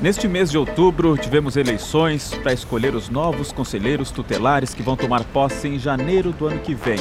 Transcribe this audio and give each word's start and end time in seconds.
Neste 0.00 0.28
mês 0.28 0.48
de 0.48 0.56
outubro, 0.56 1.16
tivemos 1.16 1.56
eleições 1.56 2.32
para 2.32 2.52
escolher 2.52 2.94
os 2.94 3.08
novos 3.08 3.50
conselheiros 3.50 4.12
tutelares 4.12 4.72
que 4.72 4.80
vão 4.80 4.96
tomar 4.96 5.24
posse 5.24 5.66
em 5.66 5.76
janeiro 5.76 6.30
do 6.30 6.46
ano 6.46 6.60
que 6.60 6.72
vem. 6.72 7.00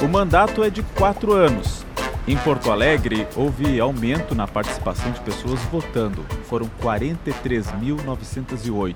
O 0.00 0.06
mandato 0.06 0.62
é 0.62 0.70
de 0.70 0.80
quatro 0.94 1.32
anos. 1.32 1.84
Em 2.28 2.36
Porto 2.36 2.70
Alegre, 2.70 3.26
houve 3.34 3.80
aumento 3.80 4.32
na 4.32 4.46
participação 4.46 5.10
de 5.10 5.18
pessoas 5.22 5.58
votando. 5.72 6.24
Foram 6.44 6.70
43.908. 6.80 8.94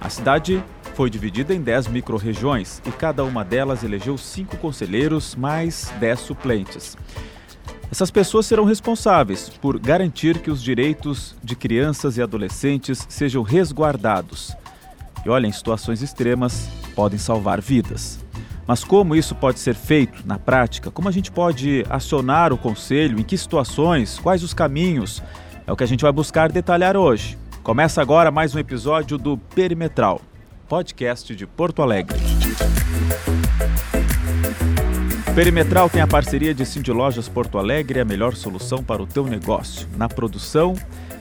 A 0.00 0.10
cidade 0.10 0.60
foi 0.94 1.08
dividida 1.08 1.54
em 1.54 1.60
10 1.60 1.86
microrregiões 1.86 2.82
e 2.84 2.90
cada 2.90 3.22
uma 3.22 3.44
delas 3.44 3.84
elegeu 3.84 4.18
cinco 4.18 4.56
conselheiros 4.56 5.36
mais 5.36 5.92
10 6.00 6.18
suplentes. 6.18 6.96
Essas 7.90 8.10
pessoas 8.10 8.46
serão 8.46 8.64
responsáveis 8.64 9.48
por 9.48 9.78
garantir 9.78 10.38
que 10.38 10.50
os 10.50 10.62
direitos 10.62 11.34
de 11.42 11.56
crianças 11.56 12.16
e 12.16 12.22
adolescentes 12.22 13.04
sejam 13.08 13.42
resguardados. 13.42 14.54
E 15.24 15.28
olha, 15.28 15.46
em 15.46 15.52
situações 15.52 16.00
extremas, 16.00 16.68
podem 16.94 17.18
salvar 17.18 17.60
vidas. 17.60 18.20
Mas 18.66 18.84
como 18.84 19.16
isso 19.16 19.34
pode 19.34 19.58
ser 19.58 19.74
feito 19.74 20.24
na 20.24 20.38
prática? 20.38 20.90
Como 20.90 21.08
a 21.08 21.12
gente 21.12 21.32
pode 21.32 21.84
acionar 21.90 22.52
o 22.52 22.58
conselho? 22.58 23.18
Em 23.18 23.24
que 23.24 23.36
situações? 23.36 24.18
Quais 24.20 24.44
os 24.44 24.54
caminhos? 24.54 25.20
É 25.66 25.72
o 25.72 25.76
que 25.76 25.82
a 25.82 25.86
gente 25.86 26.02
vai 26.02 26.12
buscar 26.12 26.52
detalhar 26.52 26.96
hoje. 26.96 27.36
Começa 27.64 28.00
agora 28.00 28.30
mais 28.30 28.54
um 28.54 28.58
episódio 28.58 29.18
do 29.18 29.36
Perimetral, 29.36 30.20
podcast 30.68 31.34
de 31.34 31.46
Porto 31.46 31.82
Alegre. 31.82 32.18
Perimetral 35.34 35.88
tem 35.88 36.02
a 36.02 36.06
parceria 36.08 36.52
de 36.52 36.66
Cindy 36.66 36.90
Lojas 36.90 37.28
Porto 37.28 37.56
Alegre, 37.56 38.00
a 38.00 38.04
melhor 38.04 38.34
solução 38.34 38.82
para 38.82 39.00
o 39.00 39.06
teu 39.06 39.24
negócio. 39.24 39.88
Na 39.96 40.08
produção, 40.08 40.74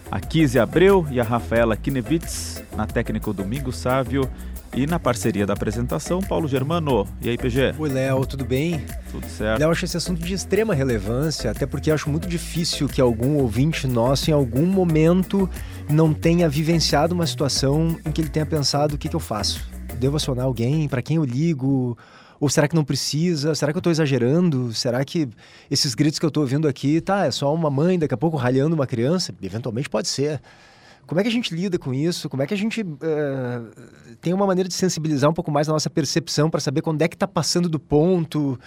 a 0.09 0.19
Kise 0.19 0.57
Abreu 0.57 1.05
e 1.11 1.19
a 1.19 1.23
Rafaela 1.23 1.77
Kinevitz, 1.77 2.63
na 2.75 2.87
técnica 2.87 3.29
o 3.29 3.33
Domingo 3.33 3.71
Sávio 3.71 4.27
e 4.75 4.87
na 4.87 4.99
parceria 4.99 5.45
da 5.45 5.53
apresentação, 5.53 6.21
Paulo 6.21 6.47
Germano. 6.47 7.07
E 7.21 7.29
aí, 7.29 7.37
PG? 7.37 7.75
Oi, 7.77 7.89
Léo, 7.89 8.25
tudo 8.25 8.43
bem? 8.43 8.83
Tudo 9.11 9.27
certo. 9.27 9.59
Léo, 9.59 9.69
acho 9.69 9.85
esse 9.85 9.97
assunto 9.97 10.21
de 10.21 10.33
extrema 10.33 10.73
relevância, 10.73 11.51
até 11.51 11.67
porque 11.67 11.91
acho 11.91 12.09
muito 12.09 12.27
difícil 12.27 12.87
que 12.87 12.99
algum 12.99 13.37
ouvinte 13.37 13.85
nosso, 13.85 14.31
em 14.31 14.33
algum 14.33 14.65
momento, 14.65 15.47
não 15.87 16.15
tenha 16.15 16.49
vivenciado 16.49 17.13
uma 17.13 17.27
situação 17.27 17.95
em 18.03 18.11
que 18.11 18.21
ele 18.21 18.29
tenha 18.29 18.45
pensado: 18.45 18.95
o 18.95 18.97
que, 18.97 19.07
que 19.07 19.15
eu 19.15 19.19
faço? 19.19 19.69
Devo 19.99 20.17
acionar 20.17 20.45
alguém? 20.45 20.87
Para 20.87 21.01
quem 21.01 21.17
eu 21.17 21.23
ligo? 21.23 21.95
Ou 22.39 22.47
será 22.49 22.67
que 22.67 22.75
não 22.75 22.83
precisa? 22.83 23.53
Será 23.53 23.71
que 23.73 23.77
eu 23.77 23.81
estou 23.81 23.91
exagerando? 23.91 24.73
Será 24.73 25.03
que 25.03 25.27
esses 25.69 25.93
gritos 25.93 26.19
que 26.19 26.25
eu 26.25 26.29
estou 26.29 26.41
ouvindo 26.41 26.67
aqui, 26.67 27.01
tá, 27.01 27.25
é 27.25 27.31
só 27.31 27.53
uma 27.53 27.69
mãe 27.69 27.99
daqui 27.99 28.13
a 28.13 28.17
pouco 28.17 28.37
ralhando 28.37 28.75
uma 28.75 28.87
criança? 28.87 29.33
Eventualmente 29.41 29.89
pode 29.89 30.07
ser. 30.07 30.41
Como 31.05 31.19
é 31.19 31.23
que 31.23 31.29
a 31.29 31.31
gente 31.31 31.53
lida 31.53 31.77
com 31.79 31.93
isso? 31.93 32.29
Como 32.29 32.43
é 32.43 32.47
que 32.47 32.53
a 32.53 32.57
gente 32.57 32.81
uh, 32.81 34.15
tem 34.21 34.31
uma 34.31 34.45
maneira 34.45 34.69
de 34.69 34.75
sensibilizar 34.75 35.29
um 35.29 35.33
pouco 35.33 35.51
mais 35.51 35.67
a 35.67 35.73
nossa 35.73 35.89
percepção 35.89 36.49
para 36.49 36.59
saber 36.59 36.81
quando 36.81 37.01
é 37.01 37.07
que 37.07 37.15
está 37.15 37.27
passando 37.27 37.67
do 37.67 37.79
ponto? 37.79 38.59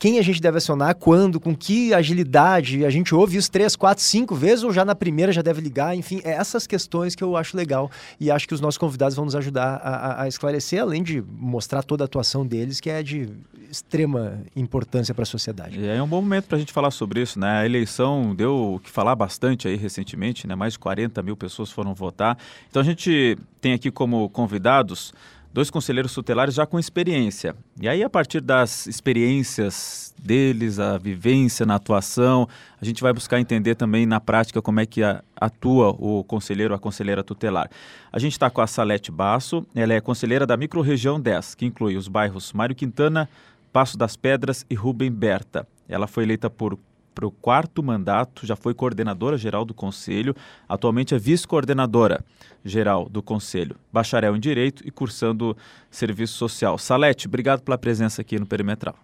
Quem 0.00 0.18
a 0.18 0.22
gente 0.22 0.40
deve 0.40 0.56
acionar, 0.56 0.94
quando, 0.94 1.38
com 1.38 1.54
que 1.54 1.92
agilidade. 1.92 2.86
A 2.86 2.90
gente 2.90 3.14
ouve 3.14 3.36
isso 3.36 3.52
três, 3.52 3.76
quatro, 3.76 4.02
cinco 4.02 4.34
vezes 4.34 4.64
ou 4.64 4.72
já 4.72 4.82
na 4.82 4.94
primeira 4.94 5.30
já 5.30 5.42
deve 5.42 5.60
ligar. 5.60 5.94
Enfim, 5.94 6.22
é 6.24 6.30
essas 6.30 6.66
questões 6.66 7.14
que 7.14 7.22
eu 7.22 7.36
acho 7.36 7.54
legal 7.54 7.90
e 8.18 8.30
acho 8.30 8.48
que 8.48 8.54
os 8.54 8.62
nossos 8.62 8.78
convidados 8.78 9.14
vão 9.14 9.26
nos 9.26 9.36
ajudar 9.36 9.74
a, 9.76 10.22
a 10.22 10.26
esclarecer, 10.28 10.80
além 10.80 11.02
de 11.02 11.22
mostrar 11.38 11.82
toda 11.82 12.02
a 12.02 12.06
atuação 12.06 12.46
deles, 12.46 12.80
que 12.80 12.88
é 12.88 13.02
de 13.02 13.28
extrema 13.70 14.40
importância 14.56 15.14
para 15.14 15.24
a 15.24 15.26
sociedade. 15.26 15.78
É, 15.86 15.96
é 15.98 16.02
um 16.02 16.08
bom 16.08 16.22
momento 16.22 16.46
para 16.46 16.56
a 16.56 16.58
gente 16.58 16.72
falar 16.72 16.90
sobre 16.90 17.20
isso, 17.20 17.38
né? 17.38 17.60
A 17.60 17.66
eleição 17.66 18.34
deu 18.34 18.76
o 18.76 18.80
que 18.80 18.88
falar 18.88 19.14
bastante 19.14 19.68
aí 19.68 19.76
recentemente, 19.76 20.46
né? 20.46 20.54
Mais 20.54 20.72
de 20.72 20.78
40 20.78 21.22
mil 21.22 21.36
pessoas 21.36 21.70
foram 21.70 21.92
votar. 21.92 22.38
Então 22.70 22.80
a 22.80 22.84
gente 22.84 23.36
tem 23.60 23.74
aqui 23.74 23.90
como 23.90 24.30
convidados 24.30 25.12
dois 25.52 25.70
conselheiros 25.70 26.14
tutelares 26.14 26.54
já 26.54 26.64
com 26.66 26.78
experiência. 26.78 27.54
E 27.80 27.88
aí, 27.88 28.02
a 28.02 28.10
partir 28.10 28.40
das 28.40 28.86
experiências 28.86 30.14
deles, 30.18 30.78
a 30.78 30.96
vivência 30.98 31.66
na 31.66 31.76
atuação, 31.76 32.48
a 32.80 32.84
gente 32.84 33.02
vai 33.02 33.12
buscar 33.12 33.40
entender 33.40 33.74
também 33.74 34.06
na 34.06 34.20
prática 34.20 34.62
como 34.62 34.80
é 34.80 34.86
que 34.86 35.00
atua 35.36 35.90
o 35.98 36.22
conselheiro 36.24 36.74
a 36.74 36.78
conselheira 36.78 37.22
tutelar. 37.22 37.70
A 38.12 38.18
gente 38.18 38.32
está 38.32 38.50
com 38.50 38.60
a 38.60 38.66
Salete 38.66 39.10
Basso, 39.10 39.66
ela 39.74 39.92
é 39.92 40.00
conselheira 40.00 40.46
da 40.46 40.56
microrregião 40.56 41.20
10, 41.20 41.54
que 41.54 41.66
inclui 41.66 41.96
os 41.96 42.08
bairros 42.08 42.52
Mário 42.52 42.74
Quintana, 42.74 43.28
Passo 43.72 43.96
das 43.96 44.16
Pedras 44.16 44.64
e 44.68 44.74
Rubem 44.74 45.10
Berta. 45.10 45.66
Ela 45.88 46.06
foi 46.06 46.24
eleita 46.24 46.48
por 46.50 46.78
para 47.14 47.26
o 47.26 47.30
quarto 47.30 47.82
mandato, 47.82 48.46
já 48.46 48.56
foi 48.56 48.74
coordenadora 48.74 49.36
geral 49.36 49.64
do 49.64 49.74
Conselho, 49.74 50.34
atualmente 50.68 51.14
é 51.14 51.18
vice-coordenadora 51.18 52.24
geral 52.64 53.08
do 53.08 53.22
Conselho, 53.22 53.76
bacharel 53.92 54.36
em 54.36 54.40
Direito 54.40 54.86
e 54.86 54.90
cursando 54.90 55.56
Serviço 55.90 56.34
Social. 56.34 56.78
Salete, 56.78 57.26
obrigado 57.26 57.62
pela 57.62 57.78
presença 57.78 58.20
aqui 58.20 58.38
no 58.38 58.46
Perimetral. 58.46 58.96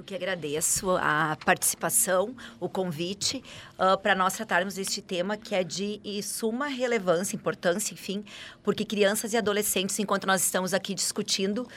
Eu 0.00 0.04
que 0.04 0.14
agradeço 0.14 0.92
a 0.92 1.36
participação, 1.44 2.34
o 2.58 2.70
convite 2.70 3.44
uh, 3.78 3.98
para 3.98 4.14
nós 4.14 4.32
tratarmos 4.32 4.78
este 4.78 5.02
tema 5.02 5.36
que 5.36 5.54
é 5.54 5.62
de 5.62 6.00
suma 6.22 6.68
relevância, 6.68 7.36
importância, 7.36 7.92
enfim, 7.92 8.24
porque 8.62 8.82
crianças 8.82 9.34
e 9.34 9.36
adolescentes, 9.36 9.98
enquanto 9.98 10.26
nós 10.26 10.42
estamos 10.42 10.72
aqui 10.72 10.94
discutindo, 10.94 11.68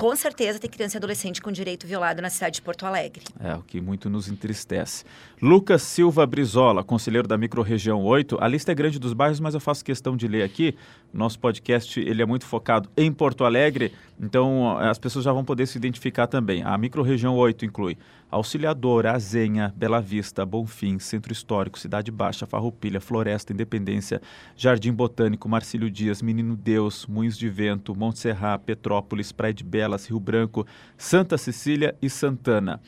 com 0.00 0.16
certeza 0.16 0.58
tem 0.58 0.70
criança 0.70 0.96
e 0.96 0.98
adolescente 0.98 1.42
com 1.42 1.52
direito 1.52 1.86
violado 1.86 2.22
na 2.22 2.30
cidade 2.30 2.54
de 2.54 2.62
Porto 2.62 2.86
Alegre. 2.86 3.22
É, 3.38 3.54
o 3.54 3.62
que 3.62 3.82
muito 3.82 4.08
nos 4.08 4.30
entristece. 4.30 5.04
Lucas 5.42 5.82
Silva 5.82 6.26
Brizola, 6.26 6.82
conselheiro 6.82 7.28
da 7.28 7.36
microrregião 7.36 8.02
8. 8.02 8.38
A 8.40 8.48
lista 8.48 8.72
é 8.72 8.74
grande 8.74 8.98
dos 8.98 9.12
bairros, 9.12 9.40
mas 9.40 9.52
eu 9.52 9.60
faço 9.60 9.84
questão 9.84 10.16
de 10.16 10.26
ler 10.26 10.42
aqui. 10.42 10.74
Nosso 11.12 11.38
podcast 11.38 12.00
ele 12.00 12.22
é 12.22 12.24
muito 12.24 12.46
focado 12.46 12.88
em 12.96 13.12
Porto 13.12 13.44
Alegre, 13.44 13.92
então 14.18 14.78
as 14.78 14.98
pessoas 14.98 15.24
já 15.24 15.32
vão 15.32 15.44
poder 15.44 15.66
se 15.66 15.76
identificar 15.76 16.26
também. 16.26 16.62
A 16.62 16.78
microrregião 16.78 17.36
8 17.36 17.66
inclui 17.66 17.98
Auxiliadora, 18.30 19.12
Azenha, 19.12 19.74
Bela 19.76 20.00
Vista, 20.00 20.46
Bonfim, 20.46 21.00
Centro 21.00 21.32
Histórico, 21.32 21.78
Cidade 21.78 22.12
Baixa, 22.12 22.46
Farroupilha, 22.46 23.00
Floresta, 23.00 23.52
Independência, 23.52 24.22
Jardim 24.56 24.92
Botânico, 24.92 25.48
Marcílio 25.48 25.90
Dias, 25.90 26.22
Menino 26.22 26.54
Deus, 26.54 27.06
Moinhos 27.06 27.36
de 27.36 27.48
Vento, 27.48 27.92
Monte 27.92 28.20
Serra, 28.20 28.56
Petrópolis, 28.56 29.32
Praia 29.32 29.52
de 29.52 29.64
Belas, 29.90 30.06
Rio 30.06 30.20
Branco, 30.20 30.66
Santa 30.96 31.36
Cecília 31.36 31.96
e 32.00 32.08
Santana. 32.08 32.80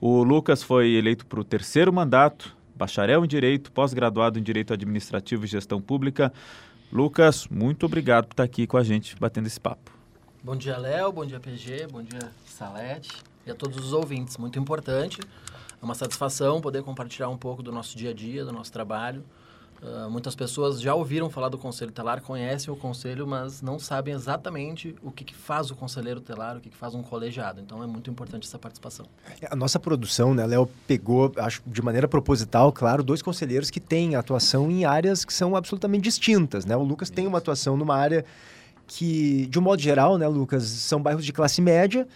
O 0.00 0.22
Lucas 0.22 0.62
foi 0.62 0.92
eleito 0.92 1.26
para 1.26 1.40
o 1.40 1.44
terceiro 1.44 1.92
mandato, 1.92 2.54
bacharel 2.74 3.24
em 3.24 3.28
Direito, 3.28 3.72
pós-graduado 3.72 4.38
em 4.38 4.42
Direito 4.42 4.72
Administrativo 4.72 5.44
e 5.44 5.48
Gestão 5.48 5.80
Pública. 5.80 6.32
Lucas, 6.92 7.46
muito 7.48 7.86
obrigado 7.86 8.26
por 8.26 8.34
estar 8.34 8.42
aqui 8.42 8.66
com 8.66 8.76
a 8.76 8.82
gente, 8.82 9.16
batendo 9.18 9.46
esse 9.46 9.60
papo. 9.60 9.90
Bom 10.42 10.56
dia, 10.56 10.76
Léo. 10.76 11.12
Bom 11.12 11.24
dia, 11.24 11.40
PG. 11.40 11.88
Bom 11.90 12.02
dia, 12.02 12.30
Salete 12.46 13.10
e 13.46 13.50
a 13.50 13.54
todos 13.54 13.78
os 13.78 13.92
ouvintes. 13.92 14.36
Muito 14.36 14.58
importante. 14.58 15.20
É 15.80 15.84
uma 15.84 15.94
satisfação 15.94 16.60
poder 16.60 16.82
compartilhar 16.82 17.28
um 17.28 17.38
pouco 17.38 17.62
do 17.62 17.72
nosso 17.72 17.96
dia 17.96 18.10
a 18.10 18.14
dia, 18.14 18.44
do 18.44 18.52
nosso 18.52 18.72
trabalho. 18.72 19.24
Uh, 19.82 20.10
muitas 20.10 20.34
pessoas 20.34 20.78
já 20.78 20.94
ouviram 20.94 21.30
falar 21.30 21.48
do 21.48 21.56
Conselho 21.56 21.90
Telar, 21.90 22.20
conhecem 22.20 22.72
o 22.72 22.76
Conselho, 22.76 23.26
mas 23.26 23.62
não 23.62 23.78
sabem 23.78 24.12
exatamente 24.12 24.94
o 25.02 25.10
que, 25.10 25.24
que 25.24 25.34
faz 25.34 25.70
o 25.70 25.74
Conselheiro 25.74 26.20
Telar, 26.20 26.58
o 26.58 26.60
que, 26.60 26.68
que 26.68 26.76
faz 26.76 26.94
um 26.94 27.02
colegiado. 27.02 27.62
Então, 27.62 27.82
é 27.82 27.86
muito 27.86 28.10
importante 28.10 28.46
essa 28.46 28.58
participação. 28.58 29.06
É, 29.40 29.48
a 29.50 29.56
nossa 29.56 29.80
produção, 29.80 30.34
né, 30.34 30.46
Léo, 30.46 30.68
pegou, 30.86 31.32
acho 31.38 31.62
de 31.66 31.80
maneira 31.80 32.06
proposital, 32.06 32.70
claro, 32.70 33.02
dois 33.02 33.22
conselheiros 33.22 33.70
que 33.70 33.80
têm 33.80 34.16
atuação 34.16 34.70
em 34.70 34.84
áreas 34.84 35.24
que 35.24 35.32
são 35.32 35.56
absolutamente 35.56 36.04
distintas. 36.04 36.66
Né? 36.66 36.76
O 36.76 36.82
Lucas 36.82 37.08
Isso. 37.08 37.14
tem 37.14 37.26
uma 37.26 37.38
atuação 37.38 37.74
numa 37.74 37.96
área 37.96 38.24
que, 38.86 39.46
de 39.46 39.58
um 39.58 39.62
modo 39.62 39.80
geral, 39.80 40.18
né, 40.18 40.28
Lucas, 40.28 40.64
são 40.64 41.00
bairros 41.00 41.24
de 41.24 41.32
classe 41.32 41.62
média, 41.62 42.06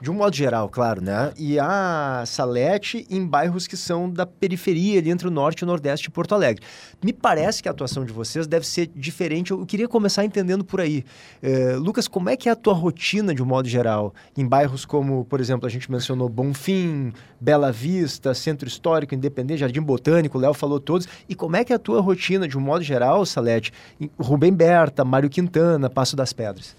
de 0.00 0.10
um 0.10 0.14
modo 0.14 0.34
geral, 0.34 0.68
claro, 0.68 1.02
né? 1.02 1.32
E 1.36 1.58
a 1.58 2.22
Salete 2.24 3.04
em 3.10 3.26
bairros 3.26 3.66
que 3.66 3.76
são 3.76 4.08
da 4.08 4.24
periferia, 4.24 5.00
ali 5.00 5.10
entre 5.10 5.26
o 5.26 5.30
norte 5.30 5.60
e 5.60 5.64
o 5.64 5.66
nordeste 5.66 6.04
de 6.04 6.10
Porto 6.10 6.34
Alegre. 6.34 6.64
Me 7.02 7.12
parece 7.12 7.60
que 7.62 7.68
a 7.68 7.72
atuação 7.72 8.04
de 8.04 8.12
vocês 8.12 8.46
deve 8.46 8.64
ser 8.64 8.88
diferente. 8.94 9.50
Eu 9.50 9.66
queria 9.66 9.88
começar 9.88 10.24
entendendo 10.24 10.64
por 10.64 10.80
aí. 10.80 11.04
Eh, 11.42 11.74
Lucas, 11.76 12.06
como 12.06 12.30
é 12.30 12.36
que 12.36 12.48
é 12.48 12.52
a 12.52 12.56
tua 12.56 12.74
rotina, 12.74 13.34
de 13.34 13.42
um 13.42 13.46
modo 13.46 13.68
geral, 13.68 14.14
em 14.36 14.46
bairros 14.46 14.84
como, 14.84 15.24
por 15.24 15.40
exemplo, 15.40 15.66
a 15.66 15.70
gente 15.70 15.90
mencionou 15.90 16.28
Bonfim, 16.28 17.12
Bela 17.40 17.72
Vista, 17.72 18.32
Centro 18.34 18.68
Histórico, 18.68 19.16
Independente, 19.16 19.60
Jardim 19.60 19.82
Botânico, 19.82 20.38
Léo 20.38 20.54
falou 20.54 20.78
todos. 20.78 21.08
E 21.28 21.34
como 21.34 21.56
é 21.56 21.64
que 21.64 21.72
é 21.72 21.76
a 21.76 21.78
tua 21.78 22.00
rotina, 22.00 22.46
de 22.46 22.56
um 22.56 22.60
modo 22.60 22.84
geral, 22.84 23.26
Salete, 23.26 23.72
em 24.00 24.08
Rubem 24.16 24.52
Berta, 24.52 25.04
Mário 25.04 25.28
Quintana, 25.28 25.90
Passo 25.90 26.14
das 26.14 26.32
Pedras? 26.32 26.76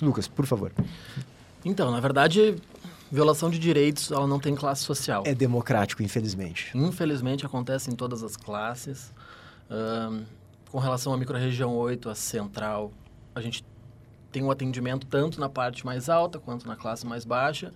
Lucas, 0.00 0.28
por 0.28 0.46
favor. 0.46 0.72
Então, 1.68 1.90
na 1.90 1.98
verdade, 1.98 2.54
violação 3.10 3.50
de 3.50 3.58
direitos, 3.58 4.12
ela 4.12 4.26
não 4.26 4.38
tem 4.38 4.54
classe 4.54 4.84
social. 4.84 5.24
É 5.26 5.34
democrático, 5.34 6.00
infelizmente. 6.00 6.70
Infelizmente, 6.72 7.44
acontece 7.44 7.90
em 7.90 7.96
todas 7.96 8.22
as 8.22 8.36
classes. 8.36 9.12
Com 10.70 10.78
relação 10.78 11.12
à 11.12 11.16
microrregião 11.16 11.74
8, 11.74 12.08
a 12.08 12.14
central, 12.14 12.92
a 13.34 13.40
gente 13.40 13.64
tem 14.30 14.44
um 14.44 14.50
atendimento 14.50 15.08
tanto 15.08 15.40
na 15.40 15.48
parte 15.48 15.84
mais 15.84 16.08
alta 16.08 16.38
quanto 16.38 16.68
na 16.68 16.76
classe 16.76 17.04
mais 17.04 17.24
baixa. 17.24 17.72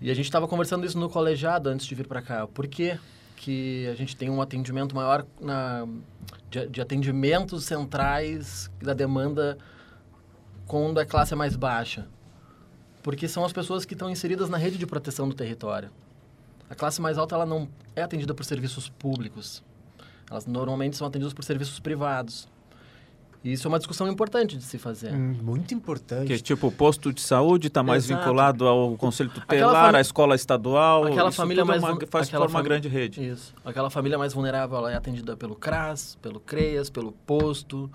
E 0.00 0.10
a 0.10 0.14
gente 0.14 0.24
estava 0.24 0.48
conversando 0.48 0.84
isso 0.84 0.98
no 0.98 1.08
colegiado 1.08 1.68
antes 1.68 1.86
de 1.86 1.94
vir 1.94 2.08
para 2.08 2.20
cá. 2.20 2.46
Por 2.46 2.66
que 2.66 2.98
que 3.36 3.86
a 3.86 3.94
gente 3.94 4.16
tem 4.16 4.28
um 4.28 4.42
atendimento 4.42 4.94
maior 4.94 5.24
na, 5.40 5.86
de, 6.50 6.66
de 6.66 6.80
atendimentos 6.80 7.64
centrais 7.64 8.70
da 8.82 8.92
demanda 8.92 9.56
quando 10.66 10.98
a 10.98 11.06
classe 11.06 11.32
é 11.32 11.36
mais 11.36 11.56
baixa. 11.56 12.06
Porque 13.02 13.26
são 13.28 13.44
as 13.44 13.52
pessoas 13.52 13.84
que 13.84 13.94
estão 13.94 14.10
inseridas 14.10 14.48
na 14.48 14.58
rede 14.58 14.76
de 14.78 14.86
proteção 14.86 15.28
do 15.28 15.34
território. 15.34 15.90
A 16.68 16.74
classe 16.74 17.00
mais 17.00 17.18
alta 17.18 17.34
ela 17.34 17.46
não 17.46 17.68
é 17.96 18.02
atendida 18.02 18.34
por 18.34 18.44
serviços 18.44 18.88
públicos. 18.88 19.62
Elas 20.30 20.46
normalmente 20.46 20.96
são 20.96 21.06
atendidas 21.06 21.32
por 21.34 21.42
serviços 21.44 21.80
privados. 21.80 22.48
E 23.42 23.52
isso 23.54 23.66
é 23.66 23.68
uma 23.70 23.78
discussão 23.78 24.06
importante 24.06 24.54
de 24.54 24.62
se 24.62 24.76
fazer. 24.76 25.14
Hum, 25.14 25.34
muito 25.42 25.72
importante. 25.72 26.26
Que 26.26 26.38
tipo, 26.42 26.66
o 26.66 26.70
posto 26.72 27.10
de 27.10 27.22
saúde 27.22 27.68
está 27.68 27.82
mais 27.82 28.04
Exato. 28.04 28.20
vinculado 28.20 28.68
ao 28.68 28.96
conselho 28.98 29.30
tutelar, 29.30 29.86
fami- 29.86 29.96
à 29.98 30.00
escola 30.02 30.34
estadual. 30.34 31.06
Aquela 31.06 31.30
isso 31.30 31.36
família 31.38 31.62
tudo 31.64 31.72
é 31.74 31.80
mais 31.80 31.82
uma, 31.94 32.06
faz 32.06 32.28
aquela 32.28 32.44
forma 32.44 32.58
uma 32.58 32.58
fami- 32.58 32.68
grande 32.68 32.88
rede. 32.88 33.26
Isso. 33.26 33.54
Aquela 33.64 33.88
família 33.88 34.18
mais 34.18 34.34
vulnerável 34.34 34.76
ela 34.76 34.92
é 34.92 34.94
atendida 34.94 35.38
pelo 35.38 35.56
CRAS, 35.56 36.18
pelo 36.20 36.38
CREAS, 36.38 36.90
pelo 36.90 37.12
posto, 37.12 37.90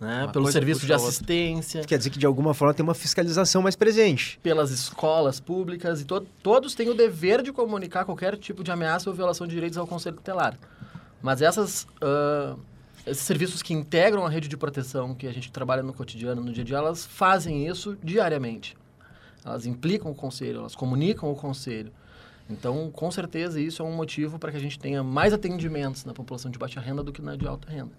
né? 0.00 0.28
Pelo 0.32 0.50
serviço 0.50 0.84
de 0.84 0.92
assistência, 0.92 1.82
Quer 1.84 1.98
dizer 1.98 2.10
que 2.10 2.18
de 2.18 2.26
alguma 2.26 2.52
forma 2.52 2.74
tem 2.74 2.84
uma 2.84 2.94
fiscalização 2.94 3.62
mais 3.62 3.74
presente. 3.74 4.38
pelas 4.42 4.70
escolas 4.70 5.40
públicas 5.40 6.00
e 6.00 6.04
to 6.04 6.20
todos 6.42 6.74
têm 6.74 6.88
o 6.88 6.94
dever 6.94 7.42
de 7.42 7.52
comunicar 7.52 8.04
qualquer 8.04 8.36
tipo 8.36 8.62
de 8.62 8.70
ameaça 8.70 9.08
ou 9.08 9.16
violação 9.16 9.46
de 9.46 9.54
direitos 9.54 9.78
ao 9.78 9.86
Conselho 9.86 10.16
Tutelar. 10.16 10.58
Mas 11.22 11.40
essas, 11.40 11.86
ah, 12.00 12.56
esses 13.06 13.22
serviços 13.24 13.62
que 13.62 13.72
integram 13.72 14.26
a 14.26 14.28
rede 14.28 14.48
de 14.48 14.56
proteção 14.56 15.14
que 15.14 15.26
a 15.26 15.32
gente 15.32 15.50
trabalha 15.50 15.82
no 15.82 15.92
cotidiano, 15.92 16.42
no 16.42 16.52
dia 16.52 16.62
a 16.62 16.66
dia, 16.66 16.76
elas 16.76 17.06
fazem 17.06 17.66
isso 17.66 17.96
diariamente. 18.02 18.76
Elas 19.44 19.64
implicam 19.64 20.10
o 20.10 20.14
Conselho, 20.14 20.58
elas 20.58 20.74
comunicam 20.74 21.30
o 21.30 21.34
Conselho. 21.34 21.92
Então, 22.50 22.90
com 22.92 23.10
certeza, 23.10 23.60
isso 23.60 23.82
é 23.82 23.84
um 23.84 23.92
motivo 23.92 24.38
para 24.38 24.50
que 24.52 24.56
a 24.56 24.60
gente 24.60 24.78
tenha 24.78 25.02
mais 25.02 25.32
atendimentos 25.32 26.04
na 26.04 26.12
população 26.12 26.50
de 26.50 26.58
baixa 26.58 26.80
renda 26.80 27.02
do 27.02 27.12
que 27.12 27.22
na 27.22 27.34
de 27.34 27.46
alta 27.46 27.68
renda. 27.70 27.92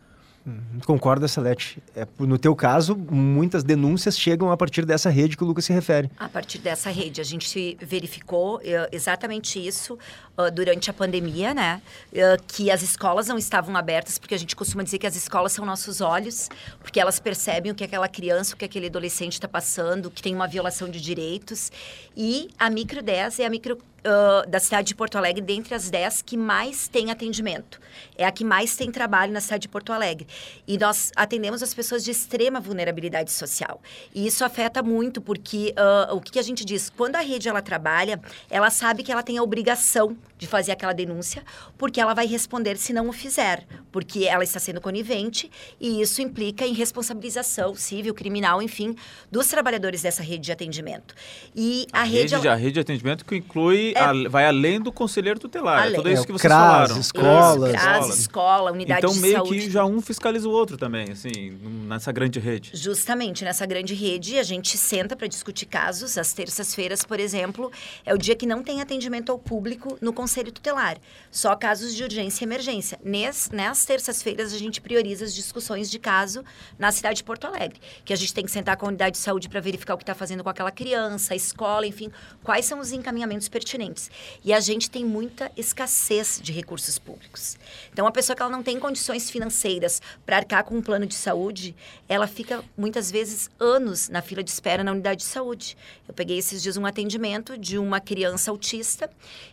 Concorda, 0.85 1.27
Salete? 1.27 1.81
É, 1.95 2.07
no 2.19 2.37
teu 2.37 2.55
caso, 2.55 2.95
muitas 2.95 3.63
denúncias 3.63 4.17
chegam 4.17 4.51
a 4.51 4.57
partir 4.57 4.85
dessa 4.85 5.09
rede 5.09 5.35
que 5.35 5.43
o 5.43 5.47
Lucas 5.47 5.65
se 5.65 5.73
refere. 5.73 6.09
A 6.17 6.29
partir 6.29 6.59
dessa 6.59 6.89
rede, 6.89 7.19
a 7.19 7.23
gente 7.23 7.77
verificou 7.81 8.61
eh, 8.63 8.87
exatamente 8.91 9.65
isso 9.65 9.97
ah, 10.37 10.49
durante 10.49 10.89
a 10.89 10.93
pandemia, 10.93 11.53
né? 11.53 11.81
Eh, 12.13 12.37
que 12.47 12.71
as 12.71 12.81
escolas 12.81 13.27
não 13.27 13.37
estavam 13.37 13.75
abertas, 13.75 14.17
porque 14.17 14.35
a 14.35 14.39
gente 14.39 14.55
costuma 14.55 14.83
dizer 14.83 14.99
que 14.99 15.07
as 15.07 15.15
escolas 15.15 15.51
são 15.51 15.65
nossos 15.65 15.99
olhos, 15.99 16.49
porque 16.79 16.99
elas 16.99 17.19
percebem 17.19 17.71
o 17.71 17.75
que 17.75 17.83
aquela 17.83 18.07
criança, 18.07 18.55
o 18.55 18.57
que 18.57 18.63
aquele 18.63 18.87
adolescente 18.87 19.33
está 19.33 19.47
passando, 19.47 20.09
que 20.09 20.21
tem 20.21 20.33
uma 20.33 20.47
violação 20.47 20.89
de 20.89 21.01
direitos. 21.01 21.71
E 22.15 22.49
a 22.57 22.69
Micro 22.69 23.03
10 23.03 23.39
é 23.39 23.45
a 23.45 23.49
micro 23.49 23.77
ah, 24.03 24.45
da 24.47 24.59
cidade 24.59 24.89
de 24.89 24.95
Porto 24.95 25.17
Alegre, 25.17 25.41
dentre 25.41 25.73
as 25.75 25.89
10 25.89 26.21
que 26.21 26.37
mais 26.37 26.87
tem 26.87 27.11
atendimento. 27.11 27.79
É 28.17 28.25
a 28.25 28.31
que 28.31 28.43
mais 28.43 28.75
tem 28.75 28.91
trabalho 28.91 29.33
na 29.33 29.41
cidade 29.41 29.63
de 29.63 29.67
Porto 29.67 29.91
Alegre. 29.91 30.27
E 30.67 30.77
nós 30.77 31.11
atendemos 31.15 31.63
as 31.63 31.73
pessoas 31.73 32.03
de 32.03 32.11
extrema 32.11 32.59
vulnerabilidade 32.59 33.31
social. 33.31 33.81
E 34.13 34.27
isso 34.27 34.45
afeta 34.45 34.83
muito, 34.83 35.21
porque 35.21 35.73
ah, 35.75 36.09
o 36.13 36.21
que, 36.21 36.31
que 36.31 36.39
a 36.39 36.43
gente 36.43 36.63
diz? 36.63 36.89
Quando 36.89 37.15
a 37.15 37.21
rede 37.21 37.49
ela 37.49 37.61
trabalha, 37.61 38.19
ela 38.49 38.69
sabe 38.69 39.03
que 39.03 39.11
ela 39.11 39.23
tem 39.23 39.37
a 39.37 39.43
obrigação 39.43 40.15
de 40.37 40.45
fazer 40.47 40.71
aquela 40.71 40.93
denúncia, 40.93 41.43
porque 41.77 41.99
ela 41.99 42.13
vai 42.13 42.27
responder 42.27 42.77
se 42.77 42.93
não 42.93 43.09
o 43.09 43.13
fizer, 43.13 43.65
porque 43.91 44.25
ela 44.25 44.43
está 44.43 44.59
sendo 44.59 44.79
conivente 44.79 45.49
e 45.79 46.01
isso 46.01 46.21
implica 46.21 46.65
em 46.65 46.73
responsabilização 46.73 47.73
civil, 47.75 48.13
criminal, 48.13 48.61
enfim, 48.61 48.95
dos 49.31 49.47
trabalhadores 49.47 50.01
dessa 50.03 50.21
rede 50.21 50.43
de 50.45 50.51
atendimento. 50.51 51.15
E 51.55 51.87
a, 51.91 52.01
A 52.01 52.03
rede, 52.03 52.33
rede, 52.35 52.41
de, 52.41 52.47
a 52.47 52.55
rede 52.55 52.71
de 52.73 52.79
atendimento 52.81 53.25
que 53.25 53.35
inclui, 53.35 53.93
É. 53.95 53.99
a- 53.99 54.29
vai 54.29 54.45
além 54.45 54.79
do 54.79 54.91
conselheiro 54.91 55.39
tutelar. 55.39 55.79
Além. 55.81 55.93
É 55.93 55.95
tudo 55.95 56.09
isso 56.11 56.21
É, 56.21 56.25
que 56.25 56.31
vocês 56.31 56.41
CRAS, 56.53 56.59
falaram. 56.89 56.99
escolas. 56.99 57.55
Isso, 57.73 57.81
CRAS, 57.81 57.95
Escolas. 57.97 58.19
escola, 58.19 58.71
unidade 58.71 58.99
Então, 58.99 59.13
de 59.13 59.19
meio 59.19 59.35
saúde. 59.37 59.59
que 59.61 59.69
já 59.71 59.85
um 59.85 60.01
fiscaliza 60.01 60.47
o 60.47 60.51
outro 60.51 60.77
também, 60.77 61.11
assim, 61.11 61.57
nessa 61.87 62.11
grande 62.11 62.39
rede. 62.39 62.71
Justamente 62.73 63.43
nessa 63.43 63.65
grande 63.65 63.93
rede, 63.95 64.37
a 64.37 64.43
gente 64.43 64.77
senta 64.77 65.15
para 65.15 65.27
discutir 65.27 65.65
casos. 65.65 66.17
Às 66.17 66.31
terças-feiras, 66.33 67.03
por 67.03 67.19
exemplo, 67.19 67.71
é 68.05 68.13
o 68.13 68.17
dia 68.17 68.35
que 68.35 68.45
não 68.45 68.61
tem 68.61 68.81
atendimento 68.81 69.31
ao 69.31 69.39
público 69.39 69.97
no 69.99 70.13
Conselho 70.13 70.26
Tutelar. 70.27 70.97
Só 71.31 71.55
casos 71.55 71.95
de 71.95 72.03
urgência 72.03 72.43
e 72.43 72.47
emergência. 72.47 72.99
Nes, 73.03 73.49
nas 73.51 73.85
terças-feiras, 73.85 74.53
a 74.53 74.57
gente 74.57 74.81
prioriza 74.81 75.25
as 75.25 75.33
discussões 75.33 75.89
de 75.89 75.97
caso 75.97 76.43
na 76.77 76.91
cidade 76.91 77.17
de 77.17 77.23
Porto 77.23 77.45
Alegre. 77.45 77.79
Que 78.05 78.13
a 78.13 78.15
gente 78.15 78.33
tem 78.33 78.45
que 78.45 78.51
sentar 78.51 78.77
com 78.77 78.85
a 78.85 78.89
unidade 78.89 79.17
de 79.17 79.21
saúde 79.21 79.49
para 79.49 79.59
verificar 79.59 79.93
o 79.93 79.97
que 79.97 80.03
está 80.03 80.13
fazendo 80.13 80.43
com 80.43 80.49
aquela 80.49 80.71
criança, 80.71 81.33
a 81.33 81.37
escola, 81.37 81.87
enfim, 81.87 82.11
quais 82.43 82.65
são 82.65 82.79
os 82.79 82.91
encaminhamentos 82.91 83.49
pertinentes. 83.49 84.09
E 84.43 84.53
a 84.53 84.59
gente 84.59 84.89
tem 84.89 85.03
muita 85.03 85.51
escassez 85.55 86.39
de 86.41 86.51
recursos 86.51 86.97
públicos. 86.99 87.57
Então, 87.91 88.05
a 88.05 88.11
pessoa 88.11 88.35
que 88.35 88.41
ela 88.41 88.51
não 88.51 88.63
tem 88.63 88.79
condições 88.79 89.29
financeiras 89.29 90.01
para 90.25 90.37
arcar 90.37 90.63
com 90.63 90.75
um 90.75 90.81
plano 90.81 91.05
de 91.05 91.15
saúde, 91.15 91.75
ela 92.07 92.27
fica 92.27 92.63
muitas 92.77 93.11
vezes 93.11 93.49
anos 93.59 94.09
na 94.09 94.21
fila 94.21 94.43
de 94.43 94.49
espera 94.49 94.83
na 94.83 94.91
unidade 94.91 95.21
de 95.21 95.27
saúde. 95.27 95.77
Eu 96.07 96.13
peguei 96.13 96.37
esses 96.37 96.61
dias 96.61 96.77
um 96.77 96.85
atendimento 96.85 97.57
de 97.57 97.77
uma 97.77 97.99
criança 97.99 98.51
autista 98.51 99.09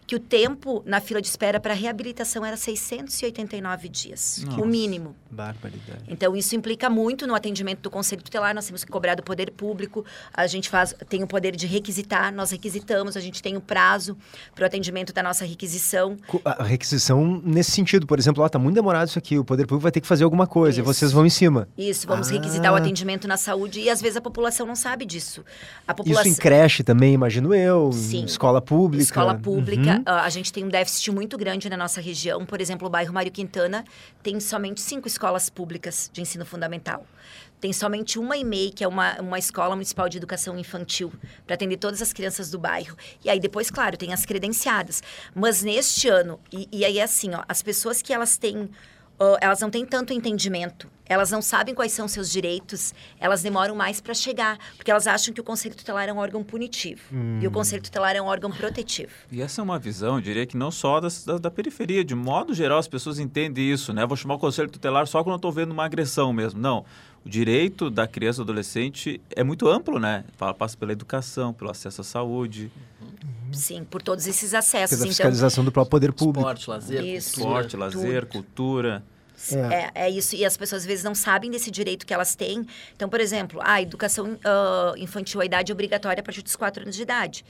que 0.07 0.15
o 0.15 0.21
tempo 0.21 0.64
na 0.85 1.01
fila 1.01 1.21
de 1.21 1.29
espera 1.29 1.59
para 1.61 1.75
reabilitação 1.75 2.45
era 2.45 2.57
689 2.57 3.89
dias, 3.89 4.43
Nossa. 4.47 4.61
o 4.61 4.67
mínimo. 4.67 5.15
Barbaridade. 5.31 6.05
Então, 6.09 6.37
isso 6.37 6.55
implica 6.55 6.89
muito 6.89 7.27
no 7.27 7.35
atendimento 7.35 7.81
do 7.81 7.91
Conselho 7.91 8.23
Tutelar. 8.23 8.55
Nós 8.55 8.67
temos 8.67 8.85
que 8.85 8.91
cobrar 8.91 9.15
do 9.15 9.23
poder 9.23 9.51
público. 9.51 10.05
A 10.33 10.47
gente 10.47 10.69
faz, 10.69 10.95
tem 11.09 11.23
o 11.23 11.27
poder 11.27 11.55
de 11.57 11.67
requisitar, 11.67 12.33
nós 12.33 12.51
requisitamos, 12.53 13.17
a 13.17 13.21
gente 13.21 13.43
tem 13.43 13.57
o 13.57 13.61
prazo 13.61 14.17
para 14.55 14.63
o 14.63 14.67
atendimento 14.67 15.13
da 15.13 15.23
nossa 15.23 15.45
requisição. 15.45 16.17
A 16.45 16.63
requisição 16.63 17.41
nesse 17.45 17.71
sentido, 17.73 18.07
por 18.07 18.19
exemplo, 18.19 18.43
ó, 18.45 18.49
tá 18.49 18.59
muito 18.59 18.75
demorado 18.77 19.09
isso 19.09 19.19
aqui, 19.19 19.39
o 19.39 19.45
poder 19.45 19.65
público 19.67 19.83
vai 19.83 19.93
ter 19.93 20.01
que 20.01 20.07
fazer 20.07 20.25
alguma 20.25 20.47
coisa 20.47 20.79
e 20.79 20.83
Isso. 20.83 20.93
vocês 20.93 21.13
vão 21.13 21.27
em 21.27 21.31
cima. 21.31 21.69
Isso, 21.77 22.07
vamos 22.07 22.29
Ah. 22.29 22.33
requisitar 22.33 22.73
o 22.73 22.77
atendimento 22.77 23.27
na 23.27 23.37
saúde 23.37 23.81
e 23.81 23.91
às 23.91 24.01
vezes 24.01 24.17
a 24.17 24.21
população 24.21 24.67
não 24.67 24.77
sabe 24.77 25.05
disso. 25.05 25.45
A 25.87 25.93
população 25.95 26.31
Isso 26.31 26.39
em 26.41 26.43
creche 26.43 26.83
também, 26.85 27.13
imagino 27.15 27.55
eu, 27.55 27.91
Sim. 27.93 28.21
em 28.23 28.25
escola 28.25 28.61
pública. 28.63 29.03
Escola 29.03 29.35
pública, 29.35 29.97
Uhum. 29.97 30.03
ah, 30.07 30.23
a 30.23 30.29
gente 30.31 30.53
tem 30.55 30.65
um 30.65 30.69
déficit 30.69 31.11
muito 31.11 31.37
grande 31.37 31.69
na 31.69 31.77
nossa 31.77 32.01
região. 32.01 32.47
Por 32.47 32.61
exemplo, 32.61 32.87
o 32.87 32.91
bairro 32.91 33.13
Mário 33.13 33.33
Quintana 33.33 33.85
tem 34.23 34.39
somente 34.39 34.81
cinco 34.81 35.09
escolas 35.09 35.51
públicas 35.51 36.09
de 36.13 36.23
ensino 36.23 36.47
fundamental. 36.47 37.05
Tem 37.61 37.73
somente 37.73 38.21
uma 38.21 38.37
EMEI, 38.37 38.71
que 38.71 38.85
é 38.85 38.89
uma, 38.89 39.21
uma 39.21 39.39
escola 39.39 39.75
municipal 39.75 40.09
de 40.09 40.17
educação 40.17 40.57
infantil, 40.57 41.13
para 41.45 41.55
atender 41.55 41.77
todas 41.77 42.01
as 42.01 42.13
crianças 42.13 42.53
do 42.53 42.59
bairro. 42.59 42.97
E 43.25 43.29
aí 43.29 43.41
depois, 43.41 43.69
claro, 43.69 43.97
tem 43.97 44.13
as 44.13 44.25
credenciadas. 44.25 45.03
Mas 45.35 45.65
neste 45.65 46.09
ano, 46.09 46.39
e, 46.53 46.69
e 46.71 46.85
aí 46.85 47.01
assim, 47.01 47.35
ó, 47.35 47.43
as 47.49 47.61
pessoas 47.61 48.01
que 48.01 48.13
elas 48.13 48.37
têm 48.37 48.71
elas 49.41 49.61
não 49.61 49.71
têm 49.71 49.85
tanto 49.85 50.13
entendimento, 50.13 50.89
elas 51.07 51.31
não 51.31 51.43
sabem 51.43 51.75
quais 51.75 51.93
são 51.93 52.09
seus 52.09 52.31
direitos, 52.31 52.95
elas 53.21 53.43
demoram 53.43 53.75
mais 53.77 54.01
para 54.01 54.15
chegar, 54.15 54.59
porque 54.77 54.91
elas 54.91 55.07
acham 55.07 55.33
que 55.35 55.41
o 55.41 55.45
Conselho 55.45 55.75
Tutelar 55.75 56.09
é 56.09 56.13
um 56.13 56.19
órgão 56.19 56.43
punitivo 56.43 57.01
e 57.41 57.47
o 57.47 57.51
Conselho 57.51 57.83
Tutelar 57.83 58.17
é 58.17 58.23
um 58.23 58.27
órgão 58.27 58.51
protetivo. 58.51 59.13
E 59.31 59.43
essa 59.43 59.61
é 59.61 59.65
uma 59.65 59.79
visão, 59.79 60.17
eu 60.17 60.21
diria 60.23 60.47
que 60.47 60.57
não 60.57 60.71
só 60.71 61.01
das- 61.01 61.25
da, 61.25 61.39
da 61.39 61.51
periferia, 61.51 62.05
de 62.05 62.15
modo 62.15 62.55
geral 62.55 62.79
as 62.79 62.89
pessoas 62.89 63.19
entendem 63.19 63.71
isso, 63.71 63.93
né? 63.93 64.07
Vou 64.07 64.17
chamar 64.17 64.35
o 64.35 64.39
conselho 64.39 64.71
tutelar 64.71 65.07
só 65.07 65.23
quando 65.23 65.35
eu 65.35 65.37
estou 65.37 65.53
vendo 65.53 65.73
uma 65.73 65.85
agressão 65.85 66.33
mesmo. 66.33 66.59
Não, 66.61 66.85
o 67.25 67.29
direito 67.29 67.91
da 67.91 68.07
criança 68.07 68.39
e 68.41 68.45
do 68.45 68.51
adolescente 68.51 69.21
é 69.37 69.45
muito 69.45 69.69
amplo, 69.69 69.99
né? 69.99 70.25
Fala- 70.37 70.55
Passa 70.55 70.77
pela 70.77 70.93
educação, 70.93 71.53
pelo 71.53 71.71
acesso 71.71 72.01
à 72.01 72.05
saúde, 72.05 72.71
Sim, 73.53 73.85
por 73.85 74.03
todos 74.03 74.27
esses 74.27 74.53
acessos. 74.53 74.91
Pela 74.97 75.03
Então, 75.03 75.09
fiscalização 75.09 75.65
do 75.65 75.71
próprio 75.71 75.91
poder 75.91 76.13
público. 76.13 76.41
Esporte, 76.41 76.69
lazer, 76.71 77.05
Isso. 77.05 77.35
cultura. 77.35 77.61
esporte, 77.67 77.77
lazer, 77.77 78.27
cultura. 78.27 79.05
É. 79.53 79.91
É, 79.95 80.07
é 80.07 80.11
isso. 80.11 80.35
E 80.37 80.45
as 80.45 80.57
pessoas 80.57 80.83
às 80.83 80.87
vezes 80.87 81.05
não 81.05 81.15
sabem 81.15 81.51
desse 81.51 81.71
direito 81.71 82.07
que 82.07 82.15
elas 82.15 82.35
têm. 82.35 82.67
Então, 82.95 83.09
por 83.09 83.21
exemplo, 83.21 83.61
a 83.63 83.83
educação 83.83 84.39
ah, 84.45 84.95
infantil, 84.97 85.41
a 85.41 85.45
idade 85.45 85.73
obrigatória 85.73 86.21
a 86.21 86.25
partir 86.25 86.43
dos 86.43 86.57
4 86.57 86.83
anos 86.83 86.97
de 86.97 87.03
idade. 87.03 87.45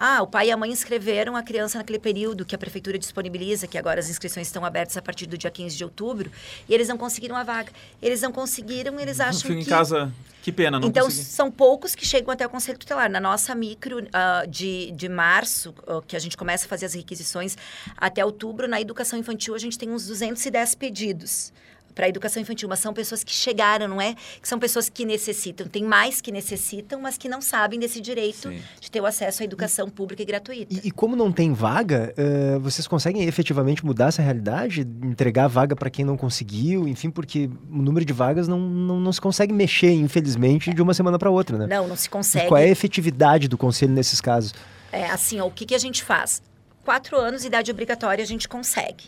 Ah, 0.00 0.22
o 0.22 0.28
pai 0.28 0.46
e 0.46 0.50
a 0.52 0.56
mãe 0.56 0.70
inscreveram 0.70 1.34
a 1.34 1.42
criança 1.42 1.76
naquele 1.76 1.98
período 1.98 2.44
que 2.44 2.54
a 2.54 2.58
prefeitura 2.58 2.96
disponibiliza, 2.96 3.66
que 3.66 3.76
agora 3.76 3.98
as 3.98 4.08
inscrições 4.08 4.46
estão 4.46 4.64
abertas 4.64 4.96
a 4.96 5.02
partir 5.02 5.26
do 5.26 5.36
dia 5.36 5.50
15 5.50 5.76
de 5.76 5.82
outubro, 5.82 6.30
e 6.68 6.72
eles 6.72 6.86
não 6.86 6.96
conseguiram 6.96 7.34
a 7.34 7.42
vaga. 7.42 7.72
Eles 8.00 8.22
não 8.22 8.30
conseguiram, 8.30 9.00
eles 9.00 9.18
acham 9.18 9.40
Fica 9.40 9.54
que... 9.54 9.60
em 9.60 9.64
casa, 9.64 10.12
que 10.40 10.52
pena, 10.52 10.78
não 10.78 10.86
então, 10.86 11.06
consegui. 11.06 11.24
são 11.24 11.50
poucos 11.50 11.96
que 11.96 12.06
chegam 12.06 12.30
até 12.30 12.46
o 12.46 12.48
Conselho 12.48 12.78
Tutelar. 12.78 13.10
Na 13.10 13.18
nossa 13.18 13.56
micro 13.56 14.06
ah, 14.12 14.44
de, 14.48 14.92
de 14.92 15.08
março, 15.08 15.74
ah, 15.84 16.00
que 16.06 16.14
a 16.14 16.20
gente 16.20 16.36
começa 16.36 16.66
a 16.66 16.68
fazer 16.68 16.86
as 16.86 16.94
requisições, 16.94 17.58
até 17.96 18.24
outubro, 18.24 18.68
na 18.68 18.80
educação 18.80 19.18
infantil, 19.18 19.52
a 19.56 19.58
gente 19.58 19.76
tem 19.76 19.90
uns 19.90 20.06
210 20.06 20.76
pedidos 20.76 21.52
para 21.98 22.06
a 22.06 22.08
educação 22.08 22.40
infantil, 22.40 22.68
mas 22.68 22.78
são 22.78 22.94
pessoas 22.94 23.24
que 23.24 23.32
chegaram, 23.32 23.88
não 23.88 24.00
é? 24.00 24.14
Que 24.40 24.48
são 24.48 24.56
pessoas 24.56 24.88
que 24.88 25.04
necessitam. 25.04 25.66
Tem 25.66 25.82
mais 25.82 26.20
que 26.20 26.30
necessitam, 26.30 27.00
mas 27.00 27.18
que 27.18 27.28
não 27.28 27.42
sabem 27.42 27.76
desse 27.76 28.00
direito 28.00 28.50
Sim. 28.50 28.62
de 28.78 28.88
ter 28.88 29.00
o 29.00 29.06
acesso 29.06 29.42
à 29.42 29.44
educação 29.44 29.90
pública 29.90 30.22
e 30.22 30.24
gratuita. 30.24 30.72
E, 30.72 30.80
e 30.84 30.90
como 30.92 31.16
não 31.16 31.32
tem 31.32 31.52
vaga, 31.52 32.14
eh, 32.16 32.56
vocês 32.60 32.86
conseguem 32.86 33.24
efetivamente 33.24 33.84
mudar 33.84 34.06
essa 34.06 34.22
realidade? 34.22 34.82
Entregar 35.02 35.48
vaga 35.48 35.74
para 35.74 35.90
quem 35.90 36.04
não 36.04 36.16
conseguiu? 36.16 36.86
Enfim, 36.86 37.10
porque 37.10 37.50
o 37.68 37.82
número 37.82 38.06
de 38.06 38.12
vagas 38.12 38.46
não, 38.46 38.60
não, 38.60 39.00
não 39.00 39.12
se 39.12 39.20
consegue 39.20 39.52
mexer, 39.52 39.90
infelizmente, 39.90 40.72
de 40.72 40.80
uma 40.80 40.94
semana 40.94 41.18
para 41.18 41.30
outra, 41.30 41.58
né? 41.58 41.66
Não, 41.66 41.88
não 41.88 41.96
se 41.96 42.06
E 42.06 42.10
consegue. 42.10 42.46
qual 42.46 42.58
é 42.58 42.66
a 42.66 42.68
efetividade 42.68 43.48
do 43.48 43.58
conselho 43.58 43.92
nesses 43.92 44.20
casos? 44.20 44.54
É, 44.92 45.06
assim, 45.06 45.40
ó, 45.40 45.46
o 45.46 45.50
que, 45.50 45.66
que 45.66 45.74
a 45.74 45.78
gente 45.78 46.04
faz? 46.04 46.40
quatro 46.88 47.18
anos, 47.18 47.44
idade 47.44 47.70
obrigatória, 47.70 48.24
a 48.24 48.26
gente 48.26 48.48
consegue. 48.48 49.04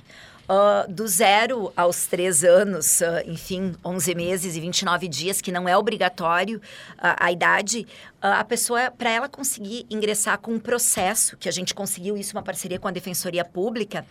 Uh, 0.50 0.92
do 0.92 1.06
zero 1.06 1.72
aos 1.76 2.06
três 2.06 2.42
anos, 2.42 3.02
uh, 3.02 3.22
enfim, 3.24 3.72
11 3.84 4.16
meses 4.16 4.56
e 4.56 4.60
29 4.60 5.06
dias, 5.06 5.40
que 5.40 5.52
não 5.52 5.68
é 5.68 5.78
obrigatório 5.78 6.58
uh, 6.58 7.14
a 7.20 7.30
idade, 7.30 7.86
a 8.20 8.44
pessoa, 8.44 8.90
para 8.90 9.08
ela 9.08 9.28
conseguir 9.28 9.86
ingressar 9.88 10.38
com 10.40 10.52
um 10.52 10.58
processo, 10.58 11.36
que 11.36 11.48
a 11.48 11.52
gente 11.52 11.72
conseguiu 11.72 12.16
isso, 12.16 12.36
uma 12.36 12.42
parceria 12.42 12.80
com 12.80 12.88
a 12.88 12.90
Defensoria 12.90 13.42
Pública, 13.46 14.04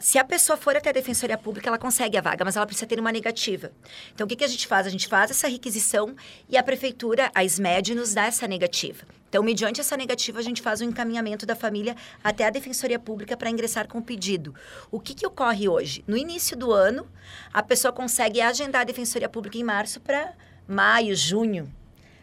se 0.00 0.18
a 0.18 0.24
pessoa 0.24 0.56
for 0.56 0.76
até 0.76 0.90
a 0.90 0.92
Defensoria 0.92 1.38
Pública, 1.38 1.68
ela 1.68 1.78
consegue 1.78 2.18
a 2.18 2.20
vaga, 2.20 2.44
mas 2.44 2.56
ela 2.56 2.66
precisa 2.66 2.84
ter 2.88 2.98
uma 2.98 3.12
negativa. 3.12 3.70
Então, 4.12 4.24
o 4.24 4.28
que, 4.28 4.34
que 4.34 4.42
a 4.42 4.48
gente 4.48 4.66
faz? 4.66 4.88
A 4.88 4.90
gente 4.90 5.06
faz 5.06 5.30
essa 5.30 5.46
requisição 5.46 6.16
e 6.48 6.56
a 6.56 6.64
Prefeitura, 6.64 7.30
a 7.32 7.44
SMED, 7.44 7.94
nos 7.94 8.12
dá 8.12 8.26
essa 8.26 8.48
negativa. 8.48 9.04
Então, 9.28 9.42
mediante 9.42 9.80
essa 9.80 9.96
negativa, 9.96 10.38
a 10.38 10.42
gente 10.42 10.62
faz 10.62 10.80
o 10.80 10.84
um 10.84 10.88
encaminhamento 10.88 11.44
da 11.44 11.54
família 11.54 11.94
até 12.24 12.46
a 12.46 12.50
Defensoria 12.50 12.98
Pública 12.98 13.36
para 13.36 13.50
ingressar 13.50 13.86
com 13.86 13.98
o 13.98 14.02
pedido. 14.02 14.54
O 14.90 14.98
que, 14.98 15.14
que 15.14 15.26
ocorre 15.26 15.68
hoje? 15.68 16.02
No 16.06 16.16
início 16.16 16.56
do 16.56 16.72
ano, 16.72 17.06
a 17.52 17.62
pessoa 17.62 17.92
consegue 17.92 18.40
agendar 18.40 18.82
a 18.82 18.84
Defensoria 18.84 19.28
Pública 19.28 19.58
em 19.58 19.64
março 19.64 20.00
para 20.00 20.32
maio, 20.66 21.14
junho, 21.14 21.70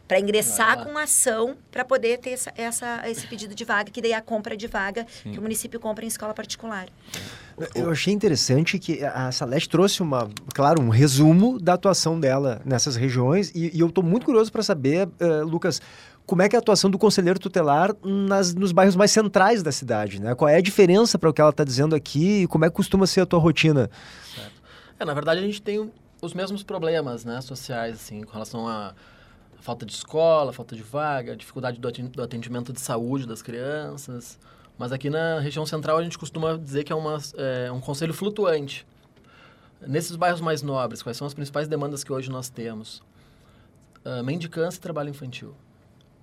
para 0.08 0.20
ingressar 0.20 0.84
com 0.84 0.98
ação 0.98 1.56
para 1.72 1.84
poder 1.84 2.20
ter 2.20 2.32
essa, 2.32 2.54
essa, 2.56 3.10
esse 3.10 3.26
pedido 3.28 3.56
de 3.56 3.66
vaga, 3.66 3.90
que 3.90 4.02
daí 4.02 4.12
é 4.12 4.16
a 4.16 4.22
compra 4.22 4.56
de 4.56 4.68
vaga 4.68 5.06
Sim. 5.24 5.32
que 5.32 5.40
o 5.40 5.42
município 5.42 5.80
compra 5.80 6.06
em 6.06 6.08
escola 6.08 6.34
particular. 6.34 6.88
Eu 7.74 7.90
achei 7.90 8.14
interessante 8.14 8.78
que 8.78 9.04
a 9.04 9.32
Salete 9.32 9.68
trouxe 9.70 10.02
uma, 10.02 10.30
claro, 10.54 10.82
um 10.82 10.90
resumo 10.90 11.60
da 11.60 11.74
atuação 11.74 12.20
dela 12.20 12.62
nessas 12.66 12.96
regiões 12.96 13.52
e, 13.56 13.76
e 13.76 13.80
eu 13.80 13.88
estou 13.88 14.04
muito 14.04 14.26
curioso 14.26 14.52
para 14.52 14.62
saber, 14.62 15.08
uh, 15.08 15.44
Lucas, 15.44 15.82
como 16.26 16.42
é 16.42 16.50
que 16.50 16.56
é 16.56 16.58
a 16.58 16.60
atuação 16.60 16.90
do 16.90 16.98
conselheiro 16.98 17.40
tutelar 17.40 17.96
nas, 18.04 18.54
nos 18.54 18.72
bairros 18.72 18.96
mais 18.96 19.12
centrais 19.12 19.62
da 19.62 19.72
cidade, 19.72 20.20
né? 20.20 20.34
Qual 20.34 20.50
é 20.50 20.58
a 20.58 20.62
diferença 20.62 21.20
para 21.20 21.30
o 21.30 21.34
que 21.34 21.40
ela 21.40 21.52
está 21.52 21.64
dizendo 21.64 21.96
aqui 21.96 22.44
e 22.44 22.48
como 22.48 22.66
é 22.66 22.70
que 22.70 22.76
costuma 22.76 23.06
ser 23.06 23.22
a 23.22 23.26
tua 23.26 23.40
rotina? 23.40 23.90
Certo. 24.34 24.62
É, 25.00 25.06
na 25.06 25.14
verdade, 25.14 25.40
a 25.40 25.44
gente 25.44 25.62
tem 25.62 25.92
os 26.22 26.34
mesmos 26.34 26.64
problemas 26.64 27.24
né, 27.24 27.40
sociais, 27.42 27.96
assim, 27.96 28.24
com 28.24 28.34
relação 28.34 28.68
a 28.68 28.94
falta 29.60 29.86
de 29.86 29.94
escola, 29.94 30.52
falta 30.52 30.76
de 30.76 30.82
vaga, 30.82 31.36
dificuldade 31.36 31.80
do 31.80 32.22
atendimento 32.24 32.74
de 32.74 32.80
saúde 32.80 33.28
das 33.28 33.42
crianças. 33.42 34.40
Mas 34.78 34.92
aqui 34.92 35.10
na 35.10 35.40
região 35.40 35.66
central 35.66 35.98
a 35.98 36.04
gente 36.04 36.18
costuma 36.18 36.58
dizer 36.58 36.84
que 36.84 36.92
é, 36.92 36.96
uma, 36.96 37.20
é 37.38 37.72
um 37.72 37.80
conselho 37.80 38.14
flutuante. 38.14 38.86
Nesses 39.86 40.16
bairros 40.16 40.42
mais 40.42 40.62
nobres, 40.62 41.04
quais 41.04 41.18
são 41.18 41.28
as 41.28 41.34
principais 41.34 41.68
demandas 41.68 42.04
que 42.04 42.12
hoje 42.12 42.32
nós 42.32 42.50
temos? 42.50 43.02
Uh, 44.04 44.24
mendicância 44.24 44.78
e 44.78 44.82
trabalho 44.82 45.10
infantil 45.10 45.56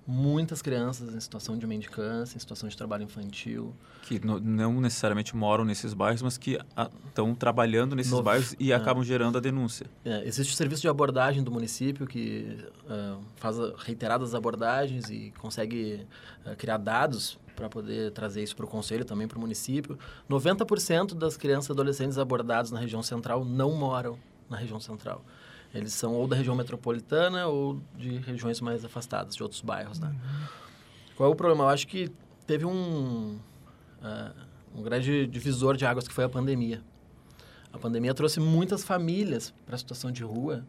muitas 0.05 0.61
crianças 0.61 1.13
em 1.13 1.19
situação 1.19 1.57
de 1.57 1.65
mendicância, 1.65 2.35
em 2.35 2.39
situação 2.39 2.67
de 2.67 2.75
trabalho 2.75 3.03
infantil. 3.03 3.73
Que 4.03 4.23
no, 4.25 4.39
não 4.39 4.81
necessariamente 4.81 5.35
moram 5.35 5.63
nesses 5.63 5.93
bairros, 5.93 6.21
mas 6.21 6.37
que 6.37 6.59
estão 7.07 7.33
trabalhando 7.33 7.95
nesses 7.95 8.11
no, 8.11 8.21
bairros 8.21 8.55
e 8.59 8.71
é, 8.71 8.75
acabam 8.75 9.03
gerando 9.03 9.37
a 9.37 9.41
denúncia. 9.41 9.85
É, 10.03 10.27
existe 10.27 10.51
o 10.51 10.55
serviço 10.55 10.81
de 10.81 10.89
abordagem 10.89 11.43
do 11.43 11.51
município 11.51 12.05
que 12.05 12.57
uh, 12.85 13.21
faz 13.37 13.55
reiteradas 13.77 14.35
abordagens 14.35 15.09
e 15.09 15.33
consegue 15.39 16.05
uh, 16.45 16.55
criar 16.57 16.77
dados 16.77 17.39
para 17.55 17.69
poder 17.69 18.11
trazer 18.11 18.43
isso 18.43 18.55
para 18.55 18.65
o 18.65 18.67
conselho, 18.67 19.05
também 19.05 19.27
para 19.27 19.37
o 19.37 19.41
município. 19.41 19.97
90% 20.29 21.13
das 21.13 21.37
crianças 21.37 21.69
e 21.69 21.71
adolescentes 21.71 22.17
abordadas 22.17 22.71
na 22.71 22.79
região 22.79 23.03
central 23.03 23.45
não 23.45 23.71
moram 23.71 24.17
na 24.49 24.57
região 24.57 24.79
central. 24.79 25.23
Eles 25.73 25.93
são 25.93 26.13
ou 26.13 26.27
da 26.27 26.35
região 26.35 26.55
metropolitana 26.55 27.47
ou 27.47 27.81
de 27.97 28.17
regiões 28.17 28.61
mais 28.61 28.85
afastadas, 28.85 29.35
de 29.35 29.41
outros 29.41 29.61
bairros, 29.61 29.99
né? 29.99 30.09
Uhum. 30.09 30.47
Qual 31.15 31.29
é 31.29 31.31
o 31.31 31.35
problema? 31.35 31.63
Eu 31.63 31.69
acho 31.69 31.87
que 31.87 32.11
teve 32.45 32.65
um, 32.65 33.39
uh, 34.01 34.33
um 34.75 34.83
grande 34.83 35.25
divisor 35.27 35.75
de 35.75 35.85
águas 35.85 36.07
que 36.07 36.13
foi 36.13 36.23
a 36.23 36.29
pandemia. 36.29 36.81
A 37.71 37.77
pandemia 37.79 38.13
trouxe 38.13 38.39
muitas 38.39 38.83
famílias 38.83 39.53
para 39.65 39.75
a 39.75 39.77
situação 39.77 40.11
de 40.11 40.23
rua 40.23 40.63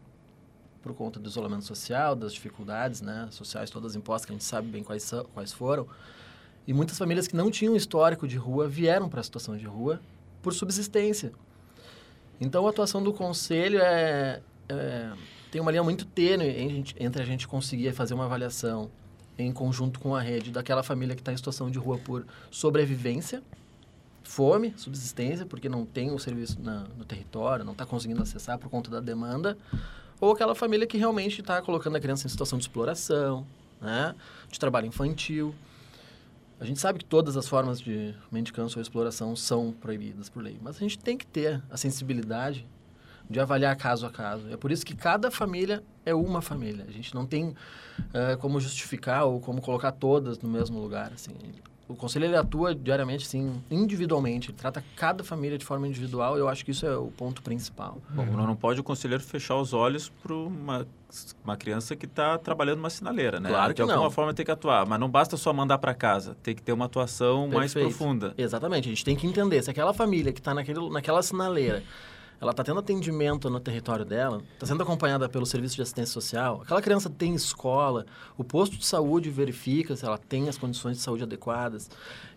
por 0.81 0.93
conta 0.93 1.19
do 1.19 1.27
isolamento 1.27 1.65
social, 1.65 2.15
das 2.15 2.31
dificuldades 2.31 3.01
né, 3.01 3.27
sociais 3.31 3.71
todas 3.71 3.95
impostas, 3.95 4.25
que 4.25 4.31
a 4.31 4.35
gente 4.35 4.43
sabe 4.43 4.67
bem 4.67 4.83
quais, 4.83 5.01
são, 5.01 5.23
quais 5.33 5.51
foram. 5.51 5.87
E 6.67 6.73
muitas 6.73 6.97
famílias 6.97 7.27
que 7.27 7.35
não 7.35 7.49
tinham 7.49 7.75
histórico 7.75 8.27
de 8.27 8.37
rua 8.37 8.67
vieram 8.67 9.09
para 9.09 9.19
a 9.19 9.23
situação 9.23 9.57
de 9.57 9.65
rua 9.65 9.99
por 10.43 10.53
subsistência. 10.53 11.31
Então, 12.39 12.67
a 12.67 12.69
atuação 12.69 13.01
do 13.01 13.11
conselho 13.11 13.79
é, 13.79 14.41
é, 14.69 15.11
tem 15.51 15.61
uma 15.61 15.71
linha 15.71 15.83
muito 15.83 16.05
tênue 16.05 16.83
entre 16.99 17.21
a 17.21 17.25
gente 17.25 17.47
conseguir 17.47 17.93
fazer 17.93 18.13
uma 18.13 18.25
avaliação 18.25 18.89
em 19.37 19.51
conjunto 19.51 19.99
com 19.99 20.15
a 20.15 20.21
rede 20.21 20.51
daquela 20.51 20.83
família 20.83 21.15
que 21.15 21.21
está 21.21 21.33
em 21.33 21.37
situação 21.37 21.69
de 21.69 21.77
rua 21.77 21.97
por 21.97 22.25
sobrevivência, 22.49 23.43
fome, 24.23 24.73
subsistência, 24.77 25.45
porque 25.45 25.69
não 25.69 25.85
tem 25.85 26.11
o 26.11 26.19
serviço 26.19 26.59
na, 26.61 26.85
no 26.97 27.05
território, 27.05 27.63
não 27.63 27.73
está 27.73 27.85
conseguindo 27.85 28.21
acessar 28.21 28.57
por 28.57 28.69
conta 28.69 28.89
da 28.89 28.99
demanda, 28.99 29.57
ou 30.19 30.31
aquela 30.31 30.55
família 30.55 30.87
que 30.87 30.97
realmente 30.97 31.41
está 31.41 31.61
colocando 31.61 31.95
a 31.95 31.99
criança 31.99 32.25
em 32.25 32.29
situação 32.29 32.57
de 32.57 32.63
exploração, 32.63 33.45
né, 33.81 34.15
de 34.49 34.59
trabalho 34.59 34.87
infantil. 34.87 35.53
A 36.59 36.63
gente 36.63 36.79
sabe 36.79 36.99
que 36.99 37.05
todas 37.05 37.35
as 37.35 37.47
formas 37.47 37.81
de 37.81 38.15
mendicância 38.31 38.77
ou 38.77 38.81
exploração 38.81 39.35
são 39.35 39.73
proibidas 39.73 40.29
por 40.29 40.41
lei, 40.41 40.57
mas 40.61 40.77
a 40.77 40.79
gente 40.79 40.97
tem 40.97 41.17
que 41.17 41.27
ter 41.27 41.61
a 41.69 41.75
sensibilidade 41.75 42.65
de 43.29 43.39
avaliar 43.39 43.75
caso 43.75 44.05
a 44.05 44.09
caso. 44.09 44.47
É 44.51 44.57
por 44.57 44.71
isso 44.71 44.85
que 44.85 44.95
cada 44.95 45.31
família 45.31 45.83
é 46.05 46.13
uma 46.13 46.41
família. 46.41 46.85
A 46.87 46.91
gente 46.91 47.13
não 47.13 47.25
tem 47.25 47.49
uh, 47.49 48.37
como 48.39 48.59
justificar 48.59 49.25
ou 49.25 49.39
como 49.39 49.61
colocar 49.61 49.91
todas 49.91 50.39
no 50.39 50.49
mesmo 50.49 50.79
lugar. 50.79 51.11
Assim. 51.13 51.33
O 51.87 51.95
conselho 51.95 52.25
ele 52.25 52.35
atua 52.35 52.73
diariamente, 52.73 53.27
sim, 53.27 53.61
individualmente. 53.69 54.49
Ele 54.49 54.57
trata 54.57 54.83
cada 54.95 55.23
família 55.23 55.55
de 55.55 55.63
forma 55.63 55.87
individual. 55.87 56.35
Eu 56.35 56.47
acho 56.49 56.65
que 56.65 56.71
isso 56.71 56.85
é 56.85 56.97
o 56.97 57.07
ponto 57.07 57.43
principal. 57.43 58.01
Bom, 58.09 58.25
não 58.25 58.55
pode 58.55 58.79
o 58.79 58.83
conselheiro 58.83 59.23
fechar 59.23 59.55
os 59.55 59.71
olhos 59.71 60.09
para 60.09 60.33
uma, 60.33 60.87
uma 61.43 61.55
criança 61.55 61.95
que 61.95 62.07
está 62.07 62.39
trabalhando 62.39 62.79
uma 62.79 62.89
sinaleira, 62.89 63.39
né? 63.39 63.49
Claro 63.49 63.73
que 63.73 63.75
de 63.75 63.81
alguma 63.83 64.03
não. 64.03 64.11
forma 64.11 64.33
tem 64.33 64.43
que 64.43 64.51
atuar, 64.51 64.87
mas 64.87 64.99
não 64.99 65.07
basta 65.09 65.37
só 65.37 65.53
mandar 65.53 65.77
para 65.77 65.93
casa. 65.93 66.35
Tem 66.41 66.55
que 66.55 66.61
ter 66.61 66.73
uma 66.73 66.85
atuação 66.85 67.49
Perfeito. 67.49 67.57
mais 67.57 67.73
profunda. 67.73 68.33
Exatamente. 68.35 68.87
A 68.87 68.89
gente 68.89 69.05
tem 69.05 69.15
que 69.15 69.27
entender 69.27 69.61
se 69.61 69.69
aquela 69.69 69.93
família 69.93 70.33
que 70.33 70.39
está 70.39 70.55
naquela 70.55 71.21
sinaleira 71.21 71.83
ela 72.39 72.51
está 72.51 72.63
tendo 72.63 72.79
atendimento 72.79 73.49
no 73.49 73.59
território 73.59 74.05
dela, 74.05 74.41
está 74.53 74.65
sendo 74.65 74.83
acompanhada 74.83 75.27
pelo 75.29 75.45
serviço 75.45 75.75
de 75.75 75.81
assistência 75.81 76.13
social, 76.13 76.61
aquela 76.61 76.81
criança 76.81 77.09
tem 77.09 77.33
escola, 77.33 78.05
o 78.37 78.43
posto 78.43 78.77
de 78.77 78.85
saúde 78.85 79.29
verifica 79.29 79.95
se 79.95 80.05
ela 80.05 80.17
tem 80.17 80.49
as 80.49 80.57
condições 80.57 80.97
de 80.97 81.03
saúde 81.03 81.23
adequadas. 81.23 81.89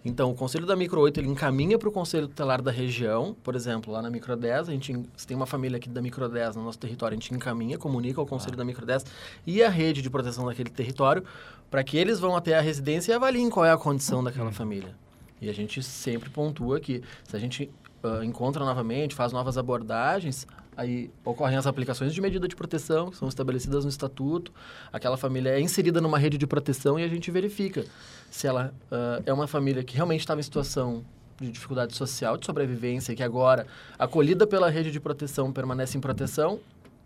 Então, 0.05 0.31
o 0.31 0.35
Conselho 0.35 0.65
da 0.65 0.77
Micro 0.77 1.01
8 1.01 1.21
ele 1.21 1.29
encaminha 1.29 1.79
para 1.79 1.89
o 1.89 1.93
Conselho 1.93 2.29
Tutelar 2.29 2.63
da 2.63 2.71
região, 2.71 3.37
por 3.43 3.55
exemplo, 3.55 3.93
lá 3.93 4.01
na 4.01 4.09
Micro 4.09 4.37
10, 4.37 4.69
a 4.69 4.73
gente, 4.73 4.99
se 5.17 5.27
tem 5.27 5.37
uma 5.37 5.47
família 5.47 5.77
aqui 5.77 5.89
da 5.89 6.01
Micro 6.01 6.29
10 6.29 6.57
no 6.57 6.65
nosso 6.65 6.79
território, 6.79 7.17
a 7.17 7.21
gente 7.21 7.35
encaminha, 7.35 7.77
comunica 7.77 8.21
ao 8.21 8.27
Conselho 8.27 8.55
ah. 8.55 8.59
da 8.59 8.65
Micro 8.65 8.87
10 8.87 9.05
e 9.47 9.63
a 9.63 9.69
rede 9.69 10.01
de 10.01 10.09
proteção 10.09 10.47
daquele 10.47 10.71
território 10.71 11.25
para 11.71 11.83
que 11.85 11.97
eles 11.97 12.19
vão 12.19 12.37
até 12.37 12.57
a 12.57 12.61
residência 12.61 13.13
e 13.13 13.15
avaliem 13.15 13.51
qual 13.51 13.67
é 13.67 13.73
a 13.73 13.77
condição 13.77 14.23
daquela 14.23 14.53
família. 14.53 14.95
E 15.41 15.49
a 15.49 15.53
gente 15.53 15.83
sempre 15.83 16.31
pontua 16.31 16.81
que 16.81 17.03
se 17.25 17.37
a 17.37 17.39
gente 17.39 17.71
uh, 18.03 18.23
encontra 18.23 18.65
novamente, 18.65 19.15
faz 19.15 19.33
novas 19.33 19.59
abordagens, 19.59 20.47
aí 20.77 21.11
ocorrem 21.25 21.57
as 21.57 21.67
aplicações 21.67 22.15
de 22.15 22.21
medida 22.21 22.47
de 22.47 22.55
proteção, 22.55 23.11
que 23.11 23.17
são 23.17 23.29
estabelecidas 23.29 23.85
no 23.85 23.91
estatuto, 23.91 24.53
aquela 24.93 25.17
família 25.17 25.51
é 25.51 25.61
inserida 25.61 26.01
numa 26.01 26.19
rede 26.19 26.39
de 26.39 26.47
proteção 26.47 26.99
e 26.99 27.05
a 27.05 27.09
gente 27.09 27.31
verifica 27.31 27.85
se 28.31 28.47
ela 28.47 28.73
uh, 28.93 29.23
é 29.27 29.33
uma 29.33 29.47
família 29.47 29.83
que 29.83 29.95
realmente 29.95 30.21
estava 30.21 30.41
em 30.41 30.43
situação 30.43 31.05
de 31.41 31.51
dificuldade 31.51 31.95
social, 31.97 32.37
de 32.37 32.47
sobrevivência, 32.47 33.15
que 33.15 33.23
agora, 33.23 33.67
acolhida 33.99 34.47
pela 34.47 34.69
rede 34.69 34.91
de 34.91 35.01
proteção, 35.01 35.53
permanece 35.53 35.97
em 35.97 36.01
proteção, 36.01 36.59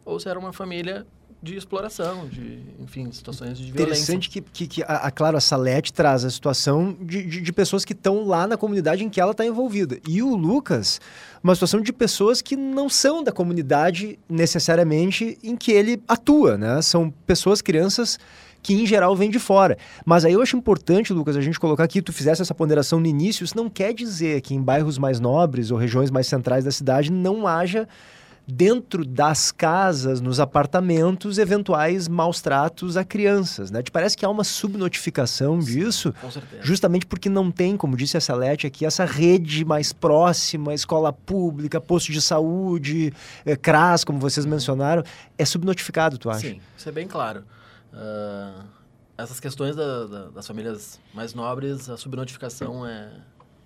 ou 0.04 0.18
se 0.18 0.28
era 0.28 0.38
uma 0.38 0.52
família 0.52 1.06
de 1.42 1.56
exploração, 1.56 2.28
de, 2.28 2.60
enfim, 2.78 3.10
situações 3.10 3.58
de 3.58 3.64
violência. 3.64 3.82
Interessante 3.82 4.30
que, 4.30 4.40
que, 4.40 4.66
que 4.68 4.82
a, 4.84 5.08
a, 5.08 5.10
claro, 5.10 5.36
a 5.36 5.40
Salete 5.40 5.92
traz 5.92 6.24
a 6.24 6.30
situação 6.30 6.96
de, 7.00 7.24
de, 7.24 7.40
de 7.40 7.52
pessoas 7.52 7.84
que 7.84 7.92
estão 7.92 8.24
lá 8.24 8.46
na 8.46 8.56
comunidade 8.56 9.02
em 9.02 9.10
que 9.10 9.20
ela 9.20 9.32
está 9.32 9.44
envolvida. 9.44 9.98
E 10.06 10.22
o 10.22 10.36
Lucas, 10.36 11.00
uma 11.42 11.52
situação 11.54 11.80
de 11.80 11.92
pessoas 11.92 12.40
que 12.40 12.54
não 12.54 12.88
são 12.88 13.24
da 13.24 13.32
comunidade 13.32 14.20
necessariamente 14.28 15.36
em 15.42 15.56
que 15.56 15.72
ele 15.72 16.00
atua, 16.06 16.56
né? 16.56 16.80
São 16.80 17.10
pessoas, 17.26 17.60
crianças 17.60 18.20
que 18.62 18.74
em 18.74 18.86
geral 18.86 19.16
vêm 19.16 19.28
de 19.28 19.40
fora. 19.40 19.76
Mas 20.06 20.24
aí 20.24 20.34
eu 20.34 20.40
acho 20.40 20.56
importante, 20.56 21.12
Lucas, 21.12 21.36
a 21.36 21.40
gente 21.40 21.58
colocar 21.58 21.82
aqui, 21.82 22.00
tu 22.00 22.12
fizesse 22.12 22.40
essa 22.40 22.54
ponderação 22.54 23.00
no 23.00 23.06
início, 23.06 23.42
isso 23.42 23.56
não 23.56 23.68
quer 23.68 23.92
dizer 23.92 24.40
que 24.42 24.54
em 24.54 24.62
bairros 24.62 24.96
mais 24.96 25.18
nobres 25.18 25.72
ou 25.72 25.76
regiões 25.76 26.08
mais 26.08 26.28
centrais 26.28 26.64
da 26.64 26.70
cidade 26.70 27.10
não 27.10 27.48
haja 27.48 27.88
dentro 28.46 29.04
das 29.04 29.52
casas, 29.52 30.20
nos 30.20 30.40
apartamentos, 30.40 31.38
eventuais 31.38 32.08
maus 32.08 32.40
tratos 32.40 32.96
a 32.96 33.04
crianças. 33.04 33.70
Né? 33.70 33.82
Te 33.82 33.90
parece 33.90 34.16
que 34.16 34.24
há 34.24 34.28
uma 34.28 34.44
subnotificação 34.44 35.60
Sim, 35.60 35.72
disso? 35.72 36.14
Com 36.20 36.30
certeza. 36.30 36.62
Justamente 36.64 37.06
porque 37.06 37.28
não 37.28 37.50
tem, 37.50 37.76
como 37.76 37.96
disse 37.96 38.16
a 38.16 38.20
Salete 38.20 38.66
aqui, 38.66 38.84
essa 38.84 39.04
rede 39.04 39.64
mais 39.64 39.92
próxima, 39.92 40.74
escola 40.74 41.12
pública, 41.12 41.80
posto 41.80 42.10
de 42.10 42.20
saúde, 42.20 43.12
é, 43.44 43.56
CRAS, 43.56 44.04
como 44.04 44.18
vocês 44.18 44.44
mencionaram. 44.44 45.02
É 45.38 45.44
subnotificado, 45.44 46.18
tu 46.18 46.28
acha? 46.28 46.40
Sim, 46.40 46.60
isso 46.76 46.88
é 46.88 46.92
bem 46.92 47.06
claro. 47.06 47.44
Uh, 47.92 48.64
essas 49.16 49.38
questões 49.38 49.76
da, 49.76 50.06
da, 50.06 50.24
das 50.30 50.46
famílias 50.46 50.98
mais 51.14 51.34
nobres, 51.34 51.88
a 51.88 51.96
subnotificação 51.96 52.86
é, 52.86 53.10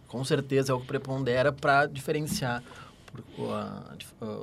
Com 0.09 0.25
certeza 0.25 0.73
é 0.73 0.75
o 0.75 0.81
que 0.81 0.87
prepondera 0.87 1.53
para 1.53 1.87
diferenciar 1.87 2.63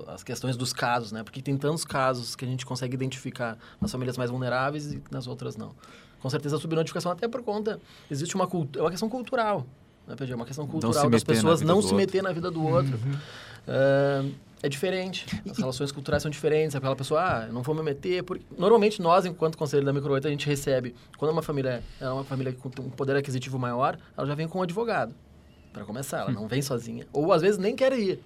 as 0.07 0.23
questões 0.23 0.55
dos 0.55 0.73
casos, 0.73 1.11
né? 1.11 1.23
Porque 1.23 1.41
tem 1.41 1.57
tantos 1.57 1.85
casos 1.85 2.35
que 2.35 2.45
a 2.45 2.47
gente 2.47 2.65
consegue 2.65 2.93
identificar 2.93 3.57
nas 3.79 3.91
famílias 3.91 4.17
mais 4.17 4.29
vulneráveis 4.29 4.93
e 4.93 5.03
nas 5.11 5.27
outras 5.27 5.55
não. 5.55 5.71
Com 6.19 6.29
certeza 6.29 6.55
a 6.55 6.59
subnotificação 6.59 7.11
até 7.11 7.27
por 7.27 7.43
conta 7.43 7.79
existe 8.09 8.35
uma 8.35 8.47
cultura, 8.47 8.79
é 8.79 8.83
uma 8.83 8.91
questão 8.91 9.09
cultural, 9.09 9.65
né, 10.07 10.15
PG? 10.15 10.31
É 10.31 10.35
uma 10.35 10.45
questão 10.45 10.65
cultural 10.65 11.09
das 11.09 11.23
pessoas 11.23 11.61
não 11.61 11.81
se 11.81 11.93
meter 11.93 12.23
na 12.23 12.31
vida 12.31 12.49
do 12.49 12.63
outro. 12.65 12.93
Uhum. 12.93 13.13
Uh, 13.67 14.33
é 14.63 14.69
diferente. 14.69 15.25
As 15.49 15.57
relações 15.57 15.91
culturais 15.91 16.23
são 16.23 16.31
diferentes. 16.31 16.73
Aquela 16.73 16.95
pessoa, 16.95 17.21
ah, 17.21 17.47
não 17.47 17.61
vou 17.61 17.75
me 17.75 17.83
meter. 17.83 18.23
Porque... 18.23 18.45
Normalmente, 18.57 19.01
nós, 19.01 19.25
enquanto 19.25 19.57
conselho 19.57 19.85
da 19.85 19.91
Micro 19.91 20.13
8, 20.13 20.25
a 20.25 20.31
gente 20.31 20.47
recebe, 20.47 20.95
quando 21.17 21.31
é 21.31 21.33
uma 21.33 21.41
família 21.41 21.83
é 21.99 22.07
uma 22.07 22.23
família 22.23 22.53
com 22.53 22.69
um 22.81 22.89
poder 22.89 23.17
aquisitivo 23.17 23.59
maior, 23.59 23.99
ela 24.17 24.25
já 24.25 24.33
vem 24.33 24.47
com 24.47 24.59
um 24.59 24.61
advogado. 24.61 25.13
Para 25.73 25.83
começar, 25.83 26.19
ela 26.19 26.29
hum. 26.29 26.35
não 26.35 26.47
vem 26.47 26.61
sozinha. 26.61 27.05
Ou 27.11 27.33
às 27.33 27.41
vezes 27.41 27.57
nem 27.57 27.75
quer 27.75 27.91
ir 27.91 28.23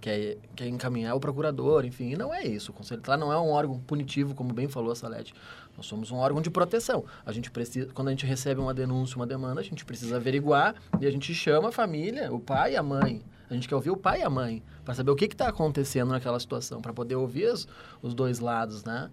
quer, 0.00 0.36
quer 0.54 0.66
encaminhar 0.66 1.14
o 1.14 1.20
procurador, 1.20 1.84
enfim. 1.84 2.12
E 2.12 2.16
não 2.16 2.32
é 2.34 2.44
isso. 2.44 2.70
O 2.70 2.74
Conselho 2.74 3.00
Tutelar 3.00 3.18
não 3.18 3.32
é 3.32 3.38
um 3.38 3.50
órgão 3.50 3.78
punitivo, 3.80 4.34
como 4.34 4.52
bem 4.52 4.68
falou 4.68 4.92
a 4.92 4.96
Salete. 4.96 5.34
Nós 5.76 5.86
somos 5.86 6.10
um 6.10 6.16
órgão 6.16 6.42
de 6.42 6.50
proteção. 6.50 7.04
A 7.24 7.32
gente 7.32 7.50
precisa, 7.50 7.88
quando 7.94 8.08
a 8.08 8.10
gente 8.10 8.26
recebe 8.26 8.60
uma 8.60 8.74
denúncia, 8.74 9.16
uma 9.16 9.26
demanda, 9.26 9.60
a 9.60 9.64
gente 9.64 9.84
precisa 9.84 10.16
averiguar 10.16 10.74
e 11.00 11.06
a 11.06 11.10
gente 11.10 11.32
chama 11.34 11.68
a 11.68 11.72
família, 11.72 12.32
o 12.32 12.40
pai 12.40 12.72
e 12.72 12.76
a 12.76 12.82
mãe. 12.82 13.22
A 13.50 13.54
gente 13.54 13.66
quer 13.66 13.74
ouvir 13.74 13.90
o 13.90 13.96
pai 13.96 14.20
e 14.20 14.22
a 14.22 14.28
mãe 14.28 14.62
para 14.84 14.94
saber 14.94 15.10
o 15.10 15.16
que 15.16 15.24
está 15.24 15.48
acontecendo 15.48 16.10
naquela 16.10 16.38
situação, 16.38 16.82
para 16.82 16.92
poder 16.92 17.14
ouvir 17.14 17.46
os, 17.52 17.66
os, 18.02 18.12
dois 18.12 18.40
lados, 18.40 18.84
né? 18.84 19.10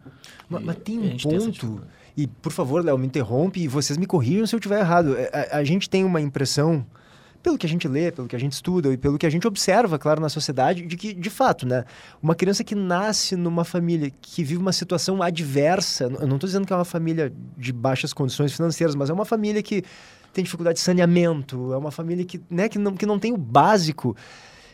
Mas, 0.50 0.64
mas 0.64 0.76
tem 0.78 1.00
um 1.00 1.18
ponto, 1.18 1.82
e 2.18 2.28
por 2.28 2.52
favor, 2.52 2.84
Léo, 2.84 2.98
me 2.98 3.08
interrompe 3.08 3.62
e 3.62 3.68
vocês 3.68 3.98
me 3.98 4.06
corrijam 4.06 4.46
se 4.48 4.56
eu 4.56 4.58
estiver 4.58 4.80
errado. 4.80 5.16
É, 5.16 5.50
a, 5.52 5.58
a 5.58 5.64
gente 5.64 5.90
tem 5.90 6.04
uma 6.04 6.20
impressão 6.20 6.86
pelo 7.46 7.60
que 7.60 7.66
a 7.68 7.70
gente 7.70 7.88
lê, 7.88 8.12
pelo 8.12 8.28
que 8.28 8.36
a 8.36 8.40
gente 8.40 8.54
estuda 8.54 8.92
e 8.92 8.98
pelo 8.98 9.20
que 9.20 9.26
a 9.28 9.30
gente 9.30 9.48
observa, 9.48 10.00
claro, 10.00 10.20
na 10.20 10.30
sociedade, 10.30 10.82
de 10.82 10.98
que, 10.98 11.14
de 11.14 11.30
fato, 11.30 11.64
né, 11.64 11.86
uma 12.20 12.34
criança 12.34 12.64
que 12.64 12.74
nasce 12.74 13.36
numa 13.36 13.64
família 13.64 14.12
que 14.20 14.44
vive 14.44 14.60
uma 14.60 14.74
situação 14.74 15.22
adversa, 15.22 16.06
eu 16.06 16.28
não 16.28 16.38
estou 16.38 16.48
dizendo 16.48 16.66
que 16.66 16.74
é 16.74 16.76
uma 16.76 16.84
família 16.84 17.32
de 17.56 17.72
baixas 17.72 18.14
condições 18.14 18.52
financeiras, 18.52 18.96
mas 18.96 19.12
é 19.12 19.14
uma 19.14 19.26
família 19.26 19.62
que 19.62 19.84
tem 20.34 20.44
dificuldade 20.44 20.80
de 20.80 20.84
saneamento, 20.84 21.72
é 21.72 21.78
uma 21.78 21.92
família 21.92 22.26
que, 22.26 22.42
né, 22.50 22.68
que, 22.68 22.80
não, 22.80 22.96
que 22.96 23.06
não 23.06 23.20
tem 23.20 23.32
o 23.32 23.38
básico. 23.38 24.18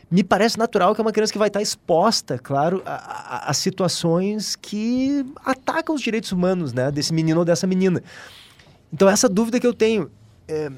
Me 0.10 0.24
parece 0.24 0.58
natural 0.58 0.96
que 0.96 1.02
é 1.02 1.04
uma 1.04 1.12
criança 1.12 1.34
que 1.34 1.40
vai 1.40 1.50
estar 1.50 1.62
exposta, 1.62 2.40
claro, 2.40 2.82
a, 2.86 2.94
a, 2.94 3.50
a 3.50 3.54
situações 3.54 4.56
que 4.56 5.26
atacam 5.44 5.94
os 5.94 6.02
direitos 6.02 6.32
humanos, 6.32 6.72
né, 6.72 6.90
desse 6.90 7.14
menino 7.14 7.40
ou 7.40 7.46
dessa 7.46 7.68
menina. 7.68 8.02
Então, 8.94 9.10
essa 9.10 9.28
dúvida 9.28 9.60
que 9.60 9.68
eu 9.68 9.74
tenho. 9.74 10.10
É, 10.48 10.72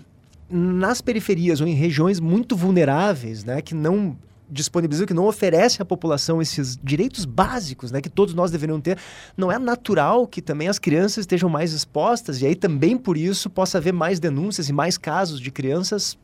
nas 0.53 1.01
periferias 1.01 1.59
ou 1.59 1.67
em 1.67 1.73
regiões 1.73 2.19
muito 2.19 2.55
vulneráveis, 2.55 3.43
né, 3.43 3.59
que 3.59 3.73
não 3.73 4.15
disponibilizam, 4.47 5.07
que 5.07 5.13
não 5.13 5.25
oferece 5.25 5.81
à 5.81 5.85
população 5.85 6.39
esses 6.39 6.77
direitos 6.83 7.25
básicos, 7.25 7.91
né, 7.91 7.99
que 7.99 8.09
todos 8.09 8.35
nós 8.35 8.51
deveriam 8.51 8.79
ter, 8.79 8.99
não 9.35 9.51
é 9.51 9.57
natural 9.57 10.27
que 10.27 10.43
também 10.43 10.67
as 10.67 10.77
crianças 10.77 11.19
estejam 11.23 11.49
mais 11.49 11.73
expostas 11.73 12.39
e 12.41 12.45
aí 12.45 12.53
também 12.53 12.95
por 12.95 13.17
isso 13.17 13.49
possa 13.49 13.79
haver 13.79 13.93
mais 13.93 14.19
denúncias 14.19 14.69
e 14.69 14.73
mais 14.73 14.95
casos 14.95 15.39
de 15.41 15.49
crianças 15.49 16.17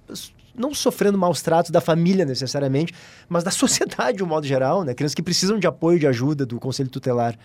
não 0.55 0.73
sofrendo 0.75 1.17
maus 1.17 1.41
tratos 1.41 1.71
da 1.71 1.81
família 1.81 2.25
necessariamente, 2.25 2.93
mas 3.27 3.43
da 3.43 3.49
sociedade 3.51 4.17
de 4.17 4.23
um 4.23 4.27
modo 4.27 4.45
geral, 4.45 4.83
né, 4.83 4.93
crianças 4.93 5.15
que 5.15 5.23
precisam 5.23 5.57
de 5.57 5.65
apoio, 5.65 5.97
de 5.97 6.05
ajuda 6.05 6.45
do 6.45 6.59
conselho 6.59 6.89
tutelar. 6.89 7.35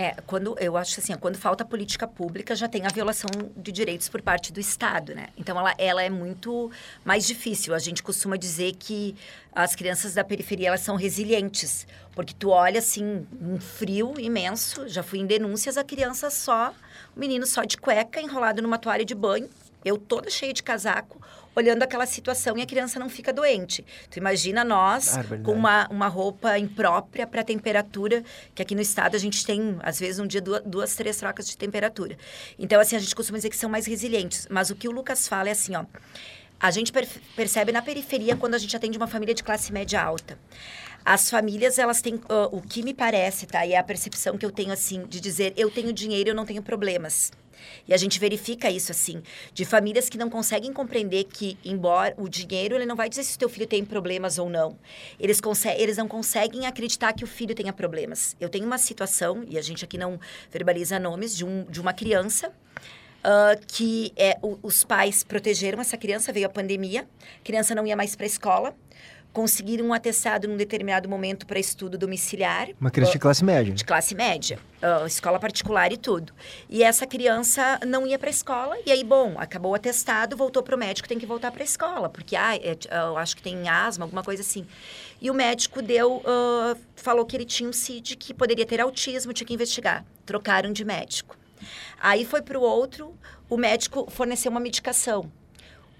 É, 0.00 0.14
quando 0.26 0.56
eu 0.58 0.78
acho 0.78 0.98
assim, 0.98 1.14
quando 1.18 1.36
falta 1.36 1.62
política 1.62 2.08
pública, 2.08 2.56
já 2.56 2.66
tem 2.66 2.86
a 2.86 2.88
violação 2.88 3.28
de 3.54 3.70
direitos 3.70 4.08
por 4.08 4.22
parte 4.22 4.50
do 4.50 4.58
Estado, 4.58 5.14
né? 5.14 5.26
Então 5.36 5.58
ela, 5.58 5.74
ela 5.76 6.02
é 6.02 6.08
muito 6.08 6.70
mais 7.04 7.26
difícil. 7.26 7.74
A 7.74 7.78
gente 7.78 8.02
costuma 8.02 8.38
dizer 8.38 8.76
que 8.78 9.14
as 9.52 9.76
crianças 9.76 10.14
da 10.14 10.24
periferia 10.24 10.68
elas 10.68 10.80
são 10.80 10.96
resilientes, 10.96 11.86
porque 12.14 12.32
tu 12.32 12.48
olha 12.48 12.78
assim, 12.78 13.26
um 13.42 13.60
frio 13.60 14.14
imenso, 14.18 14.88
já 14.88 15.02
fui 15.02 15.18
em 15.18 15.26
denúncias 15.26 15.76
a 15.76 15.84
criança 15.84 16.30
só, 16.30 16.72
o 17.14 17.20
menino 17.20 17.44
só 17.44 17.64
de 17.64 17.76
cueca, 17.76 18.22
enrolado 18.22 18.62
numa 18.62 18.78
toalha 18.78 19.04
de 19.04 19.14
banho, 19.14 19.50
eu 19.84 19.98
toda 19.98 20.30
cheia 20.30 20.54
de 20.54 20.62
casaco, 20.62 21.20
olhando 21.54 21.82
aquela 21.82 22.06
situação 22.06 22.56
e 22.56 22.62
a 22.62 22.66
criança 22.66 22.98
não 22.98 23.08
fica 23.08 23.32
doente. 23.32 23.84
Tu 24.10 24.18
imagina 24.18 24.64
nós 24.64 25.16
ah, 25.16 25.24
com 25.42 25.52
uma, 25.52 25.88
uma 25.88 26.08
roupa 26.08 26.58
imprópria 26.58 27.26
para 27.26 27.40
a 27.40 27.44
temperatura, 27.44 28.22
que 28.54 28.62
aqui 28.62 28.74
no 28.74 28.80
estado 28.80 29.16
a 29.16 29.18
gente 29.18 29.44
tem, 29.44 29.76
às 29.82 29.98
vezes, 29.98 30.18
um 30.18 30.26
dia, 30.26 30.40
duas, 30.40 30.62
duas, 30.64 30.94
três 30.94 31.16
trocas 31.16 31.46
de 31.46 31.56
temperatura. 31.56 32.16
Então, 32.58 32.80
assim, 32.80 32.96
a 32.96 32.98
gente 32.98 33.14
costuma 33.14 33.38
dizer 33.38 33.50
que 33.50 33.56
são 33.56 33.70
mais 33.70 33.86
resilientes. 33.86 34.46
Mas 34.50 34.70
o 34.70 34.74
que 34.74 34.88
o 34.88 34.92
Lucas 34.92 35.26
fala 35.26 35.48
é 35.48 35.52
assim, 35.52 35.74
ó. 35.76 35.84
A 36.58 36.70
gente 36.70 36.92
per 36.92 37.08
percebe 37.34 37.72
na 37.72 37.80
periferia 37.80 38.36
quando 38.36 38.54
a 38.54 38.58
gente 38.58 38.76
atende 38.76 38.98
uma 38.98 39.06
família 39.06 39.34
de 39.34 39.42
classe 39.42 39.72
média 39.72 40.02
alta. 40.02 40.38
As 41.02 41.30
famílias, 41.30 41.78
elas 41.78 42.02
têm, 42.02 42.16
uh, 42.16 42.48
o 42.52 42.60
que 42.60 42.82
me 42.82 42.92
parece, 42.92 43.46
tá? 43.46 43.64
E 43.64 43.72
é 43.72 43.78
a 43.78 43.82
percepção 43.82 44.36
que 44.36 44.44
eu 44.44 44.50
tenho, 44.50 44.70
assim, 44.70 45.06
de 45.06 45.18
dizer, 45.18 45.54
eu 45.56 45.70
tenho 45.70 45.92
dinheiro, 45.92 46.30
eu 46.30 46.34
não 46.34 46.44
tenho 46.44 46.62
problemas. 46.62 47.32
E 47.86 47.94
a 47.94 47.96
gente 47.96 48.18
verifica 48.18 48.70
isso 48.70 48.92
assim, 48.92 49.22
de 49.52 49.64
famílias 49.64 50.08
que 50.08 50.18
não 50.18 50.30
conseguem 50.30 50.72
compreender 50.72 51.24
que, 51.24 51.58
embora 51.64 52.14
o 52.16 52.28
dinheiro, 52.28 52.74
ele 52.74 52.86
não 52.86 52.96
vai 52.96 53.08
dizer 53.08 53.24
se 53.24 53.36
o 53.36 53.38
teu 53.38 53.48
filho 53.48 53.66
tem 53.66 53.84
problemas 53.84 54.38
ou 54.38 54.48
não. 54.48 54.78
Eles, 55.18 55.40
eles 55.76 55.96
não 55.96 56.08
conseguem 56.08 56.66
acreditar 56.66 57.12
que 57.12 57.24
o 57.24 57.26
filho 57.26 57.54
tenha 57.54 57.72
problemas. 57.72 58.36
Eu 58.40 58.48
tenho 58.48 58.66
uma 58.66 58.78
situação, 58.78 59.44
e 59.48 59.58
a 59.58 59.62
gente 59.62 59.84
aqui 59.84 59.98
não 59.98 60.18
verbaliza 60.50 60.98
nomes, 60.98 61.36
de, 61.36 61.44
um, 61.44 61.64
de 61.64 61.80
uma 61.80 61.92
criança 61.92 62.52
Uh, 63.20 63.60
que 63.66 64.14
é, 64.16 64.38
o, 64.40 64.58
os 64.62 64.82
pais 64.82 65.22
protegeram 65.22 65.78
essa 65.78 65.94
criança, 65.94 66.32
veio 66.32 66.46
a 66.46 66.48
pandemia, 66.48 67.06
a 67.38 67.44
criança 67.44 67.74
não 67.74 67.86
ia 67.86 67.94
mais 67.94 68.16
para 68.16 68.24
a 68.24 68.26
escola, 68.26 68.74
conseguir 69.32 69.80
um 69.82 69.92
atestado 69.92 70.48
num 70.48 70.56
determinado 70.56 71.08
momento 71.08 71.46
para 71.46 71.58
estudo 71.58 71.96
domiciliar. 71.96 72.68
Uma 72.80 72.90
criança 72.90 73.12
uh, 73.12 73.14
de 73.14 73.18
classe 73.18 73.44
média. 73.44 73.74
De 73.74 73.84
classe 73.84 74.14
média. 74.14 74.58
Uh, 74.82 75.06
escola 75.06 75.38
particular 75.38 75.92
e 75.92 75.96
tudo. 75.96 76.32
E 76.68 76.82
essa 76.82 77.06
criança 77.06 77.78
não 77.86 78.06
ia 78.06 78.18
para 78.18 78.28
a 78.28 78.30
escola, 78.30 78.76
e 78.84 78.90
aí, 78.90 79.04
bom, 79.04 79.34
acabou 79.38 79.72
o 79.72 79.74
atestado, 79.74 80.36
voltou 80.36 80.62
para 80.62 80.74
o 80.74 80.78
médico, 80.78 81.08
tem 81.08 81.18
que 81.18 81.26
voltar 81.26 81.50
para 81.50 81.62
a 81.62 81.64
escola, 81.64 82.08
porque 82.08 82.34
ah, 82.34 82.56
é, 82.56 82.76
eu 82.90 83.16
acho 83.16 83.36
que 83.36 83.42
tem 83.42 83.68
asma, 83.68 84.04
alguma 84.04 84.22
coisa 84.22 84.42
assim. 84.42 84.66
E 85.20 85.30
o 85.30 85.34
médico 85.34 85.82
deu, 85.82 86.16
uh, 86.16 86.76
falou 86.96 87.24
que 87.24 87.36
ele 87.36 87.44
tinha 87.44 87.68
um 87.68 87.72
CID, 87.72 88.16
que 88.16 88.34
poderia 88.34 88.66
ter 88.66 88.80
autismo, 88.80 89.32
tinha 89.32 89.46
que 89.46 89.54
investigar. 89.54 90.04
Trocaram 90.24 90.72
de 90.72 90.84
médico. 90.84 91.36
Aí 92.00 92.24
foi 92.24 92.40
para 92.40 92.58
o 92.58 92.62
outro, 92.62 93.14
o 93.48 93.56
médico 93.56 94.10
forneceu 94.10 94.50
uma 94.50 94.60
medicação 94.60 95.30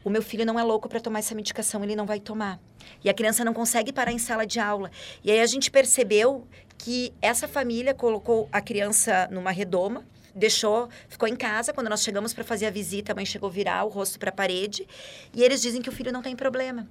o 0.04 0.10
meu 0.10 0.22
filho 0.22 0.46
não 0.46 0.58
é 0.58 0.62
louco 0.62 0.88
para 0.88 1.00
tomar 1.00 1.18
essa 1.18 1.34
medicação, 1.34 1.82
ele 1.84 1.94
não 1.94 2.06
vai 2.06 2.20
tomar. 2.20 2.58
E 3.04 3.10
a 3.10 3.14
criança 3.14 3.44
não 3.44 3.52
consegue 3.52 3.92
parar 3.92 4.12
em 4.12 4.18
sala 4.18 4.46
de 4.46 4.58
aula. 4.58 4.90
E 5.22 5.30
aí 5.30 5.40
a 5.40 5.46
gente 5.46 5.70
percebeu 5.70 6.46
que 6.78 7.12
essa 7.20 7.46
família 7.46 7.94
colocou 7.94 8.48
a 8.50 8.60
criança 8.60 9.28
numa 9.30 9.50
redoma, 9.50 10.04
deixou, 10.34 10.88
ficou 11.08 11.28
em 11.28 11.36
casa. 11.36 11.72
Quando 11.72 11.88
nós 11.88 12.02
chegamos 12.02 12.32
para 12.32 12.44
fazer 12.44 12.66
a 12.66 12.70
visita, 12.70 13.12
a 13.12 13.14
mãe 13.14 13.26
chegou 13.26 13.48
a 13.48 13.52
virar 13.52 13.84
o 13.84 13.88
rosto 13.88 14.18
para 14.18 14.30
a 14.30 14.32
parede. 14.32 14.86
E 15.34 15.42
eles 15.42 15.60
dizem 15.60 15.82
que 15.82 15.88
o 15.88 15.92
filho 15.92 16.12
não 16.12 16.22
tem 16.22 16.34
problema. 16.34 16.88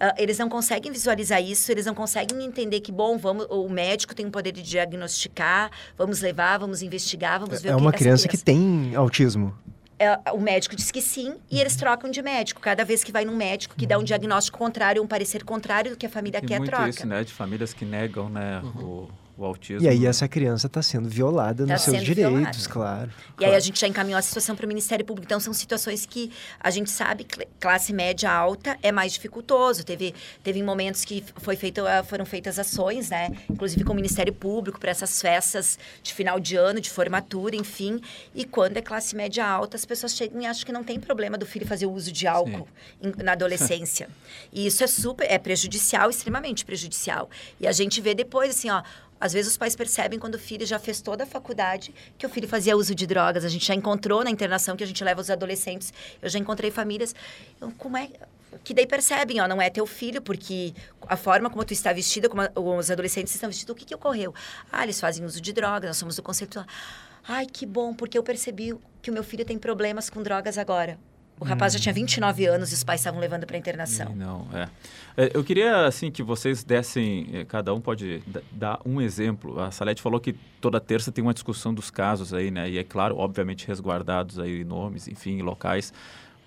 Uh, 0.00 0.14
eles 0.16 0.38
não 0.38 0.48
conseguem 0.48 0.92
visualizar 0.92 1.42
isso, 1.42 1.72
eles 1.72 1.84
não 1.84 1.94
conseguem 1.94 2.44
entender 2.44 2.80
que, 2.80 2.92
bom, 2.92 3.18
vamos, 3.18 3.48
o 3.50 3.68
médico 3.68 4.14
tem 4.14 4.24
o 4.26 4.30
poder 4.30 4.52
de 4.52 4.62
diagnosticar, 4.62 5.72
vamos 5.96 6.20
levar, 6.20 6.56
vamos 6.56 6.82
investigar, 6.82 7.40
vamos 7.40 7.60
ver 7.60 7.70
é 7.70 7.74
o 7.74 7.78
que 7.78 7.82
É 7.82 7.84
uma 7.84 7.92
criança, 7.92 8.28
criança 8.28 8.28
que 8.28 8.38
tem 8.38 8.94
autismo. 8.94 9.58
É, 9.98 10.32
o 10.32 10.38
médico 10.38 10.76
diz 10.76 10.90
que 10.90 11.00
sim 11.00 11.34
e 11.50 11.60
eles 11.60 11.74
trocam 11.74 12.10
de 12.10 12.22
médico. 12.22 12.60
Cada 12.60 12.84
vez 12.84 13.02
que 13.02 13.10
vai 13.10 13.24
num 13.24 13.36
médico 13.36 13.74
que 13.76 13.86
dá 13.86 13.98
um 13.98 14.04
diagnóstico 14.04 14.56
contrário, 14.56 15.02
um 15.02 15.06
parecer 15.06 15.44
contrário 15.44 15.90
do 15.90 15.96
que 15.96 16.06
a 16.06 16.08
família 16.08 16.38
e 16.38 16.46
quer, 16.46 16.58
muito 16.58 16.70
troca. 16.70 16.88
isso, 16.88 17.06
né? 17.06 17.24
De 17.24 17.32
famílias 17.32 17.72
que 17.74 17.84
negam, 17.84 18.28
né? 18.28 18.60
Uhum. 18.62 18.84
O 18.84 19.10
o 19.38 19.44
autismo. 19.44 19.82
E 19.82 19.88
aí 19.88 20.04
essa 20.04 20.26
criança 20.26 20.66
está 20.66 20.82
sendo 20.82 21.08
violada 21.08 21.64
tá 21.64 21.72
nos 21.72 21.82
seus 21.82 22.02
direitos, 22.02 22.32
violada. 22.32 22.68
claro. 22.68 23.10
E 23.10 23.36
claro. 23.36 23.52
aí 23.52 23.56
a 23.56 23.60
gente 23.60 23.78
já 23.78 23.86
encaminhou 23.86 24.18
a 24.18 24.22
situação 24.22 24.56
para 24.56 24.64
o 24.64 24.68
Ministério 24.68 25.04
Público. 25.04 25.26
Então 25.26 25.38
são 25.38 25.52
situações 25.52 26.04
que 26.04 26.32
a 26.58 26.70
gente 26.70 26.90
sabe 26.90 27.22
que 27.22 27.46
classe 27.60 27.92
média 27.92 28.30
alta 28.30 28.76
é 28.82 28.90
mais 28.90 29.12
dificultoso. 29.12 29.84
Teve, 29.84 30.12
teve 30.42 30.60
momentos 30.62 31.04
que 31.04 31.24
foi 31.36 31.54
feito, 31.54 31.86
ah, 31.86 32.02
foram 32.02 32.24
feitas 32.24 32.58
ações, 32.58 33.10
né? 33.10 33.30
Inclusive 33.48 33.84
com 33.84 33.92
o 33.92 33.96
Ministério 33.96 34.32
Público 34.32 34.80
para 34.80 34.90
essas 34.90 35.22
festas 35.22 35.78
de 36.02 36.12
final 36.12 36.40
de 36.40 36.56
ano, 36.56 36.80
de 36.80 36.90
formatura, 36.90 37.54
enfim. 37.54 38.00
E 38.34 38.44
quando 38.44 38.76
é 38.76 38.82
classe 38.82 39.14
média 39.14 39.46
alta, 39.46 39.76
as 39.76 39.84
pessoas 39.84 40.16
chegam 40.16 40.42
e 40.42 40.46
acham 40.46 40.66
que 40.66 40.72
não 40.72 40.82
tem 40.82 40.98
problema 40.98 41.38
do 41.38 41.46
filho 41.46 41.66
fazer 41.66 41.86
o 41.86 41.92
uso 41.92 42.10
de 42.10 42.26
álcool 42.26 42.66
em, 43.00 43.22
na 43.22 43.32
adolescência. 43.32 44.08
e 44.52 44.66
isso 44.66 44.82
é 44.82 44.88
super, 44.88 45.30
é 45.30 45.38
prejudicial, 45.38 46.10
extremamente 46.10 46.64
prejudicial. 46.64 47.30
E 47.60 47.66
a 47.68 47.72
gente 47.72 48.00
vê 48.00 48.14
depois 48.14 48.50
assim, 48.50 48.70
ó 48.70 48.82
às 49.20 49.32
vezes 49.32 49.52
os 49.52 49.56
pais 49.56 49.74
percebem 49.74 50.18
quando 50.18 50.36
o 50.36 50.38
filho 50.38 50.66
já 50.66 50.78
fez 50.78 51.00
toda 51.00 51.24
a 51.24 51.26
faculdade 51.26 51.94
que 52.16 52.26
o 52.26 52.28
filho 52.28 52.48
fazia 52.48 52.76
uso 52.76 52.94
de 52.94 53.06
drogas. 53.06 53.44
A 53.44 53.48
gente 53.48 53.66
já 53.66 53.74
encontrou 53.74 54.22
na 54.22 54.30
internação 54.30 54.76
que 54.76 54.84
a 54.84 54.86
gente 54.86 55.02
leva 55.02 55.20
os 55.20 55.30
adolescentes. 55.30 55.92
Eu 56.22 56.28
já 56.28 56.38
encontrei 56.38 56.70
famílias. 56.70 57.14
Como 57.76 57.96
é 57.96 58.10
que 58.64 58.72
daí 58.72 58.86
percebem, 58.86 59.40
ó, 59.40 59.48
não 59.48 59.60
é 59.60 59.68
teu 59.68 59.86
filho, 59.86 60.22
porque 60.22 60.72
a 61.06 61.16
forma 61.16 61.50
como 61.50 61.64
tu 61.64 61.72
está 61.72 61.92
vestida, 61.92 62.28
como 62.28 62.42
os 62.78 62.90
adolescentes 62.90 63.34
estão 63.34 63.48
vestidos, 63.48 63.72
o 63.72 63.76
que, 63.76 63.84
que 63.84 63.94
ocorreu? 63.94 64.34
Ah, 64.72 64.84
eles 64.84 65.00
fazem 65.00 65.24
uso 65.24 65.40
de 65.40 65.52
drogas, 65.52 65.88
nós 65.88 65.96
somos 65.96 66.16
do 66.16 66.22
conceito. 66.22 66.64
Ai, 67.26 67.46
que 67.46 67.66
bom, 67.66 67.94
porque 67.94 68.16
eu 68.16 68.22
percebi 68.22 68.74
que 69.02 69.10
o 69.10 69.12
meu 69.12 69.22
filho 69.22 69.44
tem 69.44 69.58
problemas 69.58 70.08
com 70.08 70.22
drogas 70.22 70.56
agora. 70.56 70.98
O 71.40 71.44
rapaz 71.44 71.72
já 71.72 71.78
tinha 71.78 71.92
29 71.92 72.46
anos 72.46 72.72
e 72.72 72.74
os 72.74 72.82
pais 72.82 73.00
estavam 73.00 73.20
levando 73.20 73.46
para 73.46 73.56
internação. 73.56 74.14
Não, 74.14 74.46
é. 74.52 74.68
é. 75.16 75.30
Eu 75.32 75.44
queria, 75.44 75.86
assim, 75.86 76.10
que 76.10 76.22
vocês 76.22 76.64
dessem, 76.64 77.28
eh, 77.32 77.44
cada 77.44 77.72
um 77.72 77.80
pode 77.80 78.22
dar 78.50 78.80
um 78.84 79.00
exemplo. 79.00 79.60
A 79.60 79.70
Salete 79.70 80.02
falou 80.02 80.18
que 80.18 80.34
toda 80.60 80.80
terça 80.80 81.12
tem 81.12 81.22
uma 81.22 81.32
discussão 81.32 81.72
dos 81.72 81.90
casos 81.90 82.34
aí, 82.34 82.50
né? 82.50 82.68
E 82.68 82.78
é 82.78 82.84
claro, 82.84 83.16
obviamente, 83.16 83.66
resguardados 83.66 84.38
aí 84.38 84.64
nomes, 84.64 85.06
enfim, 85.06 85.40
locais. 85.40 85.92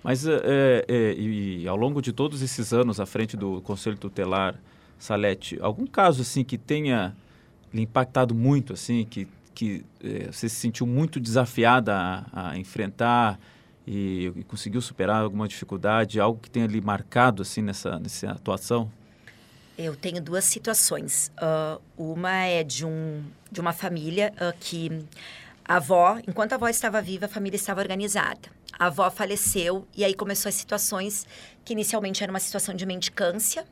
Mas 0.02 0.26
é, 0.26 0.84
é, 0.88 1.14
e, 1.14 1.66
ao 1.66 1.76
longo 1.76 2.02
de 2.02 2.12
todos 2.12 2.42
esses 2.42 2.72
anos 2.72 2.98
à 2.98 3.06
frente 3.06 3.36
do 3.36 3.62
Conselho 3.62 3.96
Tutelar, 3.96 4.56
Salete, 4.98 5.58
algum 5.60 5.86
caso, 5.86 6.22
assim, 6.22 6.44
que 6.44 6.58
tenha 6.58 7.16
lhe 7.72 7.82
impactado 7.82 8.34
muito, 8.34 8.72
assim, 8.72 9.04
que, 9.04 9.26
que 9.54 9.84
é, 10.02 10.30
você 10.30 10.48
se 10.48 10.56
sentiu 10.56 10.86
muito 10.86 11.18
desafiada 11.18 11.94
a, 12.32 12.50
a 12.50 12.58
enfrentar 12.58 13.38
e, 13.86 14.32
e, 14.36 14.44
conseguiu 14.44 14.80
superar 14.80 15.22
alguma 15.22 15.48
dificuldade, 15.48 16.20
algo 16.20 16.40
que 16.40 16.50
tenha 16.50 16.66
lhe 16.66 16.80
marcado 16.80 17.42
assim 17.42 17.62
nessa, 17.62 17.98
nessa 17.98 18.30
atuação? 18.30 18.90
Eu 19.76 19.96
tenho 19.96 20.20
duas 20.20 20.44
situações. 20.44 21.32
Uh, 21.38 21.80
uma 21.96 22.32
é 22.32 22.62
de, 22.62 22.84
um, 22.84 23.24
de 23.50 23.60
uma 23.60 23.72
família 23.72 24.32
uh, 24.34 24.56
que 24.60 25.04
a 25.64 25.76
avó, 25.76 26.18
enquanto 26.28 26.52
a 26.52 26.56
avó 26.56 26.68
estava 26.68 27.00
viva, 27.00 27.26
a 27.26 27.28
família 27.28 27.56
estava 27.56 27.80
organizada. 27.80 28.50
A 28.78 28.86
avó 28.86 29.10
faleceu 29.10 29.86
e 29.96 30.04
aí 30.04 30.14
começou 30.14 30.48
as 30.48 30.54
situações 30.54 31.26
que 31.64 31.72
inicialmente 31.72 32.22
era 32.22 32.32
uma 32.32 32.40
situação 32.40 32.74
de 32.74 32.84
mendicância, 32.84 33.64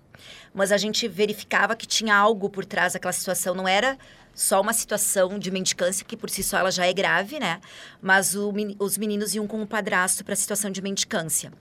mas 0.55 0.73
a 0.73 0.77
gente 0.77 1.09
verificava 1.09 1.75
que 1.75 1.87
tinha 1.87 2.15
algo 2.15 2.49
por 2.49 2.65
trás 2.65 2.93
daquela 2.93 3.13
situação. 3.13 3.55
Não 3.55 3.67
era 3.67 3.99
só 4.35 4.61
uma 4.61 4.73
situação 4.73 5.39
de 5.39 5.51
mendicância, 5.51 6.05
que 6.05 6.17
por 6.17 6.31
si 6.31 6.43
só 6.43 6.59
ela 6.59 6.71
já 6.71 6.87
é 6.87 6.93
grave, 6.93 7.39
né? 7.39 7.61
Mas 8.01 8.35
o, 8.35 8.53
os 8.79 8.97
meninos 8.97 9.35
iam 9.35 9.47
com 9.47 9.63
o 9.63 9.67
padrasto 9.67 10.25
para 10.25 10.35
a 10.35 10.37
situação 10.37 10.71
de 10.71 10.81
mendicância. 10.81 11.53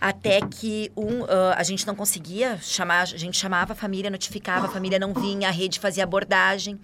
Até 0.00 0.40
que 0.40 0.90
um, 0.96 1.22
uh, 1.22 1.52
a 1.54 1.62
gente 1.62 1.86
não 1.86 1.94
conseguia 1.94 2.58
chamar, 2.58 3.02
a 3.02 3.04
gente 3.04 3.36
chamava 3.36 3.74
a 3.74 3.76
família, 3.76 4.10
notificava, 4.10 4.66
a 4.66 4.70
família 4.70 4.98
não 4.98 5.12
vinha, 5.12 5.48
a 5.48 5.50
rede 5.50 5.78
fazia 5.78 6.04
abordagem. 6.04 6.80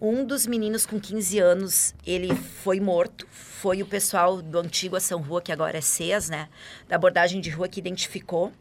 Um 0.00 0.24
dos 0.24 0.46
meninos 0.46 0.84
com 0.84 1.00
15 1.00 1.38
anos, 1.38 1.94
ele 2.04 2.34
foi 2.34 2.80
morto. 2.80 3.26
Foi 3.30 3.80
o 3.80 3.86
pessoal 3.86 4.42
do 4.42 4.58
antigo 4.58 4.94
Ação 4.94 5.22
Rua, 5.22 5.40
que 5.40 5.52
agora 5.52 5.78
é 5.78 5.80
CES, 5.80 6.28
né? 6.28 6.48
Da 6.86 6.96
abordagem 6.96 7.40
de 7.40 7.48
rua 7.48 7.66
que 7.66 7.80
identificou. 7.80 8.52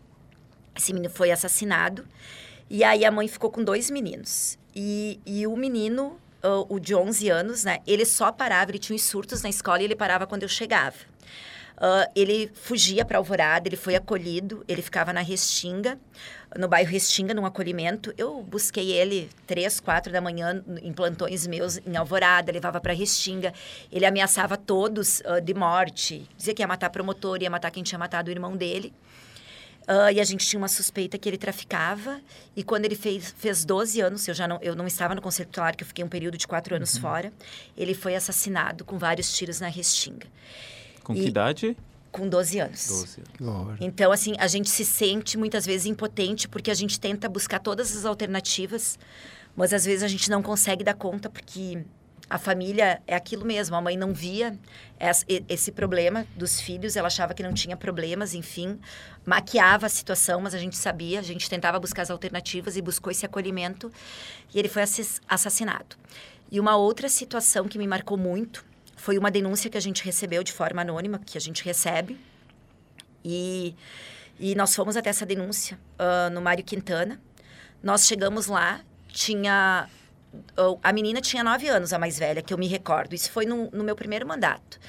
Esse 0.73 0.93
menino 0.93 1.13
foi 1.13 1.31
assassinado. 1.31 2.07
E 2.69 2.83
aí 2.83 3.03
a 3.03 3.11
mãe 3.11 3.27
ficou 3.27 3.51
com 3.51 3.63
dois 3.63 3.89
meninos. 3.89 4.57
E, 4.75 5.19
e 5.25 5.45
o 5.45 5.55
menino, 5.55 6.19
o 6.67 6.79
de 6.79 6.95
11 6.95 7.29
anos, 7.29 7.63
né? 7.63 7.79
Ele 7.85 8.05
só 8.05 8.31
parava, 8.31 8.71
ele 8.71 8.79
tinha 8.79 8.95
uns 8.95 9.03
surtos 9.03 9.41
na 9.41 9.49
escola 9.49 9.81
e 9.81 9.85
ele 9.85 9.95
parava 9.95 10.27
quando 10.27 10.43
eu 10.43 10.49
chegava. 10.49 10.95
Uh, 11.75 12.09
ele 12.15 12.51
fugia 12.53 13.03
para 13.03 13.17
Alvorada, 13.17 13.67
ele 13.67 13.75
foi 13.75 13.95
acolhido, 13.95 14.63
ele 14.67 14.81
ficava 14.81 15.11
na 15.11 15.21
Restinga, 15.21 15.99
no 16.55 16.67
bairro 16.67 16.89
Restinga, 16.89 17.33
num 17.33 17.45
acolhimento. 17.45 18.13
Eu 18.17 18.41
busquei 18.43 18.91
ele 18.91 19.29
três, 19.47 19.79
quatro 19.79 20.11
da 20.11 20.21
manhã 20.21 20.63
em 20.81 20.93
plantões 20.93 21.47
meus 21.47 21.79
em 21.85 21.97
Alvorada, 21.97 22.51
levava 22.51 22.79
para 22.79 22.93
Restinga. 22.93 23.53
Ele 23.91 24.05
ameaçava 24.05 24.55
todos 24.55 25.21
uh, 25.21 25.41
de 25.41 25.53
morte, 25.53 26.27
dizia 26.37 26.53
que 26.53 26.61
ia 26.61 26.67
matar 26.67 26.89
promotor, 26.89 27.41
ia 27.41 27.49
matar 27.49 27.71
quem 27.71 27.83
tinha 27.83 27.99
matado 27.99 28.29
o 28.29 28.31
irmão 28.31 28.55
dele. 28.55 28.93
Uh, 29.83 30.11
e 30.13 30.21
a 30.21 30.23
gente 30.23 30.47
tinha 30.47 30.57
uma 30.57 30.67
suspeita 30.67 31.17
que 31.17 31.27
ele 31.27 31.37
traficava. 31.37 32.21
E 32.55 32.63
quando 32.63 32.85
ele 32.85 32.95
fez, 32.95 33.33
fez 33.37 33.65
12 33.65 33.99
anos, 33.99 34.27
eu 34.27 34.33
já 34.33 34.47
não, 34.47 34.59
eu 34.61 34.75
não 34.75 34.87
estava 34.87 35.13
no 35.13 35.21
Conselho 35.21 35.49
Tutelar, 35.49 35.75
que 35.75 35.83
eu 35.83 35.87
fiquei 35.87 36.03
um 36.03 36.07
período 36.07 36.37
de 36.37 36.47
quatro 36.47 36.75
anos 36.75 36.95
uhum. 36.95 37.01
fora, 37.01 37.33
ele 37.77 37.93
foi 37.93 38.15
assassinado 38.15 38.85
com 38.85 38.97
vários 38.97 39.35
tiros 39.35 39.59
na 39.59 39.67
restinga. 39.67 40.27
Com 41.03 41.13
e, 41.13 41.21
que 41.21 41.27
idade? 41.27 41.77
Com 42.11 42.29
12 42.29 42.59
anos. 42.59 42.87
12 42.87 43.23
anos. 43.41 43.77
Então, 43.81 44.11
assim, 44.11 44.35
a 44.39 44.47
gente 44.47 44.69
se 44.69 44.85
sente 44.85 45.37
muitas 45.37 45.65
vezes 45.65 45.85
impotente 45.85 46.47
porque 46.47 46.71
a 46.71 46.75
gente 46.75 46.99
tenta 46.99 47.27
buscar 47.27 47.59
todas 47.59 47.95
as 47.95 48.05
alternativas, 48.05 48.97
mas 49.55 49.73
às 49.73 49.83
vezes 49.83 50.03
a 50.03 50.07
gente 50.07 50.29
não 50.29 50.41
consegue 50.41 50.83
dar 50.83 50.93
conta 50.93 51.29
porque 51.29 51.83
a 52.33 52.39
família 52.39 52.99
é 53.05 53.15
aquilo 53.15 53.45
mesmo. 53.45 53.75
A 53.75 53.81
mãe 53.81 53.95
não 53.95 54.11
via 54.11 54.57
esse 55.47 55.71
problema 55.71 56.25
dos 56.35 56.59
filhos, 56.59 56.95
ela 56.95 57.05
achava 57.05 57.31
que 57.31 57.43
não 57.43 57.53
tinha 57.53 57.77
problemas, 57.77 58.33
enfim, 58.33 58.79
maquiava 59.23 59.85
a 59.85 59.89
situação, 59.89 60.41
mas 60.41 60.55
a 60.55 60.57
gente 60.57 60.75
sabia, 60.75 61.19
a 61.19 61.21
gente 61.21 61.47
tentava 61.47 61.79
buscar 61.79 62.01
as 62.01 62.09
alternativas 62.09 62.75
e 62.75 62.81
buscou 62.81 63.11
esse 63.11 63.23
acolhimento 63.23 63.91
e 64.51 64.57
ele 64.57 64.67
foi 64.67 64.81
assassinado. 65.27 65.95
E 66.51 66.59
uma 66.59 66.75
outra 66.75 67.07
situação 67.07 67.67
que 67.67 67.77
me 67.77 67.85
marcou 67.85 68.17
muito 68.17 68.65
foi 68.95 69.15
uma 69.15 69.29
denúncia 69.29 69.69
que 69.69 69.77
a 69.77 69.81
gente 69.81 70.03
recebeu 70.03 70.43
de 70.43 70.51
forma 70.51 70.81
anônima, 70.81 71.19
que 71.23 71.37
a 71.37 71.41
gente 71.41 71.63
recebe, 71.63 72.19
e, 73.23 73.75
e 74.39 74.55
nós 74.55 74.75
fomos 74.75 74.97
até 74.97 75.11
essa 75.11 75.25
denúncia 75.25 75.77
uh, 75.99 76.33
no 76.33 76.41
Mário 76.41 76.63
Quintana. 76.63 77.21
Nós 77.83 78.07
chegamos 78.07 78.47
lá, 78.47 78.81
tinha 79.07 79.87
a 80.81 80.93
menina 80.93 81.21
tinha 81.21 81.43
nove 81.43 81.67
anos, 81.67 81.93
a 81.93 81.99
mais 81.99 82.17
velha, 82.17 82.41
que 82.41 82.53
eu 82.53 82.57
me 82.57 82.67
recordo. 82.67 83.13
Isso 83.13 83.31
foi 83.31 83.45
no, 83.45 83.69
no 83.71 83.83
meu 83.83 83.95
primeiro 83.95 84.27
mandato. 84.27 84.79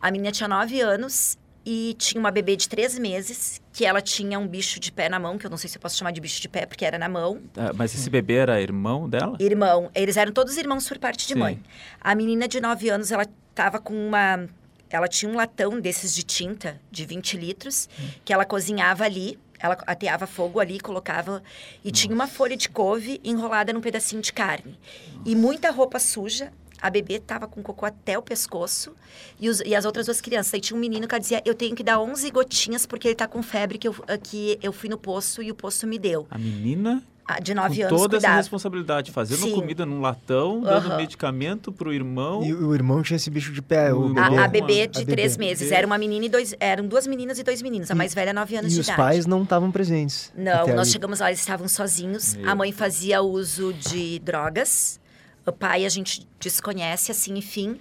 A 0.00 0.10
menina 0.10 0.30
tinha 0.30 0.48
nove 0.48 0.80
anos 0.80 1.38
e 1.64 1.94
tinha 1.98 2.18
uma 2.18 2.30
bebê 2.30 2.56
de 2.56 2.68
três 2.68 2.98
meses, 2.98 3.60
que 3.72 3.84
ela 3.84 4.00
tinha 4.00 4.38
um 4.38 4.46
bicho 4.46 4.80
de 4.80 4.90
pé 4.90 5.08
na 5.08 5.18
mão, 5.18 5.36
que 5.36 5.44
eu 5.44 5.50
não 5.50 5.58
sei 5.58 5.68
se 5.68 5.76
eu 5.76 5.80
posso 5.82 5.96
chamar 5.98 6.12
de 6.12 6.20
bicho 6.20 6.40
de 6.40 6.48
pé, 6.48 6.64
porque 6.64 6.84
era 6.84 6.98
na 6.98 7.08
mão. 7.08 7.42
Ah, 7.56 7.72
mas 7.74 7.94
esse 7.94 8.08
bebê 8.08 8.36
era 8.36 8.60
irmão 8.60 9.08
dela? 9.08 9.36
Irmão. 9.38 9.90
Eles 9.94 10.16
eram 10.16 10.32
todos 10.32 10.56
irmãos 10.56 10.88
por 10.88 10.98
parte 10.98 11.26
de 11.26 11.34
Sim. 11.34 11.38
mãe. 11.38 11.62
A 12.00 12.14
menina 12.14 12.48
de 12.48 12.60
nove 12.60 12.88
anos, 12.88 13.12
ela 13.12 13.26
estava 13.50 13.78
com 13.78 13.94
uma... 13.94 14.48
Ela 14.88 15.06
tinha 15.06 15.30
um 15.30 15.34
latão 15.34 15.78
desses 15.78 16.14
de 16.14 16.22
tinta, 16.22 16.80
de 16.90 17.04
20 17.04 17.36
litros, 17.36 17.86
hum. 18.00 18.08
que 18.24 18.32
ela 18.32 18.46
cozinhava 18.46 19.04
ali 19.04 19.38
ela 19.58 19.76
ateava 19.86 20.26
fogo 20.26 20.60
ali, 20.60 20.78
colocava. 20.80 21.42
E 21.84 21.88
Nossa. 21.88 22.00
tinha 22.00 22.14
uma 22.14 22.26
folha 22.26 22.56
de 22.56 22.68
couve 22.68 23.20
enrolada 23.24 23.72
num 23.72 23.80
pedacinho 23.80 24.22
de 24.22 24.32
carne. 24.32 24.78
Nossa. 25.14 25.30
E 25.30 25.34
muita 25.34 25.70
roupa 25.70 25.98
suja. 25.98 26.52
A 26.80 26.90
bebê 26.90 27.18
tava 27.18 27.48
com 27.48 27.60
cocô 27.60 27.84
até 27.86 28.16
o 28.16 28.22
pescoço. 28.22 28.94
E, 29.40 29.48
os, 29.48 29.60
e 29.60 29.74
as 29.74 29.84
outras 29.84 30.06
duas 30.06 30.20
crianças. 30.20 30.54
Aí 30.54 30.60
tinha 30.60 30.76
um 30.76 30.80
menino 30.80 31.08
que 31.08 31.18
dizia: 31.18 31.42
Eu 31.44 31.54
tenho 31.54 31.74
que 31.74 31.82
dar 31.82 32.00
11 32.00 32.30
gotinhas 32.30 32.86
porque 32.86 33.08
ele 33.08 33.14
tá 33.16 33.26
com 33.26 33.42
febre 33.42 33.78
que 33.78 33.88
eu, 33.88 33.94
que 34.22 34.58
eu 34.62 34.72
fui 34.72 34.88
no 34.88 34.96
poço 34.96 35.42
e 35.42 35.50
o 35.50 35.54
poço 35.56 35.88
me 35.88 35.98
deu. 35.98 36.28
A 36.30 36.38
menina 36.38 37.02
de 37.42 37.52
9 37.54 37.82
anos. 37.82 38.00
Toda 38.00 38.16
cuidava. 38.16 38.34
essa 38.34 38.36
responsabilidade, 38.36 39.12
fazendo 39.12 39.42
Sim. 39.42 39.54
comida 39.54 39.84
num 39.84 40.00
latão, 40.00 40.62
dando 40.62 40.96
medicamento 40.96 41.70
pro 41.70 41.92
irmão. 41.92 42.42
E 42.42 42.54
o 42.54 42.74
irmão 42.74 43.02
tinha 43.02 43.16
esse 43.16 43.28
bicho 43.28 43.52
de 43.52 43.60
pé. 43.60 43.92
O, 43.92 44.14
o 44.14 44.18
a, 44.18 44.44
a, 44.44 44.48
bebê 44.48 44.86
de 44.86 45.02
a 45.02 45.04
três 45.04 45.36
bebê. 45.36 45.50
meses. 45.50 45.70
Era 45.70 45.86
uma 45.86 45.98
menina 45.98 46.24
e 46.24 46.28
dois. 46.28 46.54
Eram 46.58 46.86
duas 46.86 47.06
meninas 47.06 47.38
e 47.38 47.42
dois 47.42 47.60
meninos. 47.60 47.90
A 47.90 47.94
mais 47.94 48.14
velha, 48.14 48.32
9 48.32 48.56
anos 48.56 48.72
e 48.72 48.76
de 48.76 48.80
idade. 48.80 48.90
E 48.90 48.92
os 48.92 48.96
pais 48.96 49.26
não 49.26 49.42
estavam 49.42 49.70
presentes. 49.70 50.32
Não, 50.36 50.66
nós 50.68 50.78
ali. 50.78 50.90
chegamos 50.90 51.20
lá, 51.20 51.28
eles 51.28 51.40
estavam 51.40 51.68
sozinhos. 51.68 52.34
Meu. 52.34 52.50
A 52.50 52.54
mãe 52.54 52.72
fazia 52.72 53.20
uso 53.20 53.72
de 53.74 54.18
drogas. 54.20 54.98
O 55.44 55.52
pai 55.52 55.84
a 55.84 55.88
gente 55.88 56.26
desconhece, 56.40 57.10
assim, 57.10 57.36
enfim. 57.36 57.78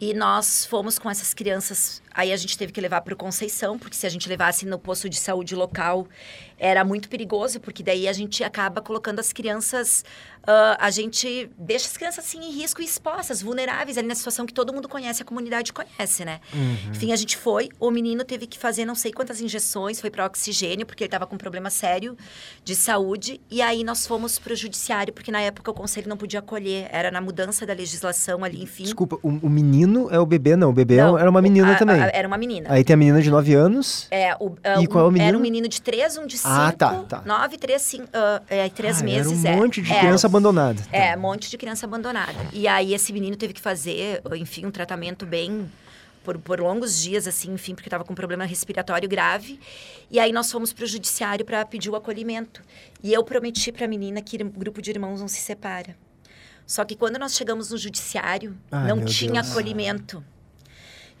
E 0.00 0.12
nós 0.14 0.66
fomos 0.66 0.98
com 0.98 1.08
essas 1.08 1.32
crianças. 1.32 2.02
Aí 2.14 2.32
a 2.32 2.36
gente 2.36 2.56
teve 2.56 2.72
que 2.72 2.80
levar 2.80 3.00
para 3.00 3.14
o 3.14 3.16
Conceição, 3.16 3.78
porque 3.78 3.96
se 3.96 4.06
a 4.06 4.10
gente 4.10 4.28
levasse 4.28 4.66
no 4.66 4.78
posto 4.78 5.08
de 5.08 5.16
saúde 5.16 5.54
local, 5.54 6.06
era 6.58 6.84
muito 6.84 7.08
perigoso, 7.08 7.60
porque 7.60 7.82
daí 7.82 8.06
a 8.06 8.12
gente 8.12 8.44
acaba 8.44 8.80
colocando 8.80 9.18
as 9.18 9.32
crianças 9.32 10.04
uh, 10.42 10.76
a 10.78 10.90
gente 10.90 11.50
deixa 11.58 11.86
as 11.86 11.96
crianças 11.96 12.24
assim 12.24 12.38
em 12.38 12.50
risco 12.50 12.80
e 12.80 12.84
expostas, 12.84 13.42
vulneráveis 13.42 13.98
ali 13.98 14.06
na 14.06 14.14
situação 14.14 14.46
que 14.46 14.54
todo 14.54 14.72
mundo 14.72 14.88
conhece, 14.88 15.22
a 15.22 15.24
comunidade 15.24 15.72
conhece, 15.72 16.24
né? 16.24 16.40
Uhum. 16.52 16.90
Enfim, 16.90 17.12
a 17.12 17.16
gente 17.16 17.36
foi, 17.36 17.68
o 17.78 17.90
menino 17.90 18.24
teve 18.24 18.46
que 18.46 18.58
fazer 18.58 18.84
não 18.84 18.94
sei 18.94 19.12
quantas 19.12 19.40
injeções, 19.40 20.00
foi 20.00 20.10
para 20.10 20.26
oxigênio, 20.26 20.86
porque 20.86 21.04
ele 21.04 21.08
estava 21.08 21.26
com 21.26 21.34
um 21.34 21.38
problema 21.38 21.70
sério 21.70 22.16
de 22.64 22.74
saúde, 22.74 23.40
e 23.50 23.62
aí 23.62 23.84
nós 23.84 24.06
fomos 24.06 24.38
para 24.38 24.52
o 24.52 24.56
judiciário, 24.56 25.12
porque 25.12 25.30
na 25.30 25.40
época 25.40 25.70
o 25.70 25.74
conselho 25.74 26.08
não 26.08 26.16
podia 26.16 26.40
acolher, 26.40 26.88
era 26.90 27.10
na 27.10 27.20
mudança 27.20 27.64
da 27.66 27.72
legislação 27.72 28.44
ali, 28.44 28.62
enfim. 28.62 28.84
Desculpa, 28.84 29.18
o, 29.22 29.28
o 29.28 29.48
menino 29.48 30.08
é 30.10 30.18
o 30.18 30.26
bebê, 30.26 30.56
não, 30.56 30.70
o 30.70 30.72
bebê 30.72 30.96
não, 30.96 31.18
era 31.18 31.30
uma 31.30 31.42
menina 31.42 31.72
a, 31.72 31.76
também. 31.76 32.01
Era 32.12 32.26
uma 32.26 32.38
menina. 32.38 32.66
Aí 32.70 32.82
tem 32.84 32.94
a 32.94 32.96
menina 32.96 33.20
de 33.20 33.30
9 33.30 33.54
anos. 33.54 34.06
É, 34.10 34.34
o, 34.38 34.48
uh, 34.48 34.58
e 34.82 34.86
qual 34.86 35.04
é 35.04 35.08
o 35.08 35.10
menino? 35.10 35.28
Era 35.28 35.38
um 35.38 35.40
menino 35.40 35.68
de 35.68 35.80
3, 35.80 36.18
um 36.18 36.26
de 36.26 36.38
5, 36.38 36.48
ah, 36.48 36.72
tá, 36.72 36.94
tá. 37.08 37.22
9, 37.24 37.58
3, 37.58 37.82
5, 37.82 38.04
uh, 38.04 38.08
é, 38.48 38.68
3 38.68 39.00
ah, 39.00 39.04
meses. 39.04 39.44
Era 39.44 39.56
um 39.56 39.60
monte 39.60 39.82
de 39.82 39.92
é. 39.92 39.98
criança 40.00 40.26
abandonada. 40.26 40.82
É, 40.92 41.08
é, 41.08 41.16
um 41.16 41.20
monte 41.20 41.50
de 41.50 41.58
criança 41.58 41.86
abandonada. 41.86 42.34
E 42.52 42.66
aí 42.66 42.94
esse 42.94 43.12
menino 43.12 43.36
teve 43.36 43.52
que 43.52 43.60
fazer, 43.60 44.22
enfim, 44.34 44.66
um 44.66 44.70
tratamento 44.70 45.26
bem 45.26 45.70
por, 46.24 46.38
por, 46.38 46.60
longos 46.60 47.00
dias, 47.00 47.26
assim, 47.26 47.52
enfim, 47.52 47.74
porque 47.74 47.88
estava 47.88 48.04
com 48.04 48.12
um 48.12 48.16
problema 48.16 48.44
respiratório 48.44 49.08
grave. 49.08 49.58
E 50.10 50.18
aí 50.18 50.32
nós 50.32 50.50
fomos 50.50 50.72
para 50.72 50.84
o 50.84 50.86
judiciário 50.86 51.44
para 51.44 51.64
pedir 51.64 51.90
o 51.90 51.96
acolhimento. 51.96 52.62
E 53.02 53.12
eu 53.12 53.24
prometi 53.24 53.72
para 53.72 53.84
a 53.84 53.88
menina 53.88 54.22
que 54.22 54.36
o 54.42 54.50
grupo 54.50 54.80
de 54.80 54.90
irmãos 54.90 55.20
não 55.20 55.28
se 55.28 55.40
separa. 55.40 55.96
Só 56.66 56.84
que 56.84 56.96
quando 56.96 57.18
nós 57.18 57.34
chegamos 57.34 57.70
no 57.70 57.76
judiciário, 57.76 58.56
Ai, 58.70 58.88
não 58.88 59.04
tinha 59.04 59.42
Deus. 59.42 59.50
acolhimento. 59.50 60.24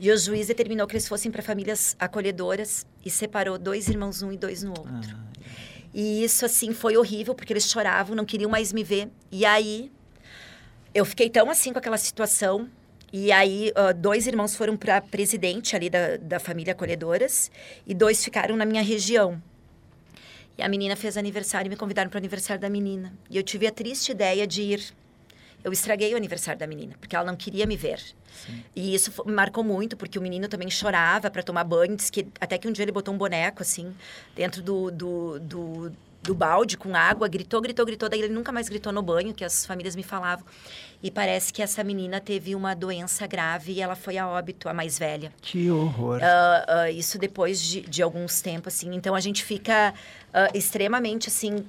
E 0.02 0.10
o 0.10 0.18
juiz 0.18 0.48
determinou 0.48 0.84
que 0.88 0.94
eles 0.94 1.06
fossem 1.06 1.30
para 1.30 1.40
famílias 1.42 1.94
acolhedoras 1.96 2.84
e 3.04 3.08
separou 3.08 3.56
dois 3.56 3.86
irmãos 3.88 4.20
um 4.20 4.32
e 4.32 4.36
dois 4.36 4.60
no 4.64 4.70
outro. 4.70 5.14
Ah. 5.14 5.32
E 5.94 6.24
isso, 6.24 6.44
assim, 6.44 6.74
foi 6.74 6.96
horrível, 6.96 7.36
porque 7.36 7.52
eles 7.52 7.70
choravam, 7.70 8.16
não 8.16 8.24
queriam 8.24 8.50
mais 8.50 8.72
me 8.72 8.82
ver. 8.82 9.08
E 9.30 9.44
aí, 9.44 9.92
eu 10.92 11.04
fiquei 11.04 11.30
tão 11.30 11.48
assim 11.48 11.72
com 11.72 11.78
aquela 11.78 11.98
situação. 11.98 12.68
E 13.12 13.30
aí, 13.30 13.72
uh, 13.76 13.94
dois 13.94 14.26
irmãos 14.26 14.56
foram 14.56 14.76
para 14.76 15.00
presidente 15.00 15.76
ali 15.76 15.88
da, 15.88 16.16
da 16.16 16.40
família 16.40 16.72
Acolhedoras 16.72 17.48
e 17.86 17.94
dois 17.94 18.24
ficaram 18.24 18.56
na 18.56 18.64
minha 18.64 18.82
região. 18.82 19.40
E 20.58 20.62
a 20.64 20.68
menina 20.68 20.96
fez 20.96 21.16
aniversário 21.16 21.68
e 21.68 21.70
me 21.70 21.76
convidaram 21.76 22.10
para 22.10 22.16
o 22.16 22.20
aniversário 22.20 22.60
da 22.60 22.68
menina. 22.68 23.12
E 23.30 23.36
eu 23.36 23.42
tive 23.44 23.68
a 23.68 23.70
triste 23.70 24.10
ideia 24.10 24.48
de 24.48 24.62
ir. 24.62 24.82
Eu 25.64 25.72
estraguei 25.72 26.12
o 26.12 26.16
aniversário 26.16 26.58
da 26.58 26.66
menina, 26.66 26.94
porque 27.00 27.14
ela 27.14 27.24
não 27.24 27.36
queria 27.36 27.66
me 27.66 27.76
ver. 27.76 28.00
Sim. 28.32 28.64
E 28.74 28.94
isso 28.94 29.12
me 29.24 29.32
marcou 29.32 29.62
muito, 29.62 29.96
porque 29.96 30.18
o 30.18 30.22
menino 30.22 30.48
também 30.48 30.68
chorava 30.68 31.30
para 31.30 31.42
tomar 31.42 31.64
banho. 31.64 31.96
Diz 31.96 32.10
que 32.10 32.26
até 32.40 32.58
que 32.58 32.66
um 32.66 32.72
dia 32.72 32.84
ele 32.84 32.92
botou 32.92 33.14
um 33.14 33.18
boneco, 33.18 33.62
assim, 33.62 33.94
dentro 34.34 34.62
do, 34.62 34.90
do, 34.90 35.38
do, 35.38 35.92
do 36.22 36.34
balde 36.34 36.76
com 36.76 36.94
água, 36.94 37.28
gritou, 37.28 37.60
gritou, 37.60 37.84
gritou. 37.84 38.08
Daí 38.08 38.20
ele 38.20 38.32
nunca 38.32 38.52
mais 38.52 38.68
gritou 38.68 38.92
no 38.92 39.02
banho, 39.02 39.34
que 39.34 39.44
as 39.44 39.66
famílias 39.66 39.96
me 39.96 40.02
falavam. 40.02 40.44
E 41.02 41.10
parece 41.10 41.52
que 41.52 41.60
essa 41.60 41.82
menina 41.82 42.20
teve 42.20 42.54
uma 42.54 42.74
doença 42.74 43.26
grave 43.26 43.72
e 43.72 43.80
ela 43.80 43.96
foi 43.96 44.18
a 44.18 44.28
óbito, 44.28 44.68
a 44.68 44.74
mais 44.74 44.98
velha. 44.98 45.32
Que 45.42 45.70
horror. 45.70 46.18
Uh, 46.18 46.88
uh, 46.88 46.90
isso 46.92 47.18
depois 47.18 47.60
de, 47.60 47.80
de, 47.82 48.02
alguns 48.02 48.40
tempos, 48.40 48.74
assim. 48.74 48.94
Então, 48.94 49.14
a 49.14 49.20
gente 49.20 49.44
fica 49.44 49.92
uh, 50.28 50.56
extremamente, 50.56 51.28
assim... 51.28 51.64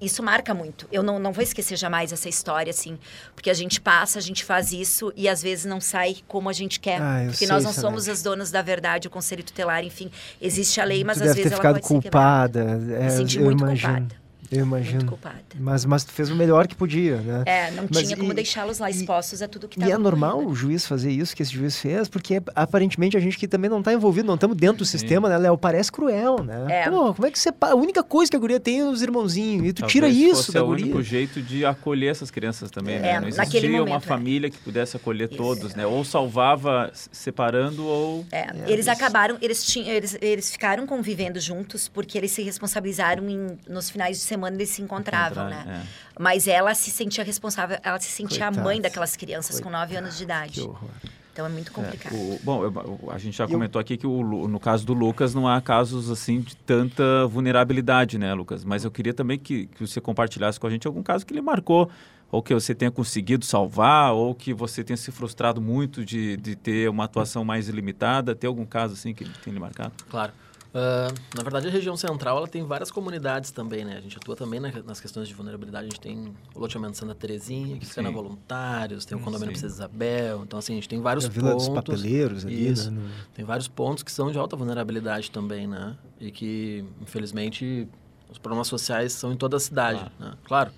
isso 0.00 0.22
marca 0.22 0.52
muito. 0.52 0.86
Eu 0.92 1.02
não, 1.02 1.18
não 1.18 1.32
vou 1.32 1.42
esquecer 1.42 1.76
jamais 1.76 2.12
essa 2.12 2.28
história, 2.28 2.70
assim. 2.70 2.98
Porque 3.34 3.48
a 3.48 3.54
gente 3.54 3.80
passa, 3.80 4.18
a 4.18 4.22
gente 4.22 4.44
faz 4.44 4.72
isso 4.72 5.12
e 5.16 5.28
às 5.28 5.42
vezes 5.42 5.64
não 5.64 5.80
sai 5.80 6.16
como 6.28 6.48
a 6.48 6.52
gente 6.52 6.78
quer. 6.78 7.00
Ah, 7.00 7.24
porque 7.28 7.46
nós 7.46 7.64
não 7.64 7.72
somos 7.72 8.08
as 8.08 8.22
donas 8.22 8.50
da 8.50 8.60
verdade, 8.60 9.08
o 9.08 9.10
conselho 9.10 9.42
tutelar, 9.42 9.82
enfim. 9.84 10.10
Existe 10.40 10.80
a 10.80 10.84
lei, 10.84 11.02
mas 11.02 11.18
tu 11.18 11.24
às 11.24 11.34
vezes 11.34 11.52
ela 11.52 11.62
pode 11.62 11.80
culpada. 11.80 12.60
ser 12.60 12.76
quebrada. 12.76 12.94
É, 13.00 13.04
Me 13.04 13.10
senti 13.10 13.38
muito 13.40 13.62
imagino. 13.64 13.94
culpada. 13.94 14.25
Eu 14.50 14.64
imagino. 14.64 15.18
Mas, 15.58 15.84
mas 15.84 16.04
tu 16.04 16.12
fez 16.12 16.30
o 16.30 16.36
melhor 16.36 16.66
que 16.66 16.74
podia, 16.74 17.16
né? 17.16 17.42
É, 17.46 17.70
não 17.70 17.88
mas 17.92 18.04
tinha 18.04 18.16
como 18.16 18.32
deixá-los 18.32 18.78
lá 18.78 18.90
expostos 18.90 19.42
a 19.42 19.48
tudo 19.48 19.68
que 19.68 19.80
E 19.80 19.90
é 19.90 19.98
normal 19.98 20.44
o 20.44 20.54
juiz 20.54 20.86
fazer 20.86 21.10
isso 21.10 21.34
que 21.34 21.42
esse 21.42 21.52
juiz 21.52 21.78
fez, 21.78 22.08
porque 22.08 22.42
aparentemente 22.54 23.16
a 23.16 23.20
gente 23.20 23.38
que 23.38 23.48
também 23.48 23.68
não 23.68 23.78
está 23.78 23.92
envolvido, 23.92 24.26
não 24.26 24.34
estamos 24.34 24.56
dentro 24.56 24.78
do 24.78 24.84
sistema, 24.84 25.28
né, 25.28 25.38
Léo? 25.38 25.58
Parece 25.58 25.90
cruel, 25.90 26.42
né? 26.42 26.66
É. 26.68 26.90
Pô, 26.90 27.14
como 27.14 27.26
é 27.26 27.30
que 27.30 27.38
você. 27.38 27.52
A 27.60 27.74
única 27.74 28.02
coisa 28.02 28.30
que 28.30 28.36
a 28.36 28.40
guria 28.40 28.60
tem 28.60 28.80
é 28.80 28.84
os 28.84 29.02
irmãozinhos, 29.02 29.66
e 29.66 29.72
tu 29.72 29.80
Talvez 29.80 29.92
tira 29.92 30.08
isso 30.08 30.36
fosse 30.36 30.52
da 30.52 30.62
o 30.62 30.66
guria. 30.66 30.84
único 30.84 31.02
jeito 31.02 31.40
de 31.42 31.64
acolher 31.64 32.10
essas 32.10 32.30
crianças 32.30 32.70
também, 32.70 32.96
é, 32.96 33.00
né? 33.00 33.20
Não 33.20 33.28
existia 33.28 33.62
momento, 33.62 33.86
uma 33.88 33.96
é. 33.96 34.00
família 34.00 34.50
que 34.50 34.58
pudesse 34.58 34.96
acolher 34.96 35.28
isso. 35.28 35.36
todos, 35.36 35.74
né? 35.74 35.86
Ou 35.86 36.04
salvava 36.04 36.90
separando 36.92 37.84
ou. 37.84 38.26
É, 38.30 38.40
é 38.40 38.64
eles 38.68 38.88
acabaram, 38.88 39.36
eles, 39.40 39.64
tinham, 39.64 39.88
eles, 39.88 40.16
eles 40.20 40.50
ficaram 40.50 40.86
convivendo 40.86 41.40
juntos 41.40 41.88
porque 41.88 42.16
eles 42.18 42.30
se 42.30 42.42
responsabilizaram 42.42 43.28
em, 43.28 43.58
nos 43.68 43.90
finais 43.90 44.18
de 44.18 44.22
semana, 44.22 44.35
eles 44.44 44.70
se 44.70 44.82
encontraram 44.82 45.48
né? 45.48 45.82
É. 45.84 45.86
Mas 46.18 46.48
ela 46.48 46.74
se 46.74 46.90
sentia 46.90 47.22
responsável, 47.22 47.78
ela 47.82 47.98
se 48.00 48.08
sentia 48.08 48.46
Coitado. 48.46 48.60
a 48.60 48.64
mãe 48.64 48.80
daquelas 48.80 49.14
crianças 49.16 49.60
Coitado. 49.60 49.72
com 49.72 49.78
9 49.78 49.96
anos 49.96 50.16
de 50.16 50.24
idade. 50.24 50.52
Que 50.54 50.60
horror. 50.62 50.90
Então 51.36 51.44
é 51.44 51.50
muito 51.50 51.70
complicado. 51.70 52.14
É, 52.14 52.18
o, 52.18 52.40
bom, 52.42 52.64
eu, 52.64 53.10
a 53.10 53.18
gente 53.18 53.36
já 53.36 53.46
comentou 53.46 53.78
aqui 53.78 53.98
que 53.98 54.06
o, 54.06 54.48
no 54.48 54.58
caso 54.58 54.86
do 54.86 54.94
Lucas 54.94 55.34
não 55.34 55.46
há 55.46 55.60
casos 55.60 56.10
assim 56.10 56.40
de 56.40 56.56
tanta 56.56 57.26
vulnerabilidade, 57.26 58.16
né, 58.16 58.32
Lucas? 58.32 58.64
Mas 58.64 58.84
eu 58.84 58.90
queria 58.90 59.12
também 59.12 59.38
que, 59.38 59.66
que 59.66 59.86
você 59.86 60.00
compartilhasse 60.00 60.58
com 60.58 60.66
a 60.66 60.70
gente 60.70 60.86
algum 60.86 61.02
caso 61.02 61.26
que 61.26 61.34
lhe 61.34 61.42
marcou, 61.42 61.90
ou 62.32 62.42
que 62.42 62.54
você 62.54 62.74
tenha 62.74 62.90
conseguido 62.90 63.44
salvar, 63.44 64.14
ou 64.14 64.34
que 64.34 64.54
você 64.54 64.82
tenha 64.82 64.96
se 64.96 65.12
frustrado 65.12 65.60
muito 65.60 66.06
de, 66.06 66.38
de 66.38 66.56
ter 66.56 66.88
uma 66.88 67.04
atuação 67.04 67.44
mais 67.44 67.68
limitada. 67.68 68.34
Tem 68.34 68.48
algum 68.48 68.64
caso 68.64 68.94
assim 68.94 69.12
que 69.12 69.24
tenha 69.24 69.52
lhe 69.52 69.60
marcado? 69.60 69.92
Claro. 70.08 70.32
Uh, 70.76 71.14
na 71.34 71.42
verdade, 71.42 71.68
a 71.68 71.70
região 71.70 71.96
central 71.96 72.36
ela 72.36 72.46
tem 72.46 72.62
várias 72.62 72.90
comunidades 72.90 73.50
também, 73.50 73.82
né? 73.82 73.96
A 73.96 74.00
gente 74.02 74.18
atua 74.18 74.36
também 74.36 74.60
na, 74.60 74.70
nas 74.82 75.00
questões 75.00 75.26
de 75.26 75.32
vulnerabilidade. 75.32 75.86
A 75.86 75.88
gente 75.88 76.00
tem 76.00 76.34
o 76.54 76.60
loteamento 76.60 76.98
Santa 76.98 77.14
Terezinha, 77.14 77.78
que 77.78 77.86
fica 77.86 78.02
na 78.02 78.10
Voluntários, 78.10 79.06
tem 79.06 79.16
o 79.16 79.20
condomínio 79.22 79.52
Princesa 79.52 79.74
Isabel. 79.74 80.42
Então, 80.42 80.58
assim, 80.58 80.74
a 80.74 80.76
gente 80.76 80.86
tem 80.86 81.00
vários 81.00 81.24
a 81.24 81.28
Vila 81.30 81.52
pontos. 81.52 81.68
Dos 81.68 81.74
papeleiros 81.74 82.44
ali, 82.44 82.68
isso, 82.68 82.90
né? 82.90 83.10
Tem 83.32 83.42
vários 83.42 83.68
pontos 83.68 84.02
que 84.02 84.12
são 84.12 84.30
de 84.30 84.36
alta 84.36 84.54
vulnerabilidade 84.54 85.30
também, 85.30 85.66
né? 85.66 85.96
E 86.20 86.30
que, 86.30 86.84
infelizmente, 87.00 87.88
os 88.30 88.36
problemas 88.36 88.68
sociais 88.68 89.14
são 89.14 89.32
em 89.32 89.36
toda 89.36 89.56
a 89.56 89.60
cidade, 89.60 90.00
claro. 90.00 90.12
né? 90.20 90.38
Claro, 90.44 90.70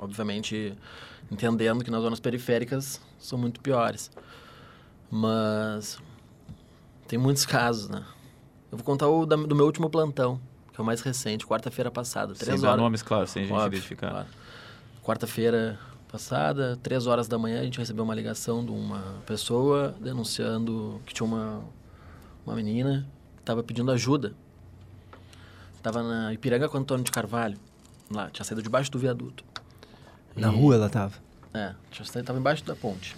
obviamente, 0.00 0.74
entendendo 1.30 1.84
que 1.84 1.92
nas 1.92 2.02
zonas 2.02 2.18
periféricas 2.18 3.00
são 3.20 3.38
muito 3.38 3.60
piores. 3.60 4.10
Mas 5.08 5.96
tem 7.06 7.20
muitos 7.20 7.46
casos, 7.46 7.88
né? 7.88 8.04
Eu 8.72 8.78
vou 8.78 8.86
contar 8.86 9.06
o 9.06 9.26
da, 9.26 9.36
do 9.36 9.54
meu 9.54 9.66
último 9.66 9.90
plantão, 9.90 10.40
que 10.72 10.80
é 10.80 10.82
o 10.82 10.84
mais 10.84 11.02
recente, 11.02 11.46
quarta-feira 11.46 11.90
passada. 11.90 12.32
Três 12.32 12.58
sem 12.58 12.66
horas. 12.66 12.80
nomes, 12.80 13.02
claro, 13.02 13.26
sem 13.26 13.42
a 13.42 13.46
gente 13.46 13.54
Óbvio, 13.54 13.76
identificar. 13.76 14.10
Claro. 14.10 14.28
Quarta-feira 15.04 15.78
passada, 16.08 16.78
três 16.82 17.06
horas 17.06 17.28
da 17.28 17.38
manhã, 17.38 17.60
a 17.60 17.64
gente 17.64 17.78
recebeu 17.78 18.02
uma 18.02 18.14
ligação 18.14 18.64
de 18.64 18.70
uma 18.70 19.02
pessoa 19.26 19.94
denunciando 20.00 21.02
que 21.04 21.12
tinha 21.12 21.26
uma, 21.26 21.62
uma 22.46 22.56
menina 22.56 23.06
que 23.36 23.42
estava 23.42 23.62
pedindo 23.62 23.90
ajuda. 23.90 24.32
Estava 25.76 26.02
na 26.02 26.32
Ipiranga 26.32 26.66
com 26.66 26.78
Antônio 26.78 27.04
de 27.04 27.10
Carvalho. 27.10 27.58
Lá, 28.10 28.30
tinha 28.30 28.44
saído 28.44 28.62
debaixo 28.62 28.90
do 28.90 28.98
viaduto. 28.98 29.44
Na 30.34 30.50
e, 30.50 30.56
rua 30.56 30.76
ela 30.76 30.86
estava? 30.86 31.12
É, 31.52 31.74
estava 31.90 32.38
embaixo 32.38 32.64
da 32.64 32.74
ponte. 32.74 33.14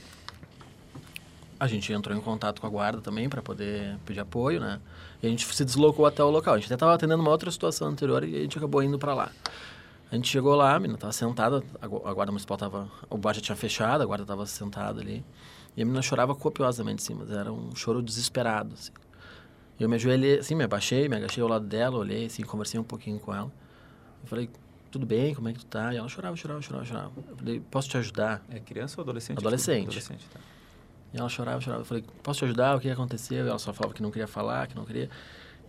A 1.59 1.67
gente 1.67 1.93
entrou 1.93 2.17
em 2.17 2.21
contato 2.21 2.61
com 2.61 2.67
a 2.67 2.71
guarda 2.71 3.01
também 3.01 3.29
para 3.29 3.41
poder 3.41 3.97
pedir 4.05 4.21
apoio, 4.21 4.61
né? 4.61 4.81
E 5.23 5.27
a 5.27 5.31
gente 5.31 5.47
se 5.47 5.65
deslocou 5.65 6.05
até 6.05 6.23
o 6.23 6.31
local. 6.31 6.55
A 6.55 6.57
gente 6.59 6.67
até 6.67 6.75
estava 6.75 6.95
atendendo 6.95 7.23
uma 7.23 7.31
outra 7.31 7.51
situação 7.51 7.89
anterior 7.89 8.25
e 8.25 8.37
a 8.37 8.41
gente 8.41 8.59
acabou 8.59 8.83
indo 8.83 8.99
para 8.99 9.15
lá. 9.15 9.31
A 10.11 10.17
gente 10.17 10.29
chegou 10.29 10.55
lá, 10.55 10.75
a 10.75 10.79
menina 10.79 10.97
estava 10.97 11.13
sentada, 11.13 11.63
a 11.81 11.87
guarda 11.87 12.31
municipal 12.31 12.57
estava... 12.57 12.89
O 13.09 13.17
bar 13.17 13.35
já 13.35 13.41
tinha 13.41 13.57
fechado, 13.57 14.03
a 14.03 14.07
guarda 14.07 14.25
estava 14.25 14.45
sentada 14.47 15.01
ali. 15.01 15.25
E 15.77 15.83
a 15.83 15.85
menina 15.85 16.03
chorava 16.03 16.35
copiosamente, 16.35 17.03
assim, 17.03 17.15
mas 17.15 17.31
era 17.31 17.53
um 17.53 17.75
choro 17.75 18.03
desesperado, 18.03 18.75
assim. 18.75 18.93
Eu 19.79 19.89
me 19.89 19.97
ajoelhei, 19.97 20.39
assim, 20.39 20.55
me 20.55 20.63
abaixei, 20.65 21.09
me 21.09 21.17
agachei 21.17 21.43
ao 21.43 21.49
lado 21.49 21.67
dela, 21.67 21.97
olhei, 21.97 22.27
assim, 22.27 22.43
conversei 22.43 22.79
um 22.79 22.85
pouquinho 22.85 23.19
com 23.19 23.35
ela. 23.35 23.51
Eu 24.23 24.29
falei, 24.29 24.49
tudo 24.91 25.05
bem, 25.05 25.35
como 25.35 25.49
é 25.49 25.53
que 25.53 25.59
tu 25.59 25.67
tá? 25.67 25.93
E 25.93 25.97
ela 25.97 26.09
chorava, 26.09 26.37
chorava, 26.37 26.63
chorava, 26.63 26.85
chorava. 26.85 27.13
Eu 27.29 27.37
falei, 27.37 27.61
posso 27.71 27.89
te 27.89 27.97
ajudar? 27.97 28.41
É 28.49 28.61
criança 28.61 29.01
ou 29.01 29.03
adolescente? 29.03 29.39
Adolescente. 29.39 29.87
Adolescente, 29.89 30.29
tá. 30.33 30.39
E 31.15 31.19
ela 31.19 31.29
chorava, 31.29 31.61
chorava. 31.61 31.83
Eu 31.83 31.87
falei, 31.87 32.05
posso 32.25 32.41
te 32.41 32.45
ajudar? 32.45 32.77
O 32.77 32.81
que 32.81 32.91
aconteceu? 32.91 33.47
E 33.47 33.49
ela 33.49 33.59
só 33.59 33.73
falava 33.73 33.95
que 33.95 34.03
não 34.03 34.11
queria 34.11 34.27
falar, 34.27 34.67
que 34.67 34.75
não 34.75 34.85
queria. 34.85 35.09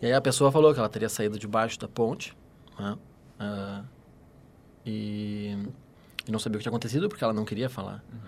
E 0.02 0.08
aí 0.08 0.14
a 0.14 0.20
pessoa 0.20 0.52
falou 0.52 0.74
que 0.74 0.80
ela 0.80 0.90
teria 0.90 1.08
saído 1.08 1.38
debaixo 1.38 1.80
da 1.80 1.88
ponte, 1.88 2.36
né? 2.80 2.98
Uh, 3.40 3.86
e, 4.84 5.56
e, 6.28 6.32
não 6.32 6.40
sabia 6.40 6.56
o 6.56 6.60
que 6.60 6.64
tinha 6.64 6.72
acontecido 6.72 7.08
porque 7.08 7.24
ela 7.24 7.32
não 7.32 7.46
queria 7.46 7.70
falar. 7.70 8.04
Uhum. 8.12 8.20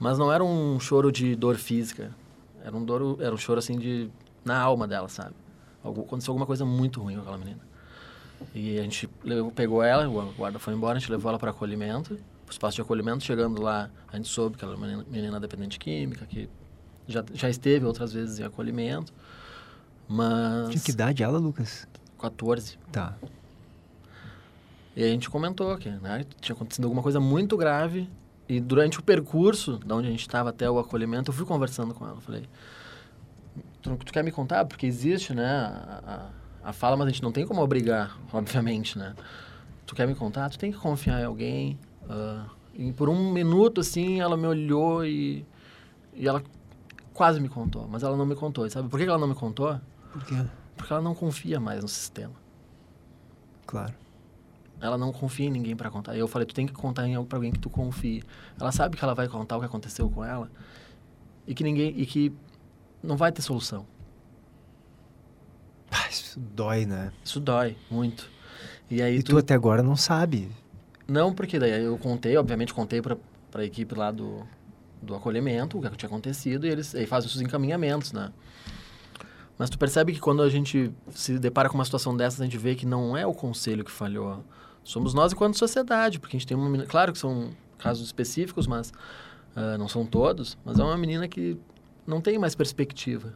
Mas 0.00 0.18
não 0.18 0.32
era 0.32 0.42
um 0.42 0.80
choro 0.80 1.12
de 1.12 1.36
dor 1.36 1.56
física. 1.56 2.10
Era 2.64 2.74
um, 2.74 2.84
dor, 2.84 3.18
era 3.20 3.34
um 3.34 3.38
choro, 3.38 3.58
assim, 3.58 3.78
de... 3.78 4.10
Na 4.42 4.58
alma 4.58 4.88
dela, 4.88 5.08
sabe? 5.08 5.34
Algo, 5.84 6.02
aconteceu 6.02 6.32
alguma 6.32 6.46
coisa 6.46 6.64
muito 6.64 7.02
ruim 7.02 7.16
com 7.16 7.20
aquela 7.20 7.36
menina. 7.36 7.60
E 8.54 8.78
a 8.78 8.82
gente 8.82 9.10
levou, 9.22 9.50
pegou 9.50 9.82
ela, 9.82 10.08
o 10.08 10.32
guarda 10.32 10.58
foi 10.58 10.72
embora, 10.72 10.96
a 10.96 11.00
gente 11.00 11.10
levou 11.10 11.28
ela 11.28 11.38
para 11.38 11.50
acolhimento 11.50 12.18
espaço 12.52 12.76
de 12.76 12.82
acolhimento. 12.82 13.24
Chegando 13.24 13.60
lá, 13.60 13.90
a 14.12 14.16
gente 14.16 14.28
soube 14.28 14.56
que 14.56 14.64
ela 14.64 14.74
era 14.74 14.96
uma 14.96 15.04
menina 15.08 15.40
dependente 15.40 15.78
química, 15.78 16.26
que 16.26 16.48
já, 17.06 17.24
já 17.34 17.48
esteve 17.48 17.84
outras 17.84 18.12
vezes 18.12 18.38
em 18.38 18.44
acolhimento. 18.44 19.12
Mas. 20.08 20.70
Tinha 20.70 20.82
que 20.82 20.90
idade 20.90 21.22
ela, 21.22 21.38
Lucas? 21.38 21.86
14. 22.18 22.78
Tá. 22.90 23.16
E 24.94 25.04
a 25.04 25.08
gente 25.08 25.28
comentou 25.28 25.76
que 25.76 25.90
né, 25.90 26.24
tinha 26.40 26.54
acontecido 26.54 26.84
alguma 26.84 27.02
coisa 27.02 27.20
muito 27.20 27.56
grave. 27.56 28.08
E 28.48 28.60
durante 28.60 28.98
o 29.00 29.02
percurso, 29.02 29.78
da 29.78 29.96
onde 29.96 30.06
a 30.06 30.10
gente 30.10 30.20
estava 30.20 30.50
até 30.50 30.70
o 30.70 30.78
acolhimento, 30.78 31.30
eu 31.30 31.34
fui 31.34 31.44
conversando 31.44 31.92
com 31.92 32.06
ela. 32.06 32.20
Falei, 32.20 32.44
tu, 33.82 33.96
tu 33.96 34.12
quer 34.12 34.22
me 34.22 34.30
contar? 34.30 34.64
Porque 34.64 34.86
existe, 34.86 35.34
né, 35.34 35.44
a, 35.44 36.30
a, 36.64 36.70
a 36.70 36.72
fala, 36.72 36.96
mas 36.96 37.08
a 37.08 37.10
gente 37.10 37.22
não 37.22 37.32
tem 37.32 37.44
como 37.44 37.60
obrigar, 37.60 38.16
obviamente, 38.32 38.96
né? 38.96 39.14
Tu 39.84 39.94
quer 39.94 40.06
me 40.06 40.14
contar? 40.14 40.48
Tu 40.48 40.58
tem 40.58 40.72
que 40.72 40.78
confiar 40.78 41.20
em 41.20 41.24
alguém. 41.24 41.78
Uh, 42.08 42.50
e 42.74 42.92
por 42.92 43.08
um 43.08 43.32
minuto, 43.32 43.80
assim, 43.80 44.20
ela 44.20 44.36
me 44.36 44.46
olhou 44.46 45.04
e, 45.04 45.44
e 46.14 46.26
ela 46.26 46.42
quase 47.12 47.40
me 47.40 47.48
contou, 47.48 47.88
mas 47.88 48.02
ela 48.02 48.16
não 48.16 48.26
me 48.26 48.34
contou. 48.34 48.66
E 48.66 48.70
sabe 48.70 48.88
por 48.88 48.98
que 48.98 49.06
ela 49.06 49.18
não 49.18 49.28
me 49.28 49.34
contou? 49.34 49.80
Por 50.12 50.24
quê? 50.24 50.44
Porque 50.76 50.92
ela 50.92 51.02
não 51.02 51.14
confia 51.14 51.58
mais 51.58 51.82
no 51.82 51.88
sistema. 51.88 52.34
Claro. 53.66 53.94
Ela 54.80 54.98
não 54.98 55.10
confia 55.10 55.46
em 55.46 55.50
ninguém 55.50 55.74
para 55.74 55.90
contar. 55.90 56.14
E 56.14 56.18
eu 56.18 56.28
falei, 56.28 56.46
tu 56.46 56.54
tem 56.54 56.66
que 56.66 56.72
contar 56.74 57.08
em 57.08 57.14
algo 57.14 57.26
para 57.26 57.38
alguém 57.38 57.50
que 57.50 57.58
tu 57.58 57.70
confie. 57.70 58.22
Ela 58.60 58.70
sabe 58.70 58.96
que 58.96 59.02
ela 59.02 59.14
vai 59.14 59.26
contar 59.26 59.56
o 59.56 59.60
que 59.60 59.66
aconteceu 59.66 60.08
com 60.10 60.22
ela 60.22 60.50
e 61.46 61.54
que 61.54 61.64
ninguém 61.64 61.98
e 61.98 62.04
que 62.04 62.32
não 63.02 63.16
vai 63.16 63.32
ter 63.32 63.40
solução. 63.40 63.86
Isso 66.10 66.38
dói, 66.38 66.84
né? 66.84 67.12
Isso 67.24 67.40
dói 67.40 67.76
muito. 67.90 68.30
E 68.90 69.00
aí 69.00 69.18
e 69.18 69.22
tu, 69.22 69.32
tu 69.32 69.38
até 69.38 69.54
agora 69.54 69.82
não 69.82 69.96
sabe. 69.96 70.50
Não, 71.06 71.32
porque 71.32 71.58
daí 71.58 71.84
eu 71.84 71.96
contei, 71.98 72.36
obviamente 72.36 72.74
contei 72.74 73.00
para 73.00 73.16
a 73.54 73.64
equipe 73.64 73.94
lá 73.94 74.10
do, 74.10 74.46
do 75.00 75.14
acolhimento 75.14 75.78
o 75.78 75.82
que 75.82 75.96
tinha 75.96 76.08
acontecido 76.08 76.66
e 76.66 76.70
eles 76.70 76.94
aí 76.94 77.06
fazem 77.06 77.28
os 77.28 77.40
encaminhamentos, 77.40 78.12
né? 78.12 78.32
Mas 79.58 79.70
tu 79.70 79.78
percebe 79.78 80.12
que 80.12 80.20
quando 80.20 80.42
a 80.42 80.50
gente 80.50 80.92
se 81.10 81.38
depara 81.38 81.68
com 81.68 81.76
uma 81.76 81.84
situação 81.84 82.14
dessas, 82.14 82.40
a 82.40 82.44
gente 82.44 82.58
vê 82.58 82.74
que 82.74 82.84
não 82.84 83.16
é 83.16 83.26
o 83.26 83.32
conselho 83.32 83.84
que 83.84 83.90
falhou. 83.90 84.44
Somos 84.84 85.14
nós 85.14 85.32
enquanto 85.32 85.56
sociedade, 85.56 86.20
porque 86.20 86.36
a 86.36 86.38
gente 86.38 86.46
tem 86.46 86.56
uma... 86.56 86.84
Claro 86.84 87.12
que 87.12 87.18
são 87.18 87.50
casos 87.78 88.04
específicos, 88.06 88.66
mas 88.66 88.92
Uh, 89.56 89.78
não 89.78 89.88
são 89.88 90.04
todos, 90.04 90.58
mas 90.62 90.78
é 90.78 90.84
uma 90.84 90.98
menina 90.98 91.26
que 91.26 91.56
não 92.06 92.20
tem 92.20 92.38
mais 92.38 92.54
perspectiva 92.54 93.32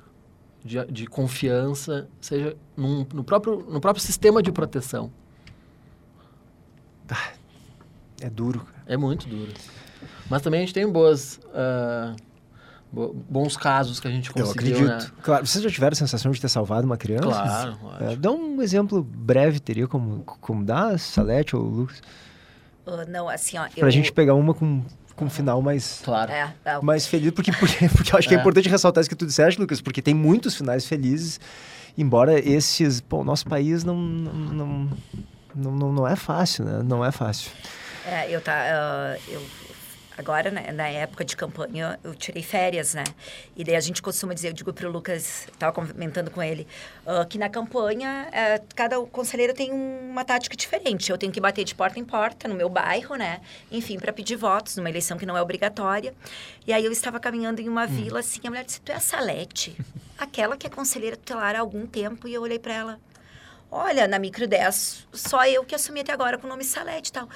de, 0.62 0.84
de 0.84 1.06
confiança, 1.06 2.10
seja 2.20 2.54
num, 2.76 3.06
no, 3.14 3.24
próprio, 3.24 3.64
no 3.66 3.80
próprio 3.80 4.04
sistema 4.04 4.42
de 4.42 4.52
proteção. 4.52 5.10
Ah, 7.08 7.32
é 8.20 8.30
duro. 8.30 8.66
É 8.86 8.96
muito 8.96 9.28
duro. 9.28 9.52
Mas 10.28 10.42
também 10.42 10.60
a 10.60 10.62
gente 10.62 10.74
tem 10.74 10.88
boas... 10.88 11.40
Uh, 11.46 12.16
bons 12.92 13.56
casos 13.56 14.00
que 14.00 14.08
a 14.08 14.10
gente 14.10 14.32
conseguiu, 14.32 14.78
Eu 14.78 14.84
acredito. 14.84 15.06
Né? 15.06 15.22
Claro, 15.22 15.46
vocês 15.46 15.62
já 15.62 15.70
tiveram 15.70 15.92
a 15.92 15.96
sensação 15.96 16.32
de 16.32 16.40
ter 16.40 16.48
salvado 16.48 16.84
uma 16.86 16.96
criança? 16.96 17.26
Claro, 17.26 17.78
é, 18.00 18.16
Dá 18.16 18.32
um 18.32 18.60
exemplo 18.60 19.02
breve, 19.02 19.60
teria 19.60 19.86
como, 19.86 20.24
como 20.24 20.64
dar, 20.64 20.98
Salete 20.98 21.54
ou 21.54 21.62
Lucas? 21.62 22.02
Uh, 22.84 23.08
não, 23.08 23.28
assim, 23.28 23.58
ó... 23.58 23.68
Pra 23.68 23.86
eu... 23.86 23.90
gente 23.90 24.12
pegar 24.12 24.34
uma 24.34 24.52
com 24.52 24.82
com 25.20 25.26
um 25.26 25.30
final 25.30 25.60
mais, 25.60 26.00
claro. 26.02 26.32
É, 26.32 26.50
é. 26.64 26.80
mais 26.80 27.06
feliz, 27.06 27.30
porque, 27.32 27.52
porque, 27.52 27.88
porque 27.94 28.12
eu 28.14 28.18
acho 28.18 28.26
que 28.26 28.34
é. 28.34 28.38
é 28.38 28.40
importante 28.40 28.70
ressaltar 28.70 29.02
isso 29.02 29.10
que 29.10 29.14
tu 29.14 29.26
disseste, 29.26 29.60
Lucas, 29.60 29.80
porque 29.82 30.00
tem 30.00 30.14
muitos 30.14 30.56
finais 30.56 30.86
felizes, 30.86 31.38
embora 31.96 32.40
esses, 32.40 33.02
pô, 33.02 33.22
nosso 33.22 33.46
país 33.46 33.84
não, 33.84 33.96
não, 33.96 34.90
não, 35.54 35.72
não, 35.72 35.92
não 35.92 36.08
é 36.08 36.16
fácil, 36.16 36.64
né? 36.64 36.82
Não 36.82 37.04
é 37.04 37.12
fácil. 37.12 37.50
É, 38.06 38.30
eu 38.30 38.40
tá, 38.40 38.54
uh, 38.54 39.30
eu 39.30 39.42
Agora, 40.20 40.50
né, 40.50 40.70
na 40.70 40.86
época 40.86 41.24
de 41.24 41.34
campanha, 41.34 41.98
eu 42.04 42.14
tirei 42.14 42.42
férias, 42.42 42.92
né? 42.92 43.04
E 43.56 43.64
daí 43.64 43.74
a 43.74 43.80
gente 43.80 44.02
costuma 44.02 44.34
dizer, 44.34 44.48
eu 44.48 44.52
digo 44.52 44.70
para 44.70 44.86
o 44.86 44.92
Lucas, 44.92 45.46
estava 45.50 45.72
comentando 45.72 46.30
com 46.30 46.42
ele, 46.42 46.66
uh, 47.06 47.26
que 47.26 47.38
na 47.38 47.48
campanha, 47.48 48.28
uh, 48.28 48.66
cada 48.74 49.00
conselheiro 49.06 49.54
tem 49.54 49.72
uma 49.72 50.22
tática 50.22 50.54
diferente. 50.54 51.10
Eu 51.10 51.16
tenho 51.16 51.32
que 51.32 51.40
bater 51.40 51.64
de 51.64 51.74
porta 51.74 51.98
em 51.98 52.04
porta 52.04 52.46
no 52.46 52.54
meu 52.54 52.68
bairro, 52.68 53.16
né? 53.16 53.40
Enfim, 53.72 53.98
para 53.98 54.12
pedir 54.12 54.36
votos 54.36 54.76
numa 54.76 54.90
eleição 54.90 55.16
que 55.16 55.24
não 55.24 55.38
é 55.38 55.40
obrigatória. 55.40 56.12
E 56.66 56.72
aí 56.74 56.84
eu 56.84 56.92
estava 56.92 57.18
caminhando 57.18 57.62
em 57.62 57.68
uma 57.70 57.84
hum. 57.84 57.88
vila, 57.88 58.20
assim, 58.20 58.40
a 58.44 58.50
mulher 58.50 58.64
disse, 58.66 58.82
tu 58.82 58.92
é 58.92 58.96
a 58.96 59.00
Salete, 59.00 59.74
aquela 60.18 60.54
que 60.54 60.66
é 60.66 60.70
conselheira 60.70 61.16
tutelar 61.16 61.56
há 61.56 61.60
algum 61.60 61.86
tempo. 61.86 62.28
E 62.28 62.34
eu 62.34 62.42
olhei 62.42 62.58
para 62.58 62.74
ela, 62.74 63.00
olha, 63.70 64.06
na 64.06 64.18
Micro 64.18 64.46
10, 64.46 65.06
só 65.14 65.46
eu 65.46 65.64
que 65.64 65.74
assumi 65.74 66.00
até 66.00 66.12
agora 66.12 66.36
com 66.36 66.46
o 66.46 66.50
nome 66.50 66.62
Salete 66.62 67.08
e 67.08 67.12
tal 67.12 67.26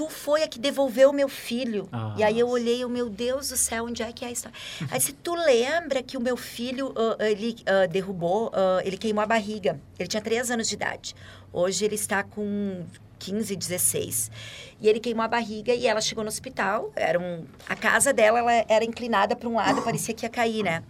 tu 0.00 0.08
foi 0.08 0.42
a 0.42 0.48
que 0.48 0.58
devolveu 0.58 1.12
meu 1.12 1.28
filho. 1.28 1.86
Ah, 1.92 2.14
e 2.16 2.22
aí 2.24 2.38
eu 2.38 2.48
olhei, 2.48 2.82
o 2.82 2.86
oh, 2.86 2.90
meu 2.90 3.10
Deus 3.10 3.50
do 3.50 3.56
céu, 3.58 3.84
onde 3.84 4.02
é 4.02 4.10
que 4.10 4.24
é 4.24 4.28
a 4.28 4.30
história? 4.30 4.56
Aí 4.90 4.98
se 4.98 5.12
tu 5.12 5.34
lembra 5.34 6.02
que 6.02 6.16
o 6.16 6.20
meu 6.22 6.38
filho, 6.38 6.88
uh, 6.92 7.22
ele 7.22 7.54
uh, 7.68 7.86
derrubou, 7.86 8.46
uh, 8.46 8.80
ele 8.82 8.96
queimou 8.96 9.22
a 9.22 9.26
barriga. 9.26 9.78
Ele 9.98 10.08
tinha 10.08 10.22
três 10.22 10.50
anos 10.50 10.68
de 10.70 10.74
idade. 10.74 11.14
Hoje 11.52 11.84
ele 11.84 11.96
está 11.96 12.22
com 12.22 12.82
15, 13.20 13.54
16. 13.54 14.30
E 14.80 14.88
ele 14.88 14.98
queimou 14.98 15.22
a 15.22 15.28
barriga 15.28 15.74
e 15.74 15.86
ela 15.86 16.00
chegou 16.00 16.24
no 16.24 16.28
hospital. 16.28 16.90
Era 16.96 17.20
um, 17.20 17.44
a 17.68 17.76
casa 17.76 18.12
dela 18.12 18.38
ela 18.38 18.52
era 18.66 18.84
inclinada 18.84 19.36
para 19.36 19.48
um 19.48 19.56
lado, 19.56 19.82
parecia 19.82 20.14
que 20.14 20.24
ia 20.24 20.30
cair, 20.30 20.62
né? 20.62 20.82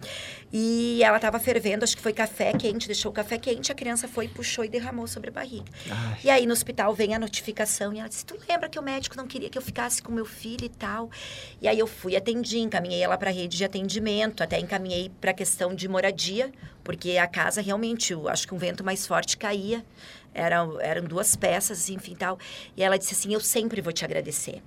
E 0.51 1.03
ela 1.03 1.17
estava 1.17 1.39
fervendo, 1.39 1.83
acho 1.83 1.95
que 1.95 2.01
foi 2.01 2.13
café 2.13 2.53
quente, 2.53 2.87
deixou 2.87 3.11
o 3.11 3.13
café 3.13 3.37
quente, 3.37 3.71
a 3.71 3.75
criança 3.75 4.07
foi, 4.07 4.27
puxou 4.27 4.63
e 4.63 4.69
derramou 4.69 5.07
sobre 5.07 5.29
a 5.29 5.33
barriga. 5.33 5.65
Ai. 5.89 6.19
E 6.23 6.29
aí 6.29 6.45
no 6.45 6.53
hospital 6.53 6.93
vem 6.93 7.13
a 7.13 7.19
notificação 7.19 7.93
e 7.93 7.99
ela 7.99 8.07
disse: 8.07 8.25
Tu 8.25 8.37
lembra 8.47 8.69
que 8.69 8.79
o 8.79 8.81
médico 8.81 9.17
não 9.17 9.27
queria 9.27 9.49
que 9.49 9.57
eu 9.57 9.61
ficasse 9.61 10.01
com 10.01 10.11
meu 10.11 10.25
filho 10.25 10.65
e 10.65 10.69
tal? 10.69 11.09
E 11.61 11.67
aí 11.67 11.77
eu 11.77 11.87
fui, 11.87 12.15
atendi, 12.15 12.59
encaminhei 12.59 13.01
ela 13.01 13.17
para 13.17 13.29
a 13.29 13.33
rede 13.33 13.57
de 13.57 13.65
atendimento, 13.65 14.41
até 14.41 14.59
encaminhei 14.59 15.11
para 15.19 15.31
a 15.31 15.33
questão 15.33 15.75
de 15.75 15.87
moradia, 15.87 16.51
porque 16.83 17.17
a 17.17 17.27
casa 17.27 17.61
realmente, 17.61 18.13
eu 18.13 18.27
acho 18.29 18.47
que 18.47 18.53
um 18.53 18.57
vento 18.57 18.83
mais 18.83 19.05
forte 19.05 19.37
caía. 19.37 19.83
Eram, 20.33 20.79
eram 20.79 21.03
duas 21.03 21.35
peças, 21.35 21.89
enfim, 21.89 22.15
tal. 22.15 22.37
E 22.75 22.83
ela 22.83 22.97
disse 22.97 23.13
assim, 23.13 23.33
eu 23.33 23.39
sempre 23.39 23.81
vou 23.81 23.91
te 23.91 24.05
agradecer. 24.05 24.61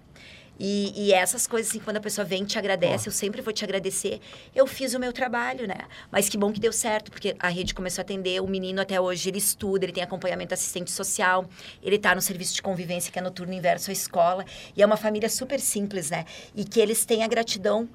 E, 0.59 0.93
e, 0.97 1.13
essas 1.13 1.47
coisas, 1.47 1.71
assim, 1.71 1.81
quando 1.81 1.97
a 1.97 2.01
pessoa 2.01 2.25
vem 2.25 2.43
e 2.43 2.47
te 2.47 2.59
agradece, 2.59 3.09
oh. 3.09 3.09
eu 3.09 3.13
sempre 3.13 3.43
vou 3.43 3.53
te 3.53 3.65
agradecer. 3.65 4.21
Eu 4.55 4.67
fiz 4.67 4.95
o 4.95 5.01
meu 5.01 5.13
trabalho, 5.13 5.67
né? 5.67 5.79
Mas 6.11 6.29
que 6.29 6.39
bom 6.39 6.53
que 6.53 6.61
deu 6.61 6.73
certo, 6.73 7.11
porque 7.11 7.35
a 7.39 7.49
rede 7.49 7.75
começou 7.75 8.03
a 8.03 8.05
atender. 8.05 8.41
O 8.41 8.47
menino 8.47 8.81
até 8.81 9.01
hoje, 9.01 9.29
ele 9.29 9.39
estuda, 9.39 9.85
ele 9.85 9.93
tem 9.93 10.03
acompanhamento 10.03 10.55
assistente 10.55 10.91
social, 10.91 11.49
ele 11.83 11.97
está 11.97 12.15
no 12.15 12.23
serviço 12.23 12.55
de 12.55 12.63
convivência, 12.63 13.13
que 13.13 13.19
é 13.19 13.23
noturno 13.23 13.53
inverso 13.53 13.91
à 13.91 13.93
escola. 13.93 14.45
E 14.77 14.83
é 14.83 14.87
uma 14.87 14.97
família 14.97 15.29
super 15.29 15.59
simples, 15.59 16.11
né? 16.11 16.25
E 16.55 16.65
que 16.65 16.79
eles 16.79 17.05
têm 17.05 17.25
a 17.25 17.27
gratidão 17.27 17.89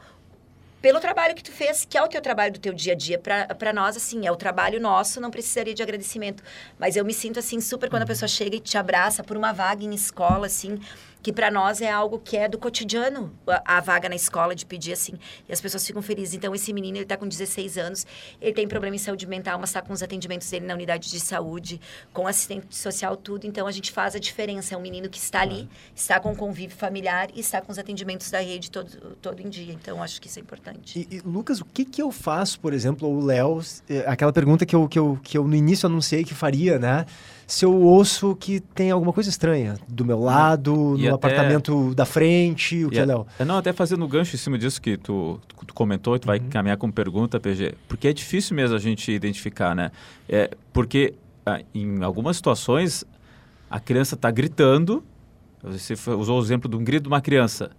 pelo 0.82 1.00
trabalho 1.00 1.36
que 1.36 1.44
tu 1.44 1.52
fez, 1.52 1.86
que 1.86 1.98
é 1.98 2.02
o 2.02 2.08
teu 2.08 2.22
trabalho 2.22 2.54
do 2.54 2.60
teu 2.60 2.74
dia 2.74 2.94
a 2.94 2.96
dia. 2.96 3.20
Para 3.20 3.74
nós, 3.74 3.98
assim, 3.98 4.26
é 4.26 4.32
o 4.32 4.36
trabalho 4.36 4.80
nosso, 4.80 5.20
não 5.20 5.30
precisaria 5.30 5.74
de 5.74 5.84
agradecimento. 5.84 6.44
Mas 6.78 6.96
eu 6.96 7.04
me 7.04 7.14
sinto, 7.14 7.40
assim, 7.40 7.60
super 7.60 7.90
quando 7.90 8.04
a 8.04 8.06
uhum. 8.06 8.08
pessoa 8.08 8.28
chega 8.28 8.56
e 8.56 8.60
te 8.60 8.78
abraça 8.78 9.24
por 9.24 9.36
uma 9.36 9.52
vaga 9.52 9.84
em 9.84 9.94
escola, 9.94 10.48
assim, 10.48 10.80
que 11.22 11.34
para 11.34 11.52
nós 11.52 11.82
é 11.82 11.92
algo 11.92 12.20
que 12.20 12.38
é 12.38 12.48
do 12.48 12.58
cotidiano, 12.58 13.32
a, 13.48 13.78
a, 13.78 13.80
vaga 13.82 14.08
na 14.08 14.16
escola 14.16 14.56
de 14.56 14.66
pedir 14.66 14.94
assim, 14.94 15.14
e 15.48 15.54
as 15.54 15.60
pessoas 15.60 15.86
ficam 15.86 16.02
felizes. 16.02 16.34
Então 16.34 16.56
esse 16.56 16.72
menino, 16.72 16.98
ele 16.98 17.06
tá 17.06 17.18
com 17.18 17.28
16 17.28 17.78
anos, 17.78 18.08
ele 18.42 18.54
tem 18.54 18.68
problema 18.68 18.96
em 18.96 19.00
saúde 19.00 19.28
mental, 19.28 19.60
mas 19.60 19.70
está 19.70 19.82
com 19.82 19.94
os 19.94 20.02
atendimentos 20.02 20.50
dele 20.50 20.66
na 20.66 20.74
unidade 20.74 21.10
de 21.10 21.20
saúde, 21.20 21.80
com 22.14 22.28
assistente 22.28 22.76
social, 22.76 23.18
tudo. 23.18 23.46
Então 23.46 23.68
a 23.68 23.72
gente 23.72 23.92
faz 23.92 24.16
a 24.16 24.20
diferença, 24.20 24.76
é 24.76 24.78
um 24.78 24.82
menino 24.82 25.10
que 25.10 25.18
está 25.18 25.42
ali, 25.42 25.68
está 25.96 26.20
com 26.20 26.36
convívio 26.36 26.76
familiar 26.76 27.30
e 27.34 27.40
está 27.40 27.62
com 27.62 27.72
os 27.72 27.80
atendimentos 27.80 28.32
da 28.32 28.40
rede 28.40 28.72
todo, 28.72 29.18
todo 29.22 29.42
em 29.42 29.50
dia. 29.50 29.74
Então 29.74 30.02
acho 30.02 30.22
que 30.22 30.28
isso 30.28 30.40
é 30.40 30.42
importante. 30.42 31.08
E, 31.12 31.18
e 31.18 31.20
Lucas, 31.20 31.60
o 31.60 31.66
que 31.66 31.84
que 31.84 32.02
eu 32.02 32.12
faço, 32.12 32.60
por 32.60 32.74
exemplo, 32.74 33.10
o 33.10 33.26
Léo, 33.26 33.62
é, 33.90 34.00
aquela 34.08 34.32
pergunta 34.32 34.66
que 34.66 34.76
eu, 34.76 34.88
que, 34.88 34.98
eu, 34.98 35.20
que 35.22 35.38
eu 35.38 35.48
no 35.48 35.56
início 35.56 35.88
anunciei 35.88 36.24
que 36.24 36.34
faria, 36.34 36.80
né? 36.80 37.06
Se 37.50 37.66
eu 37.66 37.74
ouço 37.74 38.36
que 38.36 38.60
tem 38.60 38.92
alguma 38.92 39.12
coisa 39.12 39.28
estranha 39.28 39.76
do 39.88 40.06
meu 40.06 40.20
lado, 40.20 40.96
e 41.00 41.08
no 41.10 41.16
até... 41.16 41.28
apartamento 41.28 41.96
da 41.96 42.06
frente, 42.06 42.86
o 42.86 42.92
que 42.92 43.00
é, 43.00 43.06
Léo? 43.06 43.26
É, 43.40 43.44
não, 43.44 43.58
até 43.58 43.74
fazendo 43.74 44.08
gancho 44.08 44.36
em 44.36 44.38
cima 44.38 44.56
disso 44.56 44.80
que 44.80 44.96
tu, 44.98 45.42
tu 45.66 45.74
comentou, 45.74 46.18
tu 46.20 46.26
uhum. 46.26 46.28
vai 46.28 46.40
caminhar 46.40 46.78
com 46.78 46.92
pergunta, 46.92 47.40
PG, 47.40 47.74
porque 47.88 48.08
é 48.08 48.14
difícil 48.14 48.56
mesmo 48.56 48.76
a 48.76 48.80
gente 48.80 49.12
identificar, 49.12 49.76
né? 49.76 49.92
É, 50.30 50.52
porque 50.72 51.16
ah, 51.44 51.60
em 51.74 52.04
algumas 52.04 52.36
situações 52.36 53.04
a 53.68 53.80
criança 53.80 54.14
está 54.14 54.30
gritando, 54.30 55.04
você 55.64 55.96
usou 56.12 56.40
o 56.40 56.44
exemplo 56.44 56.70
de 56.70 56.76
um 56.76 56.84
grito 56.84 57.04
de 57.04 57.10
uma 57.10 57.20
criança, 57.20 57.72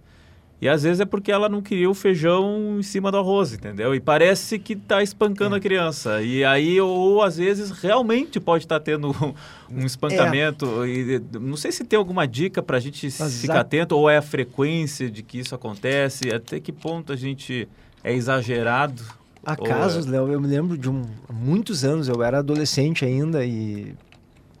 e 0.61 0.69
às 0.69 0.83
vezes 0.83 0.99
é 0.99 1.05
porque 1.05 1.31
ela 1.31 1.49
não 1.49 1.59
queria 1.59 1.89
o 1.89 1.93
feijão 1.95 2.77
em 2.77 2.83
cima 2.83 3.11
do 3.11 3.17
arroz, 3.17 3.51
entendeu? 3.51 3.95
E 3.95 3.99
parece 3.99 4.59
que 4.59 4.73
está 4.73 5.01
espancando 5.01 5.55
é. 5.55 5.57
a 5.57 5.61
criança. 5.61 6.21
E 6.21 6.45
aí, 6.45 6.79
ou 6.79 7.23
às 7.23 7.37
vezes 7.37 7.71
realmente 7.71 8.39
pode 8.39 8.65
estar 8.65 8.79
tá 8.79 8.85
tendo 8.85 9.09
um, 9.71 9.83
espancamento. 9.83 10.83
É. 10.83 10.87
E, 10.87 11.21
não 11.39 11.57
sei 11.57 11.71
se 11.71 11.83
tem 11.83 11.97
alguma 11.97 12.27
dica 12.27 12.61
para 12.61 12.77
a 12.77 12.79
gente 12.79 13.07
Mas 13.19 13.41
ficar 13.41 13.61
atento, 13.61 13.97
ou 13.97 14.07
é 14.07 14.17
a 14.17 14.21
frequência 14.21 15.09
de 15.09 15.23
que 15.23 15.39
isso 15.39 15.55
acontece, 15.55 16.31
até 16.31 16.59
que 16.59 16.71
ponto 16.71 17.11
a 17.11 17.15
gente 17.15 17.67
é 18.03 18.13
exagerado. 18.13 19.01
Há 19.43 19.55
casos, 19.55 20.05
é... 20.05 20.11
Léo, 20.11 20.31
eu 20.31 20.39
me 20.39 20.47
lembro 20.47 20.77
de 20.77 20.87
um, 20.87 21.01
muitos 21.27 21.83
anos, 21.83 22.07
eu 22.07 22.21
era 22.21 22.37
adolescente 22.37 23.03
ainda 23.03 23.43
e, 23.43 23.95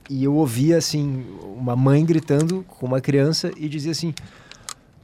e 0.09 0.23
eu 0.23 0.33
ouvia 0.33 0.77
assim, 0.77 1.23
uma 1.55 1.75
mãe 1.75 2.03
gritando 2.03 2.65
com 2.67 2.87
uma 2.87 2.99
criança 2.99 3.51
e 3.55 3.69
dizia 3.69 3.91
assim 3.91 4.15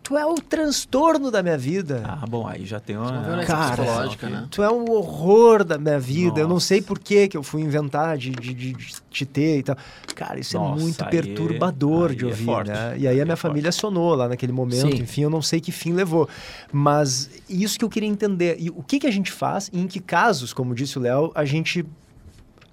tu 0.07 0.17
é 0.17 0.25
o 0.25 0.35
transtorno 0.35 1.29
da 1.29 1.43
minha 1.43 1.57
vida. 1.57 2.01
Ah, 2.05 2.25
bom, 2.25 2.47
aí 2.47 2.65
já 2.65 2.79
tem 2.79 2.95
uma, 2.95 3.11
uma 3.11 3.43
cara, 3.43 3.83
psicológica, 3.83 4.29
né? 4.29 4.47
Tu 4.49 4.63
é 4.63 4.71
um 4.71 4.89
horror 4.89 5.65
da 5.65 5.77
minha 5.77 5.99
vida. 5.99 6.29
Nossa. 6.29 6.39
Eu 6.39 6.47
não 6.47 6.61
sei 6.61 6.81
por 6.81 6.97
que 6.97 7.27
que 7.27 7.35
eu 7.35 7.43
fui 7.43 7.61
inventar 7.61 8.17
de, 8.17 8.31
de, 8.31 8.53
de, 8.53 8.73
te 9.09 9.25
ter 9.25 9.57
e 9.57 9.63
tal. 9.63 9.75
Cara, 10.15 10.39
isso 10.39 10.55
é 10.55 10.59
Nossa, 10.61 10.79
é 10.79 10.81
muito 10.81 11.05
perturbador 11.07 12.15
de 12.15 12.23
é 12.23 12.27
ouvir, 12.29 12.49
é 12.49 12.63
né? 12.63 12.97
E 12.99 13.05
aí 13.05 13.19
a 13.19 13.25
minha 13.25 13.33
é 13.33 13.35
família 13.35 13.69
forte. 13.69 13.79
acionou 13.79 14.15
lá 14.15 14.29
naquele 14.29 14.53
momento. 14.53 14.95
Sim. 14.95 15.03
Enfim, 15.03 15.23
eu 15.23 15.29
não 15.29 15.41
sei 15.41 15.59
que 15.59 15.73
fim 15.73 15.91
levou. 15.91 16.29
Mas 16.71 17.29
isso 17.49 17.77
que 17.77 17.83
eu 17.83 17.89
queria 17.89 18.07
entender. 18.07 18.55
E 18.61 18.69
o 18.69 18.81
que 18.81 19.01
que 19.01 19.07
a 19.07 19.11
gente 19.11 19.29
faz 19.29 19.69
e 19.73 19.81
em 19.81 19.87
que 19.87 19.99
casos, 19.99 20.53
como 20.53 20.73
disse 20.73 20.97
o 20.97 21.01
Léo, 21.01 21.33
a 21.35 21.43
gente 21.43 21.85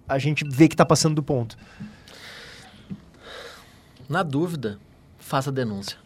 a 0.07 0.20
gente 0.20 0.44
vê 0.49 0.68
que 0.68 0.75
está 0.75 0.87
passando 0.87 1.16
do 1.16 1.23
ponto? 1.23 1.59
Na 4.09 4.23
dúvida, 4.23 4.79
faça 5.18 5.51
a 5.51 5.53
denúncia 5.53 6.04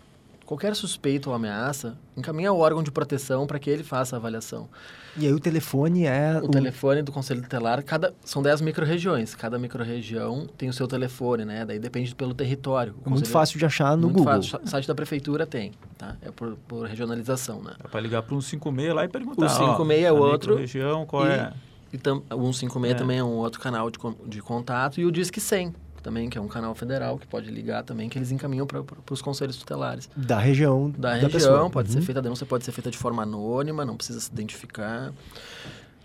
qualquer 0.48 0.74
suspeito 0.74 1.28
ou 1.28 1.36
ameaça, 1.36 1.98
encaminha 2.16 2.50
o 2.50 2.58
órgão 2.58 2.82
de 2.82 2.90
proteção 2.90 3.46
para 3.46 3.58
que 3.58 3.68
ele 3.68 3.84
faça 3.84 4.16
a 4.16 4.18
avaliação. 4.18 4.66
E 5.14 5.26
aí 5.26 5.32
o 5.32 5.38
telefone 5.38 6.06
é... 6.06 6.40
O, 6.42 6.46
o... 6.46 6.48
telefone 6.48 7.02
do 7.02 7.12
Conselho 7.12 7.42
Tutelar, 7.42 7.84
cada, 7.84 8.14
são 8.24 8.40
10 8.42 8.62
micro-regiões. 8.62 9.34
Cada 9.34 9.58
micro-região 9.58 10.46
tem 10.56 10.70
o 10.70 10.72
seu 10.72 10.88
telefone, 10.88 11.44
né? 11.44 11.66
Daí 11.66 11.78
depende 11.78 12.14
pelo 12.14 12.32
território. 12.32 12.94
É 13.04 13.10
muito 13.10 13.28
fácil 13.28 13.58
de 13.58 13.66
achar 13.66 13.94
no 13.94 14.04
muito 14.04 14.20
Google. 14.20 14.42
Fácil. 14.42 14.60
O 14.64 14.66
site 14.66 14.88
da 14.88 14.94
prefeitura 14.94 15.46
tem, 15.46 15.72
tá? 15.98 16.16
É 16.22 16.30
por, 16.30 16.56
por 16.66 16.86
regionalização, 16.86 17.60
né? 17.62 17.72
É 17.84 17.86
para 17.86 18.00
ligar 18.00 18.22
para 18.22 18.34
o 18.34 18.40
156 18.40 18.94
lá 18.94 19.04
e 19.04 19.08
perguntar. 19.08 19.44
O 19.44 19.48
156 19.50 20.02
é 20.02 20.12
o 20.12 20.16
outro. 20.16 20.56
região 20.56 21.04
qual 21.04 21.26
e, 21.26 21.30
é? 21.30 21.52
E 21.92 21.98
tam, 21.98 22.22
o 22.30 22.52
156 22.54 22.92
é. 22.92 22.94
também 22.94 23.18
é 23.18 23.24
um 23.24 23.36
outro 23.36 23.60
canal 23.60 23.90
de, 23.90 23.98
de 24.26 24.40
contato. 24.40 24.98
E 24.98 25.04
o 25.04 25.12
Disque 25.12 25.42
100, 25.42 25.74
também, 26.08 26.30
que 26.30 26.38
é 26.38 26.40
um 26.40 26.48
canal 26.48 26.74
federal 26.74 27.18
que 27.18 27.26
pode 27.26 27.50
ligar 27.50 27.84
também, 27.84 28.08
que 28.08 28.16
eles 28.16 28.30
encaminham 28.30 28.66
para 28.66 28.82
os 29.10 29.20
conselhos 29.20 29.58
tutelares. 29.58 30.08
Da 30.16 30.38
região. 30.38 30.90
Da, 30.90 31.10
da 31.10 31.14
região, 31.14 31.30
pessoa. 31.30 31.70
pode 31.70 31.88
uhum. 31.90 32.00
ser 32.00 32.00
feita, 32.00 32.20
a 32.20 32.22
denúncia 32.22 32.46
pode 32.46 32.64
ser 32.64 32.72
feita 32.72 32.90
de 32.90 32.96
forma 32.96 33.22
anônima, 33.22 33.84
não 33.84 33.94
precisa 33.94 34.18
se 34.18 34.30
identificar. 34.32 35.12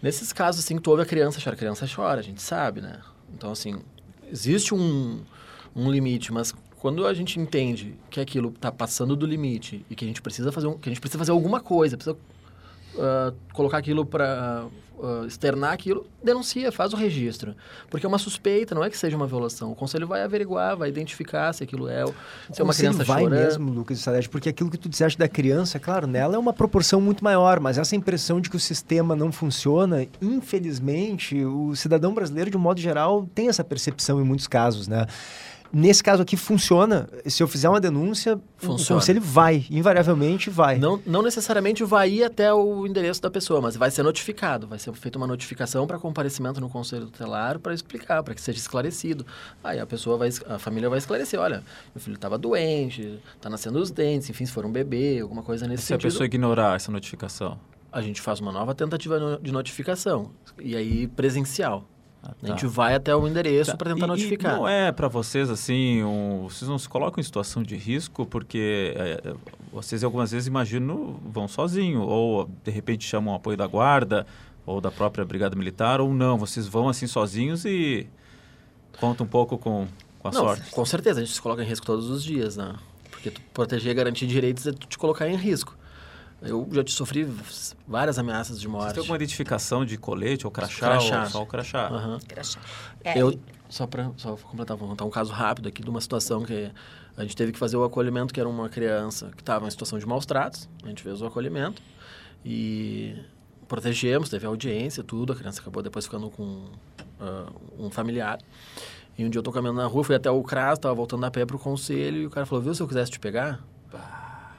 Nesses 0.01 0.33
casos, 0.33 0.65
assim, 0.65 0.77
tu 0.77 0.91
ouve 0.91 1.03
a 1.03 1.05
criança 1.05 1.39
chorar, 1.39 1.53
a 1.53 1.57
criança 1.57 1.87
chora, 1.87 2.19
a 2.19 2.23
gente 2.23 2.41
sabe, 2.41 2.81
né? 2.81 2.99
Então, 3.33 3.49
assim, 3.49 3.79
existe 4.29 4.75
um, 4.75 5.21
um 5.73 5.89
limite, 5.89 6.33
mas 6.33 6.53
quando 6.79 7.07
a 7.07 7.13
gente 7.13 7.39
entende 7.39 7.95
que 8.09 8.19
aquilo 8.19 8.49
está 8.49 8.69
passando 8.69 9.15
do 9.15 9.25
limite 9.25 9.85
e 9.89 9.95
que 9.95 10.03
a 10.03 10.07
gente 10.07 10.21
precisa 10.21 10.51
fazer, 10.51 10.67
um, 10.67 10.77
que 10.77 10.89
a 10.89 10.91
gente 10.91 10.99
precisa 10.99 11.17
fazer 11.17 11.31
alguma 11.31 11.61
coisa, 11.61 11.95
precisa 11.95 12.17
uh, 12.95 13.33
colocar 13.53 13.77
aquilo 13.77 14.05
para 14.05 14.65
uh, 14.97 15.25
externar 15.25 15.73
aquilo, 15.73 16.05
denuncia, 16.23 16.71
faz 16.71 16.93
o 16.93 16.95
registro. 16.95 17.55
Porque 17.89 18.05
é 18.05 18.09
uma 18.09 18.17
suspeita, 18.17 18.73
não 18.73 18.83
é 18.83 18.89
que 18.89 18.97
seja 18.97 19.15
uma 19.15 19.27
violação. 19.27 19.71
O 19.71 19.75
conselho 19.75 20.07
vai 20.07 20.21
averiguar, 20.21 20.75
vai 20.75 20.89
identificar 20.89 21.53
se 21.53 21.63
aquilo 21.63 21.87
é, 21.87 22.05
se 22.51 22.61
é 22.61 22.63
uma 22.63 22.73
criança 22.73 23.03
vai 23.03 23.23
chorando. 23.23 23.39
mesmo, 23.39 23.71
Lucas 23.71 23.99
Salete, 23.99 24.29
porque 24.29 24.49
aquilo 24.49 24.69
que 24.69 24.77
tu 24.77 24.89
disseste 24.89 25.17
da 25.17 25.27
criança, 25.27 25.79
claro, 25.79 26.07
nela 26.07 26.35
é 26.35 26.37
uma 26.37 26.53
proporção 26.53 26.99
muito 27.01 27.23
maior, 27.23 27.59
mas 27.59 27.77
essa 27.77 27.95
impressão 27.95 28.39
de 28.39 28.49
que 28.49 28.55
o 28.55 28.59
sistema 28.59 29.15
não 29.15 29.31
funciona, 29.31 30.07
infelizmente, 30.21 31.43
o 31.43 31.75
cidadão 31.75 32.13
brasileiro, 32.13 32.49
de 32.49 32.57
um 32.57 32.61
modo 32.61 32.79
geral, 32.79 33.27
tem 33.33 33.49
essa 33.49 33.63
percepção 33.63 34.21
em 34.21 34.23
muitos 34.23 34.47
casos, 34.47 34.87
né? 34.87 35.05
Nesse 35.75 36.03
caso 36.03 36.21
aqui 36.21 36.37
funciona. 36.37 37.09
Se 37.25 37.41
eu 37.41 37.47
fizer 37.47 37.67
uma 37.67 37.81
denúncia, 37.81 38.39
funciona. 38.57 38.99
o 38.99 39.01
conselho 39.01 39.19
vai, 39.19 39.65
invariavelmente 39.71 40.51
vai. 40.51 40.77
Não, 40.77 41.01
não 41.03 41.23
necessariamente 41.23 41.83
vai 41.83 42.11
ir 42.11 42.23
até 42.23 42.53
o 42.53 42.85
endereço 42.85 43.19
da 43.19 43.31
pessoa, 43.31 43.59
mas 43.59 43.75
vai 43.75 43.89
ser 43.89 44.03
notificado. 44.03 44.67
Vai 44.67 44.77
ser 44.77 44.93
feita 44.93 45.17
uma 45.17 45.25
notificação 45.25 45.87
para 45.87 45.97
comparecimento 45.97 46.61
no 46.61 46.69
conselho 46.69 47.07
tutelar 47.07 47.57
para 47.57 47.73
explicar, 47.73 48.21
para 48.21 48.35
que 48.35 48.41
seja 48.41 48.59
esclarecido. 48.59 49.25
Aí 49.63 49.79
a 49.79 49.85
pessoa 49.87 50.15
vai, 50.15 50.29
a 50.47 50.59
família 50.59 50.87
vai 50.89 50.99
esclarecer, 50.99 51.39
olha, 51.39 51.63
meu 51.95 52.01
filho 52.01 52.15
estava 52.15 52.37
doente, 52.37 53.19
está 53.35 53.49
nascendo 53.49 53.79
os 53.79 53.89
dentes, 53.89 54.29
enfim, 54.29 54.45
se 54.45 54.51
for 54.51 54.67
um 54.67 54.71
bebê, 54.71 55.21
alguma 55.21 55.41
coisa 55.41 55.67
nesse 55.67 55.81
se 55.81 55.87
sentido. 55.87 56.01
Se 56.01 56.07
a 56.07 56.11
pessoa 56.11 56.25
ignorar 56.25 56.75
essa 56.75 56.91
notificação? 56.91 57.59
A 57.91 57.99
gente 57.99 58.21
faz 58.21 58.39
uma 58.39 58.51
nova 58.51 58.75
tentativa 58.75 59.39
de 59.41 59.51
notificação, 59.51 60.29
e 60.59 60.75
aí 60.75 61.07
presencial. 61.07 61.87
Ah, 62.23 62.29
tá. 62.29 62.35
A 62.43 62.47
gente 62.47 62.65
vai 62.65 62.95
até 62.95 63.13
o 63.13 63.27
endereço 63.27 63.71
tá. 63.71 63.77
para 63.77 63.93
tentar 63.93 64.05
e, 64.05 64.09
notificar. 64.09 64.53
E 64.53 64.55
não 64.55 64.67
é 64.67 64.91
para 64.91 65.09
vocês 65.09 65.49
assim, 65.49 66.01
um, 66.03 66.43
vocês 66.43 66.69
não 66.69 66.79
se 66.79 66.87
colocam 66.87 67.19
em 67.19 67.23
situação 67.23 67.61
de 67.61 67.75
risco 67.75 68.25
porque 68.25 68.93
é, 68.95 69.33
vocês 69.71 70.03
algumas 70.03 70.31
vezes 70.31 70.47
imagino 70.47 71.19
vão 71.25 71.47
sozinho 71.47 72.01
ou 72.01 72.49
de 72.63 72.71
repente 72.71 73.05
chamam 73.05 73.33
o 73.33 73.37
apoio 73.37 73.57
da 73.57 73.67
guarda 73.67 74.25
ou 74.65 74.79
da 74.79 74.89
própria 74.89 75.25
brigada 75.25 75.55
militar 75.55 75.99
ou 75.99 76.13
não, 76.13 76.37
vocês 76.37 76.65
vão 76.65 76.87
assim 76.87 77.07
sozinhos 77.07 77.65
e 77.65 78.07
conta 78.99 79.21
um 79.23 79.27
pouco 79.27 79.57
com, 79.57 79.85
com 80.19 80.27
a 80.29 80.31
não, 80.31 80.41
sorte. 80.41 80.71
Com 80.71 80.85
certeza, 80.85 81.19
a 81.19 81.23
gente 81.25 81.35
se 81.35 81.41
coloca 81.41 81.61
em 81.61 81.67
risco 81.67 81.85
todos 81.85 82.09
os 82.09 82.23
dias, 82.23 82.55
né? 82.55 82.73
Porque 83.11 83.31
proteger 83.53 83.91
e 83.91 83.95
garantir 83.95 84.27
direitos 84.27 84.65
é 84.65 84.71
tu 84.71 84.87
te 84.87 84.97
colocar 84.97 85.27
em 85.27 85.35
risco. 85.35 85.75
Eu 86.45 86.67
já 86.71 86.83
te 86.83 86.91
sofri 86.91 87.27
várias 87.87 88.19
ameaças 88.19 88.59
de 88.59 88.67
morte. 88.67 88.89
Você 88.89 88.93
tem 88.95 89.01
alguma 89.01 89.15
identificação 89.15 89.85
de 89.85 89.97
colete 89.97 90.45
ou 90.45 90.51
crachá? 90.51 90.87
crachá. 90.87 91.23
Ou 91.23 91.29
só 91.29 91.43
o 91.43 91.45
crachá? 91.45 91.89
Uhum. 91.89 92.19
crachá. 92.27 92.59
É, 93.03 93.19
eu, 93.19 93.39
só 93.69 93.87
para 93.87 94.11
só 94.17 94.35
completar, 94.35 94.75
vou 94.75 94.89
contar 94.89 95.05
um 95.05 95.09
caso 95.09 95.31
rápido 95.31 95.69
aqui 95.69 95.81
de 95.81 95.89
uma 95.89 96.01
situação 96.01 96.43
que 96.43 96.71
a 97.15 97.21
gente 97.21 97.35
teve 97.35 97.51
que 97.51 97.59
fazer 97.59 97.77
o 97.77 97.83
acolhimento, 97.83 98.33
que 98.33 98.39
era 98.39 98.49
uma 98.49 98.67
criança 98.67 99.31
que 99.35 99.41
estava 99.41 99.65
em 99.67 99.71
situação 99.71 99.97
de 99.97 100.05
maus 100.05 100.25
tratos. 100.25 100.67
A 100.83 100.87
gente 100.87 101.01
fez 101.01 101.21
o 101.21 101.25
acolhimento 101.25 101.81
e 102.43 103.15
protegemos, 103.67 104.29
teve 104.29 104.45
audiência, 104.45 105.03
tudo. 105.03 105.33
A 105.33 105.35
criança 105.35 105.61
acabou 105.61 105.81
depois 105.81 106.05
ficando 106.05 106.29
com 106.29 106.43
uh, 107.21 107.53
um 107.79 107.89
familiar. 107.89 108.39
E 109.17 109.23
um 109.23 109.29
dia 109.29 109.39
eu 109.39 109.43
tô 109.43 109.51
caminhando 109.51 109.77
na 109.77 109.85
rua, 109.85 110.03
fui 110.03 110.15
até 110.15 110.29
o 110.29 110.41
CRAS, 110.43 110.79
estava 110.79 110.93
voltando 110.93 111.23
a 111.23 111.31
pé 111.31 111.45
para 111.45 111.55
o 111.55 111.59
conselho 111.59 112.17
e 112.17 112.25
o 112.25 112.29
cara 112.29 112.45
falou, 112.45 112.63
viu, 112.63 112.73
se 112.73 112.81
eu 112.81 112.87
quisesse 112.87 113.11
te 113.11 113.19
pegar... 113.19 113.63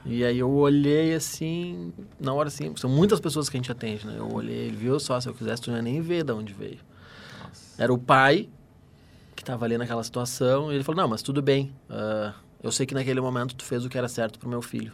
E 0.05 0.23
aí 0.23 0.37
eu 0.37 0.51
olhei 0.51 1.15
assim, 1.15 1.91
na 2.19 2.31
hora 2.31 2.47
assim, 2.47 2.75
são 2.75 2.89
muitas 2.89 3.19
pessoas 3.19 3.49
que 3.49 3.57
a 3.57 3.59
gente 3.59 3.71
atende, 3.71 4.05
né? 4.05 4.15
Eu 4.19 4.31
olhei, 4.31 4.67
ele 4.67 4.75
viu 4.75 4.99
só, 4.99 5.19
se 5.19 5.27
eu 5.27 5.33
quisesse, 5.33 5.63
tu 5.63 5.71
não 5.71 5.77
ia 5.77 5.83
nem 5.83 5.99
ver 5.99 6.23
de 6.23 6.31
onde 6.31 6.53
veio. 6.53 6.77
Nossa. 7.41 7.81
Era 7.81 7.91
o 7.91 7.97
pai 7.97 8.47
que 9.35 9.41
estava 9.41 9.65
ali 9.65 9.77
naquela 9.77 10.03
situação, 10.03 10.71
e 10.71 10.75
ele 10.75 10.83
falou, 10.83 11.01
não, 11.01 11.09
mas 11.09 11.23
tudo 11.23 11.41
bem, 11.41 11.73
uh, 11.89 12.31
eu 12.61 12.71
sei 12.71 12.85
que 12.85 12.93
naquele 12.93 13.19
momento 13.19 13.55
tu 13.55 13.65
fez 13.65 13.83
o 13.83 13.89
que 13.89 13.97
era 13.97 14.07
certo 14.07 14.37
pro 14.37 14.47
meu 14.47 14.61
filho. 14.61 14.93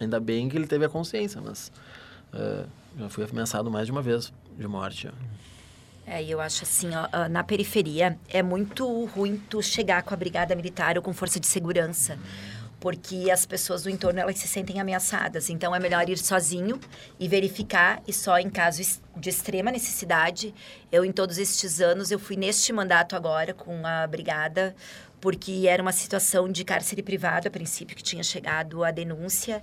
Ainda 0.00 0.18
bem 0.18 0.48
que 0.48 0.56
ele 0.56 0.66
teve 0.66 0.84
a 0.84 0.88
consciência, 0.88 1.40
mas 1.40 1.70
uh, 2.34 2.68
já 2.98 3.08
fui 3.08 3.24
ameaçado 3.24 3.70
mais 3.70 3.86
de 3.86 3.92
uma 3.92 4.02
vez 4.02 4.32
de 4.58 4.66
morte. 4.66 5.08
É, 6.04 6.24
eu 6.24 6.40
acho 6.40 6.64
assim, 6.64 6.88
ó, 6.92 7.28
na 7.28 7.44
periferia 7.44 8.18
é 8.28 8.42
muito 8.42 9.04
ruim 9.06 9.40
tu 9.48 9.62
chegar 9.62 10.02
com 10.02 10.12
a 10.12 10.16
brigada 10.16 10.56
militar 10.56 10.96
ou 10.96 11.02
com 11.02 11.12
força 11.12 11.38
de 11.38 11.46
segurança. 11.46 12.14
Hum 12.14 12.59
porque 12.80 13.30
as 13.30 13.44
pessoas 13.44 13.82
do 13.82 13.90
entorno 13.90 14.18
elas 14.18 14.38
se 14.38 14.48
sentem 14.48 14.80
ameaçadas. 14.80 15.50
Então 15.50 15.76
é 15.76 15.78
melhor 15.78 16.08
ir 16.08 16.18
sozinho 16.18 16.80
e 17.18 17.28
verificar 17.28 18.02
e 18.08 18.12
só 18.12 18.38
em 18.38 18.48
caso 18.48 18.82
de 19.16 19.28
extrema 19.28 19.70
necessidade. 19.70 20.54
Eu 20.90 21.04
em 21.04 21.12
todos 21.12 21.36
estes 21.38 21.80
anos 21.80 22.10
eu 22.10 22.18
fui 22.18 22.36
neste 22.36 22.72
mandato 22.72 23.14
agora 23.14 23.52
com 23.52 23.86
a 23.86 24.06
brigada 24.06 24.74
porque 25.20 25.66
era 25.68 25.82
uma 25.82 25.92
situação 25.92 26.50
de 26.50 26.64
cárcere 26.64 27.02
privado 27.02 27.46
a 27.46 27.50
princípio 27.50 27.94
que 27.94 28.02
tinha 28.02 28.22
chegado 28.22 28.82
a 28.82 28.90
denúncia 28.90 29.62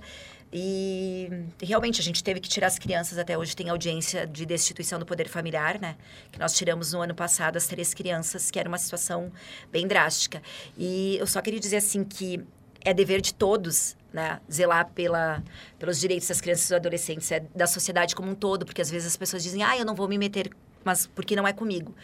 e 0.52 1.28
realmente 1.60 2.00
a 2.00 2.04
gente 2.04 2.24
teve 2.24 2.40
que 2.40 2.48
tirar 2.48 2.68
as 2.68 2.78
crianças 2.78 3.18
até 3.18 3.36
hoje 3.36 3.54
tem 3.54 3.68
audiência 3.68 4.26
de 4.26 4.46
destituição 4.46 4.98
do 4.98 5.04
poder 5.04 5.28
familiar, 5.28 5.78
né? 5.78 5.96
Que 6.32 6.38
nós 6.38 6.54
tiramos 6.54 6.92
no 6.92 7.02
ano 7.02 7.14
passado 7.14 7.56
as 7.56 7.66
três 7.66 7.92
crianças, 7.92 8.50
que 8.50 8.58
era 8.58 8.68
uma 8.68 8.78
situação 8.78 9.30
bem 9.70 9.86
drástica. 9.86 10.42
E 10.76 11.18
eu 11.18 11.26
só 11.26 11.42
queria 11.42 11.60
dizer 11.60 11.76
assim 11.76 12.02
que 12.02 12.42
é 12.84 12.94
dever 12.94 13.20
de 13.20 13.34
todos, 13.34 13.96
né? 14.12 14.40
Zelar 14.50 14.90
pela, 14.94 15.42
pelos 15.78 15.98
direitos 16.00 16.28
das 16.28 16.40
crianças 16.40 16.66
e 16.66 16.68
dos 16.68 16.76
adolescentes, 16.76 17.30
é 17.32 17.40
da 17.54 17.66
sociedade 17.66 18.14
como 18.14 18.30
um 18.30 18.34
todo, 18.34 18.64
porque 18.64 18.80
às 18.80 18.90
vezes 18.90 19.08
as 19.08 19.16
pessoas 19.16 19.42
dizem, 19.42 19.62
ah, 19.62 19.76
eu 19.76 19.84
não 19.84 19.94
vou 19.94 20.08
me 20.08 20.18
meter 20.18 20.50
mas 20.84 21.06
porque 21.06 21.36
não 21.36 21.46
é 21.46 21.52
comigo. 21.52 21.94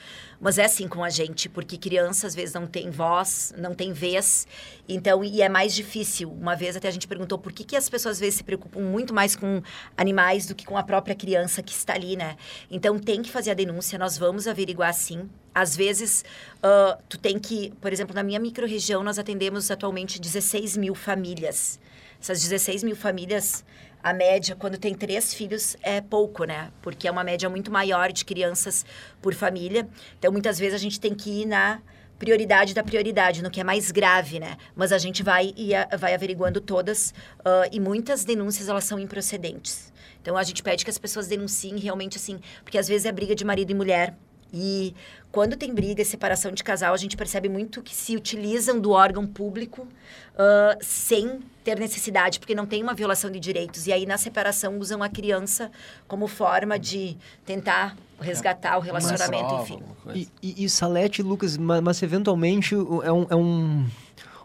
Mas 0.41 0.59
é 0.59 0.65
assim 0.65 0.87
com 0.87 1.03
a 1.03 1.09
gente, 1.09 1.49
porque 1.49 1.79
criança 1.79 2.27
às 2.27 2.35
vezes 2.35 2.55
não 2.55 2.67
tem 2.67 2.91
voz, 2.91 3.55
não 3.57 3.75
tem 3.75 3.93
vez, 3.93 4.47
então 4.89 5.25
e 5.25 5.41
é 5.41 5.49
mais 5.49 5.75
difícil. 5.75 6.31
Uma 6.31 6.55
vez 6.55 6.77
até 6.77 6.89
a 6.89 6.91
gente 6.91 7.09
perguntou 7.09 7.39
por 7.39 7.53
que, 7.53 7.65
que 7.65 7.77
as 7.77 7.89
pessoas 7.89 8.17
às 8.17 8.21
vezes 8.21 8.37
se 8.37 8.45
preocupam 8.45 8.81
muito 8.81 9.15
mais 9.15 9.35
com 9.35 9.63
animais 9.97 10.47
do 10.47 10.55
que 10.55 10.65
com 10.65 10.77
a 10.77 10.83
própria 10.83 11.15
criança 11.15 11.63
que 11.63 11.73
está 11.73 11.95
ali, 11.95 12.17
né? 12.17 12.37
Então 12.71 12.99
tem 12.99 13.23
que 13.23 13.31
fazer 13.31 13.53
a 13.53 13.55
denúncia, 13.55 13.99
nós 13.99 14.19
vamos 14.19 14.47
averiguar 14.47 14.93
sim. 14.93 15.29
Às 15.55 15.77
vezes, 15.77 16.25
uh, 16.59 17.01
tu 17.09 17.17
tem 17.17 17.39
que, 17.39 17.73
por 17.81 17.93
exemplo, 17.93 18.15
na 18.15 18.25
minha 18.25 18.41
microrregião 18.41 19.05
nós 19.05 19.19
atendemos 19.19 19.71
atualmente 19.71 20.21
16 20.21 20.77
mil 20.77 20.95
famílias. 20.95 21.79
Essas 22.21 22.43
16 22.43 22.83
mil 22.83 22.97
famílias 22.97 23.65
a 24.05 24.13
média, 24.13 24.55
quando 24.55 24.77
tem 24.77 24.95
três 24.95 25.33
filhos, 25.33 25.79
é 25.83 25.99
pouco, 25.99 26.45
né? 26.45 26.71
Porque 26.83 27.09
é 27.09 27.11
uma 27.11 27.25
média 27.25 27.49
muito 27.49 27.73
maior 27.73 28.13
de 28.13 28.23
crianças 28.23 28.85
por 29.23 29.33
família. 29.33 29.89
Então, 30.19 30.31
muitas 30.31 30.59
vezes 30.59 30.75
a 30.75 30.79
gente 30.79 31.01
tem 31.01 31.15
que 31.15 31.41
ir 31.41 31.47
na 31.47 31.81
prioridade 32.19 32.75
da 32.75 32.85
prioridade, 32.85 33.43
no 33.43 33.51
que 33.51 33.63
é 33.63 33.65
mais 33.65 33.91
grave, 33.91 34.39
né? 34.39 34.59
Mas 34.77 34.93
a 34.93 34.99
gente 34.99 35.23
vai 35.23 35.55
e 35.57 35.71
vai 35.99 36.13
averiguando 36.13 36.61
todas 36.61 37.15
uh, 37.41 37.67
e 37.73 37.81
muitas 37.81 38.27
denúncias 38.27 38.69
elas 38.69 38.85
são 38.85 38.99
improcedentes. 38.99 39.91
Então 40.21 40.37
a 40.37 40.43
gente 40.43 40.63
pede 40.63 40.85
que 40.85 40.91
as 40.91 40.99
pessoas 40.99 41.27
denunciem 41.27 41.79
realmente 41.79 42.19
assim, 42.19 42.39
porque 42.63 42.77
às 42.77 42.87
vezes 42.87 43.07
é 43.07 43.13
briga 43.13 43.35
de 43.35 43.45
marido 43.45 43.71
e 43.71 43.75
mulher, 43.75 44.15
e 44.55 44.95
quando 45.33 45.57
tem 45.57 45.75
briga 45.75 46.01
e 46.01 46.05
separação 46.05 46.53
de 46.53 46.63
casal, 46.63 46.95
a 46.95 46.97
gente 46.97 47.17
percebe 47.17 47.49
muito 47.49 47.83
que 47.83 47.93
se 47.93 48.15
utilizam 48.15 48.79
do 48.79 48.93
órgão 48.93 49.27
público 49.27 49.83
uh, 49.83 50.79
sem 50.81 51.41
ter 51.65 51.77
necessidade, 51.77 52.39
porque 52.39 52.55
não 52.55 52.65
tem 52.65 52.81
uma 52.81 52.95
violação 52.95 53.29
de 53.33 53.41
direitos. 53.41 53.89
E 53.89 53.93
aí, 53.93 54.07
na 54.07 54.17
separação, 54.17 54.79
usam 54.79 55.03
a 55.03 55.09
criança 55.09 55.73
como 56.07 56.29
forma 56.29 56.79
de 56.79 57.17
tentar 57.45 57.97
resgatar 58.21 58.79
o 58.79 58.81
relacionamento, 58.81 59.49
prova, 59.49 59.63
enfim. 59.63 59.83
E, 60.15 60.29
e, 60.41 60.65
e, 60.65 60.71
Salete, 60.71 61.21
Lucas, 61.21 61.57
mas, 61.57 61.81
mas 61.81 62.01
eventualmente 62.01 62.77
é 62.77 63.13
um, 63.13 63.27
é 63.29 63.35
um, 63.35 63.87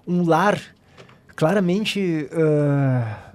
um 0.08 0.26
lar 0.28 0.60
claramente. 1.36 2.28
Uh, 2.32 3.30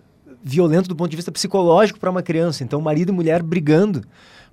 violento 0.47 0.91
do 0.91 0.95
ponto 0.95 1.11
de 1.11 1.17
vista 1.17 1.33
psicológico 1.33 1.99
para 1.99 2.11
uma 2.11 2.23
criança. 2.23 2.63
Então, 2.63 2.79
marido 2.79 3.09
e 3.09 3.13
mulher 3.13 3.43
brigando 3.43 4.05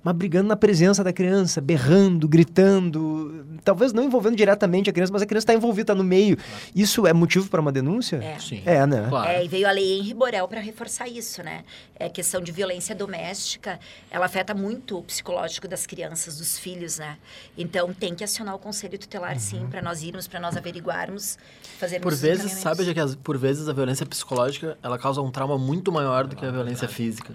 mas 0.02 0.14
brigando 0.14 0.48
na 0.48 0.56
presença 0.56 1.04
da 1.04 1.12
criança, 1.12 1.60
berrando, 1.60 2.26
gritando, 2.26 3.46
talvez 3.64 3.92
não 3.92 4.02
envolvendo 4.02 4.36
diretamente 4.36 4.90
a 4.90 4.92
criança, 4.92 5.12
mas 5.12 5.22
a 5.22 5.26
criança 5.26 5.44
está 5.44 5.54
envolvida, 5.54 5.92
está 5.92 5.94
no 5.94 6.04
meio. 6.04 6.36
Claro. 6.36 6.62
Isso 6.74 7.06
é 7.06 7.12
motivo 7.12 7.48
para 7.48 7.60
uma 7.60 7.70
denúncia? 7.70 8.16
É. 8.16 8.38
Sim. 8.38 8.62
É, 8.64 8.86
né? 8.86 9.06
Claro. 9.08 9.30
É, 9.30 9.44
e 9.44 9.48
veio 9.48 9.68
a 9.68 9.72
lei 9.72 9.98
Henri 9.98 10.14
Borel 10.14 10.48
para 10.48 10.60
reforçar 10.60 11.08
isso, 11.08 11.42
né? 11.42 11.64
É 11.98 12.08
questão 12.08 12.40
de 12.40 12.50
violência 12.50 12.94
doméstica, 12.94 13.78
ela 14.10 14.26
afeta 14.26 14.54
muito 14.54 14.98
o 14.98 15.02
psicológico 15.02 15.68
das 15.68 15.86
crianças, 15.86 16.38
dos 16.38 16.58
filhos, 16.58 16.98
né? 16.98 17.16
Então 17.56 17.92
tem 17.94 18.14
que 18.14 18.24
acionar 18.24 18.54
o 18.54 18.58
conselho 18.58 18.98
tutelar, 18.98 19.34
uhum. 19.34 19.40
sim, 19.40 19.66
para 19.70 19.80
nós 19.80 20.02
irmos, 20.02 20.26
para 20.26 20.40
nós 20.40 20.56
averiguarmos, 20.56 21.38
fazermos 21.78 22.02
Por 22.02 22.14
vezes, 22.14 22.52
sabe 22.52 22.92
que 22.92 23.00
as, 23.00 23.14
por 23.14 23.38
vezes 23.38 23.68
a 23.68 23.72
violência 23.72 24.04
psicológica, 24.04 24.76
ela 24.82 24.98
causa 24.98 25.20
um 25.20 25.30
trauma 25.30 25.56
muito 25.56 25.92
maior 25.92 26.26
do 26.26 26.34
que 26.34 26.44
a 26.44 26.50
violência 26.50 26.88
física. 26.88 27.34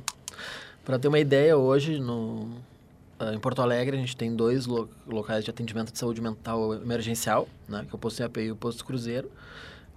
Para 0.87 0.97
ter 0.97 1.09
uma 1.09 1.19
ideia, 1.19 1.57
hoje 1.57 1.99
no, 1.99 2.43
uh, 3.19 3.33
em 3.33 3.39
Porto 3.39 3.61
Alegre 3.61 3.97
a 3.97 3.99
gente 3.99 4.15
tem 4.15 4.33
dois 4.33 4.65
lo 4.65 4.89
locais 5.05 5.43
de 5.43 5.49
atendimento 5.49 5.91
de 5.91 5.99
saúde 5.99 6.21
mental 6.21 6.75
emergencial, 6.75 7.45
né, 7.67 7.83
que 7.85 7.93
é 7.93 7.93
o 7.93 7.97
posto 7.97 8.19
CAP 8.19 8.39
e 8.39 8.51
o 8.51 8.55
posto 8.55 8.85
Cruzeiro, 8.85 9.29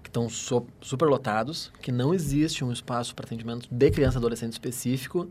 que 0.03 0.09
estão 0.09 0.29
so 0.29 0.67
super 0.81 1.07
lotados, 1.07 1.71
que 1.81 1.93
não 1.93 2.13
existe 2.13 2.65
um 2.65 2.73
espaço 2.73 3.15
para 3.15 3.25
atendimento 3.25 3.69
de 3.71 3.91
criança 3.93 4.17
e 4.17 4.19
adolescente 4.19 4.55
específico 4.55 5.31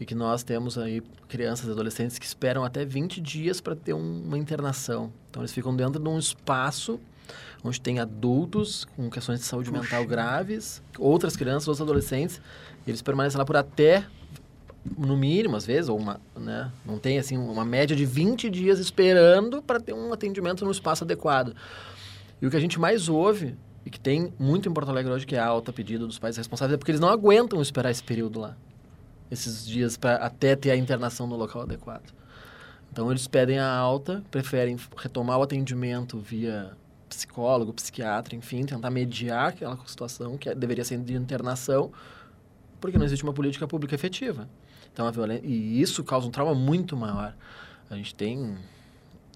e 0.00 0.04
que 0.04 0.12
nós 0.12 0.42
temos 0.42 0.76
aí 0.76 1.00
crianças 1.28 1.68
e 1.68 1.70
adolescentes 1.70 2.18
que 2.18 2.26
esperam 2.26 2.64
até 2.64 2.84
20 2.84 3.20
dias 3.20 3.60
para 3.60 3.76
ter 3.76 3.94
um, 3.94 4.24
uma 4.24 4.36
internação. 4.36 5.12
Então 5.30 5.40
eles 5.40 5.52
ficam 5.52 5.76
dentro 5.76 6.02
de 6.02 6.08
um 6.08 6.18
espaço 6.18 6.98
onde 7.62 7.80
tem 7.80 8.00
adultos 8.00 8.84
com 8.96 9.08
questões 9.08 9.38
de 9.38 9.46
saúde 9.46 9.70
Puxa. 9.70 9.82
mental 9.82 10.04
graves, 10.04 10.82
outras 10.98 11.36
crianças, 11.36 11.68
outros 11.68 11.80
adolescentes, 11.80 12.40
eles 12.84 13.02
permanecem 13.02 13.38
lá 13.38 13.44
por 13.44 13.56
até 13.56 14.04
no 14.96 15.16
mínimo, 15.16 15.56
às 15.56 15.66
vezes, 15.66 15.88
ou 15.88 15.98
uma, 15.98 16.20
né, 16.36 16.70
não 16.84 16.98
tem 16.98 17.18
assim 17.18 17.36
uma 17.36 17.64
média 17.64 17.96
de 17.96 18.04
20 18.04 18.50
dias 18.50 18.78
esperando 18.78 19.62
para 19.62 19.80
ter 19.80 19.92
um 19.92 20.12
atendimento 20.12 20.64
no 20.64 20.70
espaço 20.70 21.04
adequado. 21.04 21.54
E 22.40 22.46
o 22.46 22.50
que 22.50 22.56
a 22.56 22.60
gente 22.60 22.78
mais 22.78 23.08
ouve 23.08 23.56
e 23.84 23.90
que 23.90 24.00
tem 24.00 24.32
muito 24.38 24.68
em 24.68 24.72
Porto 24.72 24.90
Alegre 24.90 25.12
hoje, 25.12 25.24
que 25.24 25.36
é 25.36 25.38
a 25.38 25.46
alta 25.46 25.72
pedida 25.72 26.06
dos 26.06 26.18
pais 26.18 26.36
responsáveis, 26.36 26.74
é 26.74 26.76
porque 26.76 26.90
eles 26.90 27.00
não 27.00 27.08
aguentam 27.08 27.62
esperar 27.62 27.90
esse 27.90 28.02
período 28.02 28.40
lá. 28.40 28.56
Esses 29.30 29.66
dias 29.66 29.96
para 29.96 30.16
até 30.16 30.56
ter 30.56 30.70
a 30.70 30.76
internação 30.76 31.26
no 31.26 31.36
local 31.36 31.62
adequado. 31.62 32.12
Então 32.90 33.10
eles 33.10 33.26
pedem 33.26 33.58
a 33.58 33.68
alta, 33.68 34.24
preferem 34.30 34.76
retomar 34.96 35.38
o 35.38 35.42
atendimento 35.42 36.18
via 36.18 36.72
psicólogo, 37.08 37.72
psiquiatra, 37.72 38.34
enfim, 38.34 38.64
tentar 38.64 38.90
mediar 38.90 39.48
aquela 39.48 39.78
situação 39.86 40.36
que 40.36 40.48
é, 40.48 40.54
deveria 40.54 40.84
ser 40.84 40.98
de 40.98 41.14
internação, 41.14 41.92
porque 42.80 42.98
não 42.98 43.04
existe 43.04 43.22
uma 43.22 43.32
política 43.32 43.66
pública 43.66 43.94
efetiva. 43.94 44.48
Então 44.96 45.06
a 45.06 45.10
violência 45.10 45.46
e 45.46 45.78
isso 45.78 46.02
causa 46.02 46.26
um 46.26 46.30
trauma 46.30 46.54
muito 46.54 46.96
maior. 46.96 47.34
A 47.90 47.96
gente 47.96 48.14
tem 48.14 48.56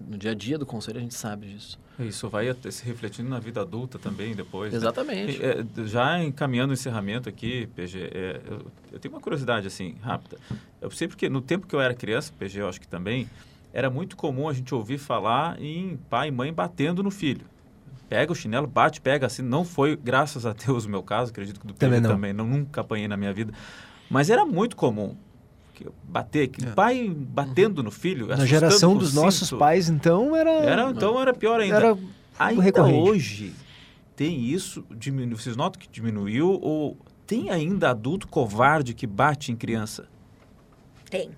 no 0.07 0.17
dia 0.17 0.31
a 0.31 0.33
dia 0.33 0.57
do 0.57 0.65
conselho 0.65 0.97
a 0.97 1.01
gente 1.01 1.13
sabe 1.13 1.45
disso. 1.53 1.77
Isso 1.99 2.27
vai 2.29 2.47
se 2.71 2.83
refletindo 2.83 3.29
na 3.29 3.37
vida 3.37 3.61
adulta 3.61 3.99
também 3.99 4.33
depois. 4.33 4.71
Né? 4.71 4.77
Exatamente. 4.79 5.37
Né? 5.37 5.45
É, 5.47 5.85
já 5.85 6.23
encaminhando 6.23 6.71
o 6.71 6.73
encerramento 6.73 7.29
aqui, 7.29 7.67
PG, 7.75 7.99
é, 7.99 8.41
eu, 8.43 8.65
eu, 8.93 8.99
tenho 8.99 9.13
uma 9.13 9.21
curiosidade 9.21 9.67
assim 9.67 9.97
rápida. 10.01 10.39
Eu 10.81 10.89
sei 10.89 11.07
porque 11.07 11.29
no 11.29 11.41
tempo 11.41 11.67
que 11.67 11.75
eu 11.75 11.79
era 11.79 11.93
criança, 11.93 12.33
PG, 12.39 12.61
eu 12.61 12.67
acho 12.67 12.81
que 12.81 12.87
também 12.87 13.29
era 13.71 13.87
muito 13.87 14.17
comum 14.17 14.49
a 14.49 14.53
gente 14.53 14.73
ouvir 14.73 14.97
falar 14.97 15.61
em 15.61 15.95
pai 16.09 16.29
e 16.29 16.31
mãe 16.31 16.51
batendo 16.51 17.03
no 17.03 17.11
filho. 17.11 17.45
Pega 18.09 18.31
o 18.31 18.35
chinelo, 18.35 18.65
bate, 18.65 18.99
pega 18.99 19.27
assim. 19.27 19.43
Não 19.43 19.63
foi, 19.63 19.95
graças 19.95 20.43
a 20.43 20.53
Deus, 20.53 20.85
o 20.85 20.89
meu 20.89 21.03
caso, 21.03 21.29
acredito 21.29 21.59
que 21.59 21.67
do 21.67 21.75
PG 21.75 21.79
também 21.79 22.01
não. 22.01 22.09
também 22.09 22.33
não 22.33 22.47
nunca 22.47 22.81
apanhei 22.81 23.07
na 23.07 23.15
minha 23.15 23.31
vida. 23.31 23.53
Mas 24.09 24.31
era 24.31 24.43
muito 24.43 24.75
comum 24.75 25.15
bater, 26.03 26.47
que 26.47 26.65
é. 26.65 26.71
pai 26.71 27.09
batendo 27.09 27.79
uhum. 27.79 27.85
no 27.85 27.91
filho. 27.91 28.27
Na 28.27 28.45
geração 28.45 28.95
dos 28.97 29.09
cinto. 29.09 29.21
nossos 29.21 29.51
pais, 29.51 29.89
então, 29.89 30.35
era. 30.35 30.51
Era, 30.51 30.89
então 30.91 31.19
era 31.19 31.33
pior 31.33 31.59
ainda. 31.59 31.75
Era 31.75 31.97
ainda 32.37 32.61
recorrente. 32.61 33.09
hoje 33.09 33.53
tem 34.21 34.39
isso, 34.39 34.85
diminu... 34.91 35.35
vocês 35.35 35.55
notam 35.55 35.81
que 35.81 35.87
diminuiu 35.87 36.59
ou 36.61 36.95
tem 37.25 37.49
ainda 37.49 37.89
adulto 37.89 38.27
covarde 38.27 38.93
que 38.93 39.07
bate 39.07 39.51
em 39.51 39.55
criança? 39.55 40.07
Tem. 41.09 41.31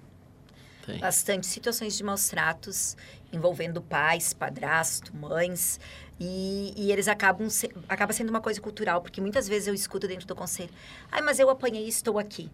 Tem. 0.85 0.99
Bastante 0.99 1.47
situações 1.47 1.95
de 1.95 2.03
maus 2.03 2.27
tratos 2.27 2.97
envolvendo 3.31 3.81
pais, 3.81 4.33
padrasto, 4.33 5.15
mães. 5.15 5.79
E, 6.19 6.73
e, 6.75 6.91
eles 6.91 7.07
acabam 7.07 7.49
se, 7.49 7.71
acaba 7.87 8.11
sendo 8.11 8.29
uma 8.29 8.41
coisa 8.41 8.59
cultural, 8.59 9.01
porque 9.01 9.21
muitas 9.21 9.47
vezes 9.47 9.67
eu 9.67 9.73
escuto 9.73 10.05
dentro 10.05 10.27
do 10.27 10.35
conselho: 10.35 10.69
ai, 11.09 11.21
mas 11.21 11.39
eu 11.39 11.49
apanhei 11.49 11.85
e 11.85 11.89
estou 11.89 12.19
aqui 12.19 12.51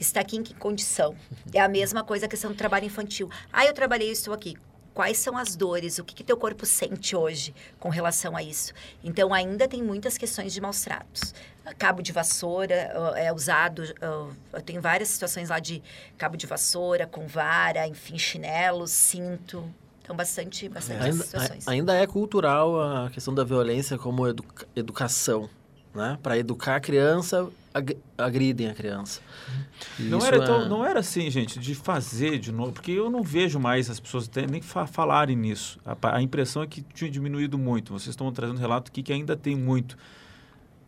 está 0.00 0.20
aqui 0.20 0.36
em 0.36 0.42
que 0.42 0.54
condição? 0.54 1.14
É 1.52 1.60
a 1.60 1.68
mesma 1.68 2.02
coisa 2.02 2.26
a 2.26 2.28
questão 2.28 2.50
do 2.50 2.56
trabalho 2.56 2.86
infantil. 2.86 3.30
Ah, 3.52 3.66
eu 3.66 3.74
trabalhei 3.74 4.08
e 4.08 4.12
estou 4.12 4.32
aqui. 4.32 4.56
Quais 4.92 5.18
são 5.18 5.36
as 5.36 5.54
dores? 5.54 5.98
O 5.98 6.04
que, 6.04 6.14
que 6.14 6.24
teu 6.24 6.36
corpo 6.36 6.66
sente 6.66 7.14
hoje 7.14 7.54
com 7.78 7.88
relação 7.88 8.36
a 8.36 8.42
isso? 8.42 8.72
Então, 9.04 9.32
ainda 9.32 9.68
tem 9.68 9.82
muitas 9.82 10.18
questões 10.18 10.52
de 10.52 10.60
maus 10.60 10.82
tratos. 10.82 11.32
Cabo 11.78 12.02
de 12.02 12.10
vassoura 12.10 12.74
é 13.16 13.32
usado, 13.32 13.84
eu 14.00 14.60
tenho 14.64 14.80
várias 14.80 15.08
situações 15.10 15.48
lá 15.48 15.60
de 15.60 15.80
cabo 16.18 16.36
de 16.36 16.46
vassoura, 16.46 17.06
com 17.06 17.26
vara, 17.28 17.86
enfim, 17.86 18.18
chinelos, 18.18 18.90
cinto. 18.90 19.64
Então, 20.02 20.16
bastante, 20.16 20.68
bastante 20.68 21.04
ainda, 21.04 21.24
situações. 21.24 21.68
Ainda 21.68 21.94
é 21.94 22.06
cultural 22.06 22.80
a 22.80 23.10
questão 23.10 23.32
da 23.32 23.44
violência 23.44 23.96
como 23.96 24.26
educa 24.26 24.66
educação. 24.74 25.48
Né? 25.94 26.18
Para 26.20 26.36
educar 26.36 26.76
a 26.76 26.80
criança, 26.80 27.48
ag 27.72 27.96
agridem 28.18 28.68
a 28.68 28.74
criança. 28.74 29.20
não 29.98 30.24
era, 30.24 30.36
é... 30.36 30.44
tão, 30.44 30.68
não 30.68 30.84
era 30.84 31.00
assim, 31.00 31.30
gente, 31.30 31.58
de 31.58 31.74
fazer 31.74 32.38
de 32.38 32.52
novo, 32.52 32.72
porque 32.72 32.92
eu 32.92 33.10
não 33.10 33.22
vejo 33.22 33.58
mais 33.58 33.88
as 33.88 34.00
pessoas 34.00 34.30
nem 34.50 34.60
fa 34.60 34.86
falarem 34.86 35.36
nisso. 35.36 35.78
A, 35.84 36.16
a, 36.16 36.22
impressão 36.22 36.62
é 36.62 36.66
que 36.66 36.82
tinha 36.82 37.10
diminuído 37.10 37.56
muito. 37.56 37.92
Vocês 37.92 38.10
estão 38.10 38.30
trazendo 38.32 38.58
relato 38.58 38.90
aqui 38.90 39.02
que 39.02 39.12
ainda 39.12 39.36
tem 39.36 39.56
muito. 39.56 39.96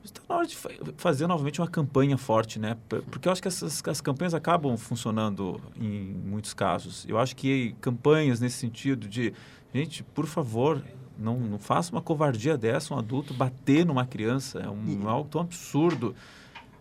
Está 0.04 0.20
na 0.28 0.36
hora 0.36 0.46
de 0.46 0.56
fa 0.56 0.68
fazer 0.96 1.26
novamente 1.28 1.60
uma 1.60 1.68
campanha 1.68 2.18
forte, 2.18 2.58
né? 2.58 2.76
Porque 2.88 3.28
eu 3.28 3.32
acho 3.32 3.40
que 3.40 3.48
essas 3.48 3.82
as 3.86 4.00
campanhas 4.00 4.34
acabam 4.34 4.76
funcionando 4.76 5.60
em 5.80 6.12
muitos 6.26 6.52
casos. 6.52 7.06
Eu 7.08 7.18
acho 7.18 7.36
que 7.36 7.74
campanhas 7.80 8.40
nesse 8.40 8.58
sentido 8.58 9.08
de, 9.08 9.32
gente, 9.72 10.02
por 10.02 10.26
favor, 10.26 10.82
não, 11.16 11.38
não 11.38 11.58
faça 11.58 11.92
uma 11.92 12.02
covardia 12.02 12.58
dessa, 12.58 12.92
um 12.92 12.98
adulto 12.98 13.32
bater 13.32 13.86
numa 13.86 14.04
criança. 14.04 14.58
É 14.58 14.68
um, 14.68 15.02
e... 15.02 15.06
algo 15.06 15.28
tão 15.28 15.40
absurdo. 15.40 16.14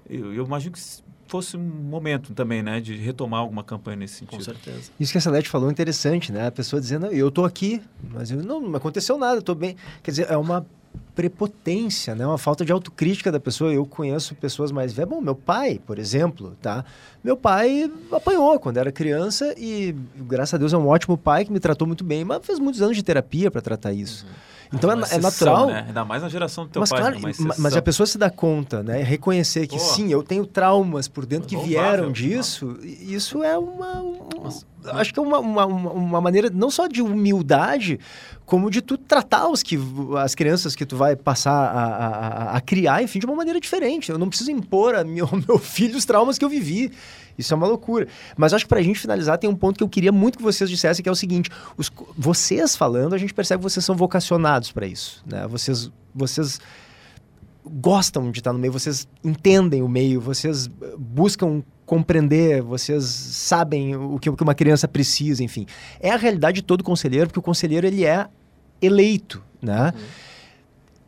Eu, 0.09 0.33
eu, 0.33 0.45
imagino 0.45 0.73
que 0.73 0.81
fosse 1.27 1.55
um 1.55 1.61
momento 1.61 2.33
também, 2.33 2.61
né, 2.61 2.81
de 2.81 2.95
retomar 2.95 3.39
alguma 3.39 3.63
campanha 3.63 3.97
nesse 3.97 4.15
sentido. 4.15 4.37
Com 4.37 4.43
certeza. 4.43 4.91
Isso 4.99 5.11
que 5.11 5.17
a 5.17 5.21
Celeste 5.21 5.49
falou 5.49 5.69
é 5.69 5.71
interessante, 5.71 6.31
né? 6.31 6.47
A 6.47 6.51
pessoa 6.51 6.81
dizendo, 6.81 7.05
eu 7.07 7.29
estou 7.29 7.45
aqui, 7.45 7.81
mas 8.11 8.29
eu, 8.31 8.43
não, 8.43 8.59
não 8.59 8.75
aconteceu 8.75 9.17
nada, 9.17 9.39
estou 9.39 9.55
bem. 9.55 9.77
Quer 10.03 10.11
dizer, 10.11 10.27
é 10.29 10.35
uma 10.35 10.65
prepotência, 11.15 12.15
né? 12.15 12.25
Uma 12.25 12.37
falta 12.37 12.65
de 12.65 12.71
autocrítica 12.71 13.31
da 13.31 13.39
pessoa. 13.39 13.71
Eu 13.71 13.85
conheço 13.85 14.35
pessoas 14.35 14.71
mais 14.71 14.93
velhas. 14.93 15.09
Bom, 15.09 15.21
meu 15.21 15.35
pai, 15.35 15.79
por 15.85 15.99
exemplo, 15.99 16.55
tá? 16.61 16.83
Meu 17.23 17.37
pai 17.37 17.89
apanhou 18.11 18.59
quando 18.59 18.77
era 18.77 18.91
criança 18.91 19.53
e, 19.57 19.95
graças 20.17 20.53
a 20.53 20.57
Deus, 20.57 20.73
é 20.73 20.77
um 20.77 20.87
ótimo 20.87 21.17
pai 21.17 21.45
que 21.45 21.51
me 21.51 21.59
tratou 21.59 21.87
muito 21.87 22.03
bem, 22.03 22.23
mas 22.23 22.45
fez 22.45 22.59
muitos 22.59 22.81
anos 22.81 22.95
de 22.95 23.03
terapia 23.03 23.51
para 23.51 23.61
tratar 23.61 23.93
isso. 23.93 24.25
Uhum. 24.25 24.31
Então 24.73 24.89
é, 24.91 25.15
é, 25.15 25.17
natural. 25.19 25.67
Né? 25.67 25.85
Ainda 25.87 26.05
mais 26.05 26.21
na 26.21 26.29
geração 26.29 26.65
do 26.65 26.69
teu 26.69 26.79
mas, 26.79 26.89
pai. 26.89 26.99
Claro, 26.99 27.19
né? 27.19 27.33
mas 27.57 27.75
a 27.75 27.81
pessoa 27.81 28.07
se 28.07 28.17
dá 28.17 28.29
conta, 28.29 28.81
né? 28.81 29.03
Reconhecer 29.03 29.67
que 29.67 29.77
Pô. 29.77 29.83
sim, 29.83 30.11
eu 30.11 30.23
tenho 30.23 30.45
traumas 30.45 31.07
por 31.07 31.25
dentro 31.25 31.47
que 31.47 31.57
vieram 31.57 32.11
disso. 32.11 32.77
Isso 32.83 33.43
é 33.43 33.57
uma. 33.57 34.01
Um, 34.01 34.49
acho 34.93 35.13
que 35.13 35.19
é 35.19 35.21
uma, 35.21 35.39
uma, 35.39 35.65
uma 35.65 36.21
maneira 36.21 36.49
não 36.49 36.71
só 36.71 36.87
de 36.87 37.01
humildade, 37.01 37.99
como 38.45 38.69
de 38.69 38.81
tu 38.81 38.97
tratar 38.97 39.49
os 39.49 39.61
que, 39.61 39.77
as 40.17 40.35
crianças 40.35 40.75
que 40.75 40.85
tu 40.85 40.95
vai 40.95 41.15
passar 41.15 41.51
a, 41.51 41.83
a, 41.83 42.57
a 42.57 42.61
criar, 42.61 43.03
enfim, 43.03 43.19
de 43.19 43.25
uma 43.25 43.35
maneira 43.35 43.59
diferente. 43.59 44.09
Eu 44.09 44.17
não 44.17 44.29
preciso 44.29 44.51
impor 44.51 44.95
a 44.95 45.03
meu, 45.03 45.25
ao 45.31 45.37
meu 45.37 45.59
filho 45.59 45.97
os 45.97 46.05
traumas 46.05 46.37
que 46.37 46.45
eu 46.45 46.49
vivi. 46.49 46.91
Isso 47.37 47.53
é 47.53 47.57
uma 47.57 47.67
loucura. 47.67 48.07
Mas 48.37 48.53
acho 48.53 48.65
que 48.65 48.69
pra 48.69 48.81
gente 48.81 48.99
finalizar, 48.99 49.37
tem 49.37 49.49
um 49.49 49.55
ponto 49.55 49.77
que 49.77 49.83
eu 49.83 49.89
queria 49.89 50.11
muito 50.11 50.37
que 50.37 50.43
vocês 50.43 50.69
dissessem, 50.69 51.03
que 51.03 51.09
é 51.09 51.11
o 51.11 51.15
seguinte: 51.15 51.49
os, 51.77 51.91
vocês 52.17 52.75
falando, 52.75 53.13
a 53.13 53.17
gente 53.17 53.33
percebe 53.33 53.63
que 53.63 53.69
vocês 53.69 53.83
são 53.85 53.95
vocacionados 53.95 54.71
para 54.71 54.85
isso. 54.85 55.23
Né? 55.25 55.47
Vocês, 55.47 55.91
vocês 56.13 56.59
gostam 57.65 58.31
de 58.31 58.39
estar 58.39 58.53
no 58.53 58.59
meio, 58.59 58.73
vocês 58.73 59.07
entendem 59.23 59.81
o 59.81 59.87
meio, 59.87 60.19
vocês 60.19 60.67
buscam 60.97 61.63
compreender, 61.85 62.61
vocês 62.61 63.03
sabem 63.03 63.95
o 63.95 64.17
que, 64.17 64.29
o 64.29 64.35
que 64.35 64.43
uma 64.43 64.55
criança 64.55 64.87
precisa, 64.87 65.43
enfim. 65.43 65.65
É 65.99 66.11
a 66.11 66.15
realidade 66.15 66.55
de 66.55 66.61
todo 66.61 66.83
conselheiro, 66.83 67.27
porque 67.27 67.39
o 67.39 67.43
conselheiro 67.43 67.85
ele 67.85 68.05
é 68.05 68.27
eleito, 68.81 69.43
né? 69.61 69.93
Uhum. 69.93 70.01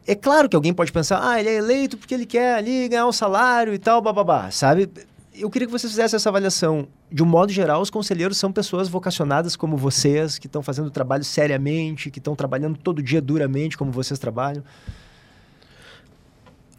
É 0.06 0.16
claro 0.16 0.50
que 0.50 0.56
alguém 0.56 0.74
pode 0.74 0.92
pensar, 0.92 1.26
ah, 1.26 1.40
ele 1.40 1.50
é 1.50 1.56
eleito 1.56 1.98
porque 1.98 2.14
ele 2.14 2.26
quer 2.26 2.56
ali 2.56 2.90
ganhar 2.90 3.08
um 3.08 3.14
salário 3.14 3.74
e 3.74 3.80
tal, 3.80 4.02
bababá, 4.02 4.52
sabe? 4.52 4.90
Eu 5.36 5.50
queria 5.50 5.66
que 5.66 5.72
vocês 5.72 5.92
fizessem 5.92 6.16
essa 6.16 6.30
avaliação. 6.30 6.88
De 7.12 7.24
um 7.24 7.26
modo 7.26 7.52
geral, 7.52 7.82
os 7.82 7.90
conselheiros 7.90 8.38
são 8.38 8.52
pessoas 8.52 8.88
vocacionadas 8.88 9.56
como 9.56 9.76
vocês, 9.76 10.38
que 10.38 10.48
estão 10.48 10.62
fazendo 10.62 10.88
o 10.88 10.92
trabalho 10.92 11.24
seriamente, 11.24 12.12
que 12.12 12.20
estão 12.20 12.36
trabalhando 12.36 12.78
todo 12.78 13.02
dia 13.02 13.22
duramente 13.22 13.78
como 13.78 13.92
vocês 13.92 14.20
trabalham. 14.20 14.64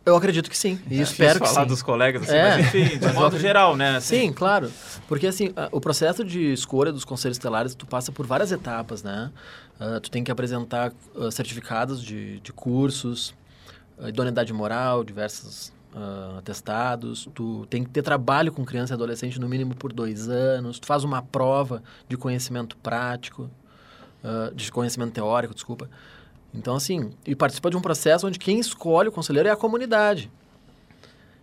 Eu 0.06 0.14
acredito 0.16 0.50
que 0.50 0.56
sim. 0.56 0.78
E 0.90 0.98
é, 0.98 1.02
espero 1.02 1.40
que 1.40 1.46
falar 1.46 1.62
sim. 1.62 1.68
dos 1.68 1.82
colegas, 1.82 2.22
assim, 2.24 2.36
é. 2.36 2.56
mas 2.56 2.66
enfim, 2.66 2.98
de 2.98 3.12
modo 3.14 3.38
geral, 3.38 3.74
né? 3.74 3.96
Assim. 3.96 4.20
Sim, 4.20 4.32
claro. 4.32 4.70
Porque 5.08 5.26
assim, 5.26 5.52
o 5.72 5.80
processo 5.80 6.22
de 6.22 6.52
escolha 6.52 6.92
dos 6.92 7.04
conselhos 7.04 7.38
estelares, 7.38 7.74
tu 7.74 7.86
passa 7.86 8.12
por 8.12 8.26
várias 8.26 8.52
etapas, 8.52 9.02
né? 9.02 9.32
Uh, 9.80 9.98
tu 10.00 10.10
tem 10.10 10.22
que 10.22 10.30
apresentar 10.30 10.92
uh, 11.14 11.32
certificados 11.32 12.02
de, 12.02 12.38
de 12.40 12.52
cursos, 12.52 13.34
uh, 13.98 14.08
idoneidade 14.08 14.52
moral, 14.52 15.02
diversas 15.02 15.72
uh, 15.94 16.38
atestados, 16.38 17.28
tu 17.34 17.66
tem 17.70 17.84
que 17.84 17.90
ter 17.90 18.02
trabalho 18.02 18.52
com 18.52 18.64
criança 18.64 18.92
e 18.92 18.94
adolescente 18.94 19.40
no 19.40 19.48
mínimo 19.48 19.74
por 19.74 19.92
dois 19.92 20.28
anos, 20.28 20.78
tu 20.78 20.86
faz 20.86 21.04
uma 21.04 21.22
prova 21.22 21.82
de 22.08 22.16
conhecimento 22.16 22.76
prático, 22.78 23.50
uh, 24.22 24.54
de 24.54 24.70
conhecimento 24.70 25.12
teórico, 25.12 25.54
desculpa. 25.54 25.88
Então, 26.52 26.76
assim, 26.76 27.10
e 27.26 27.34
participa 27.34 27.70
de 27.70 27.76
um 27.76 27.80
processo 27.80 28.26
onde 28.26 28.38
quem 28.38 28.58
escolhe 28.60 29.08
o 29.08 29.12
conselheiro 29.12 29.48
é 29.48 29.52
a 29.52 29.56
comunidade. 29.56 30.30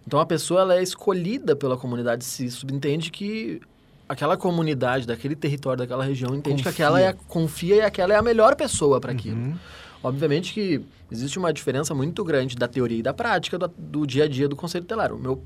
Então, 0.05 0.19
a 0.19 0.25
pessoa 0.25 0.61
ela 0.61 0.75
é 0.75 0.83
escolhida 0.83 1.55
pela 1.55 1.77
comunidade, 1.77 2.23
se 2.23 2.49
subentende 2.49 3.11
que 3.11 3.61
aquela 4.07 4.35
comunidade, 4.35 5.05
daquele 5.05 5.35
território, 5.35 5.79
daquela 5.79 6.03
região, 6.03 6.35
entende 6.35 6.63
confia. 6.63 6.63
que 6.63 6.81
aquela 6.81 7.01
é, 7.01 7.13
confia 7.27 7.75
e 7.75 7.81
aquela 7.81 8.13
é 8.13 8.17
a 8.17 8.21
melhor 8.21 8.55
pessoa 8.55 8.99
para 8.99 9.11
aquilo. 9.11 9.37
Uhum. 9.37 9.55
Obviamente 10.03 10.53
que 10.53 10.81
existe 11.11 11.37
uma 11.37 11.53
diferença 11.53 11.93
muito 11.93 12.23
grande 12.23 12.55
da 12.55 12.67
teoria 12.67 12.99
e 12.99 13.03
da 13.03 13.13
prática 13.13 13.57
do, 13.57 13.67
do 13.67 14.07
dia 14.07 14.23
a 14.23 14.27
dia 14.27 14.47
do 14.47 14.55
conselho 14.55 14.83
tutelar. 14.83 15.13
O 15.13 15.19
meu, 15.19 15.43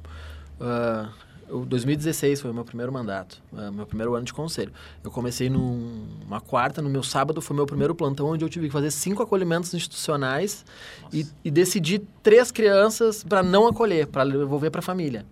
uh, 0.59 1.09
o 1.49 1.65
2016 1.65 2.41
foi 2.41 2.51
o 2.51 2.53
meu 2.53 2.63
primeiro 2.63 2.91
mandato, 2.91 3.41
uh, 3.51 3.71
meu 3.71 3.85
primeiro 3.85 4.15
ano 4.15 4.25
de 4.25 4.33
conselho. 4.33 4.71
Eu 5.03 5.11
comecei 5.11 5.49
numa 5.49 6.39
quarta, 6.39 6.81
no 6.81 6.89
meu 6.89 7.03
sábado 7.03 7.41
foi 7.41 7.55
meu 7.55 7.65
primeiro 7.65 7.93
plantão, 7.93 8.27
onde 8.27 8.45
eu 8.45 8.49
tive 8.49 8.67
que 8.67 8.73
fazer 8.73 8.91
cinco 8.91 9.21
acolhimentos 9.21 9.73
institucionais 9.73 10.65
e, 11.11 11.25
e 11.43 11.51
decidi 11.51 11.99
três 12.23 12.49
crianças 12.51 13.23
para 13.23 13.43
não 13.43 13.67
acolher, 13.67 14.07
para 14.07 14.23
devolver 14.23 14.71
para 14.71 14.79
a 14.79 14.83
família. 14.83 15.25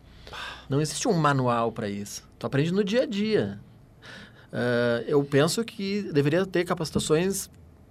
Não 0.69 0.82
existe 0.82 1.07
um 1.07 1.13
manual 1.13 1.71
para 1.71 1.88
isso. 1.89 2.24
Tu 2.38 2.45
aprende 2.45 2.74
no 2.74 2.84
dia 2.84 3.03
a 3.03 3.05
dia. 3.05 3.59
Uh, 4.51 5.03
eu 5.07 5.24
penso 5.24 5.63
que 5.63 6.03
deveria 6.13 6.45
ter 6.45 6.63
capacitações 6.63 7.47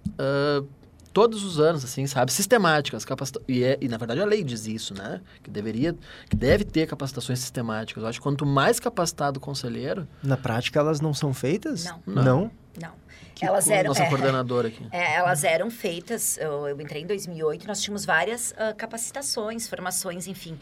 uh, 0.07 0.65
todos 1.13 1.43
os 1.43 1.59
anos, 1.59 1.85
assim, 1.85 2.05
sabe? 2.07 2.33
Sistemáticas. 2.33 3.05
Capacita 3.05 3.39
e, 3.47 3.63
é, 3.63 3.77
e, 3.79 3.87
na 3.87 3.97
verdade, 3.97 4.19
a 4.19 4.25
lei 4.25 4.43
diz 4.43 4.65
isso, 4.65 4.93
né? 4.93 5.21
Que 5.41 5.49
deveria, 5.49 5.95
que 6.29 6.35
deve 6.35 6.65
ter 6.65 6.87
capacitações 6.87 7.39
sistemáticas. 7.39 8.03
Eu 8.03 8.09
acho 8.09 8.19
que 8.19 8.23
quanto 8.23 8.45
mais 8.45 8.79
capacitado 8.79 9.37
o 9.37 9.41
conselheiro... 9.41 10.07
Na 10.23 10.35
prática, 10.35 10.79
elas 10.79 10.99
não 10.99 11.13
são 11.13 11.33
feitas? 11.33 11.85
Não. 11.85 12.01
Não? 12.05 12.23
Não. 12.23 12.51
não. 12.81 13.03
Que 13.35 13.45
elas 13.45 13.67
eram 13.67 13.89
nossa 13.89 14.03
é, 14.03 14.09
coordenadora 14.09 14.67
aqui. 14.67 14.85
É, 14.91 15.15
elas 15.15 15.43
eram 15.43 15.69
feitas. 15.69 16.37
Eu, 16.37 16.67
eu, 16.67 16.79
entrei 16.79 17.01
em 17.01 17.07
2008. 17.07 17.67
Nós 17.67 17.81
tínhamos 17.81 18.05
várias 18.05 18.51
uh, 18.51 18.75
capacitações, 18.77 19.67
formações, 19.67 20.27
enfim. 20.27 20.57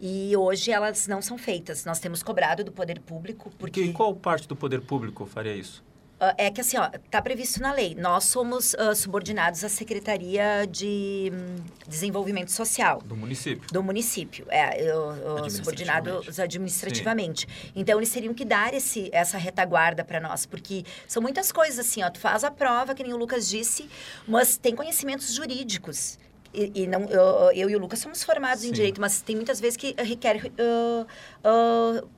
E 0.00 0.36
hoje 0.36 0.72
elas 0.72 1.06
não 1.06 1.22
são 1.22 1.38
feitas. 1.38 1.84
Nós 1.84 2.00
temos 2.00 2.22
cobrado 2.22 2.64
do 2.64 2.72
poder 2.72 3.00
público 3.00 3.50
porque. 3.56 3.80
E 3.80 3.92
qual 3.92 4.14
parte 4.14 4.48
do 4.48 4.56
poder 4.56 4.80
público 4.80 5.24
faria 5.24 5.54
isso? 5.54 5.84
Uh, 6.18 6.32
é 6.38 6.50
que 6.50 6.62
assim, 6.62 6.78
ó, 6.78 6.88
tá 7.10 7.20
previsto 7.20 7.60
na 7.60 7.72
lei. 7.74 7.94
Nós 7.94 8.24
somos 8.24 8.72
uh, 8.74 8.94
subordinados 8.94 9.62
à 9.62 9.68
Secretaria 9.68 10.66
de 10.66 11.30
um, 11.30 11.62
Desenvolvimento 11.86 12.50
Social. 12.50 13.02
Do 13.04 13.14
município. 13.14 13.68
Do 13.70 13.82
município, 13.82 14.46
é. 14.48 14.80
Eu, 14.82 15.12
eu 15.14 15.50
subordinados 15.50 16.40
administrativamente. 16.40 17.46
Sim. 17.46 17.72
Então, 17.76 17.98
eles 17.98 18.10
teriam 18.10 18.32
que 18.32 18.46
dar 18.46 18.72
esse, 18.72 19.10
essa 19.12 19.36
retaguarda 19.36 20.02
para 20.02 20.18
nós, 20.18 20.46
porque 20.46 20.84
são 21.06 21.20
muitas 21.20 21.52
coisas 21.52 21.78
assim, 21.78 22.02
ó. 22.02 22.08
Tu 22.08 22.18
faz 22.18 22.44
a 22.44 22.50
prova, 22.50 22.94
que 22.94 23.02
nem 23.02 23.12
o 23.12 23.18
Lucas 23.18 23.46
disse, 23.46 23.86
mas 24.26 24.56
tem 24.56 24.74
conhecimentos 24.74 25.34
jurídicos. 25.34 26.18
E, 26.54 26.72
e 26.74 26.86
não, 26.86 27.02
eu, 27.04 27.50
eu, 27.52 27.70
e 27.70 27.76
o 27.76 27.78
Lucas 27.78 27.98
somos 27.98 28.24
formados 28.24 28.62
Sim. 28.62 28.70
em 28.70 28.72
direito, 28.72 28.98
mas 28.98 29.20
tem 29.20 29.36
muitas 29.36 29.60
vezes 29.60 29.76
que 29.76 29.94
requer 29.98 30.46
uh, 30.46 31.06
uh, 31.44 32.08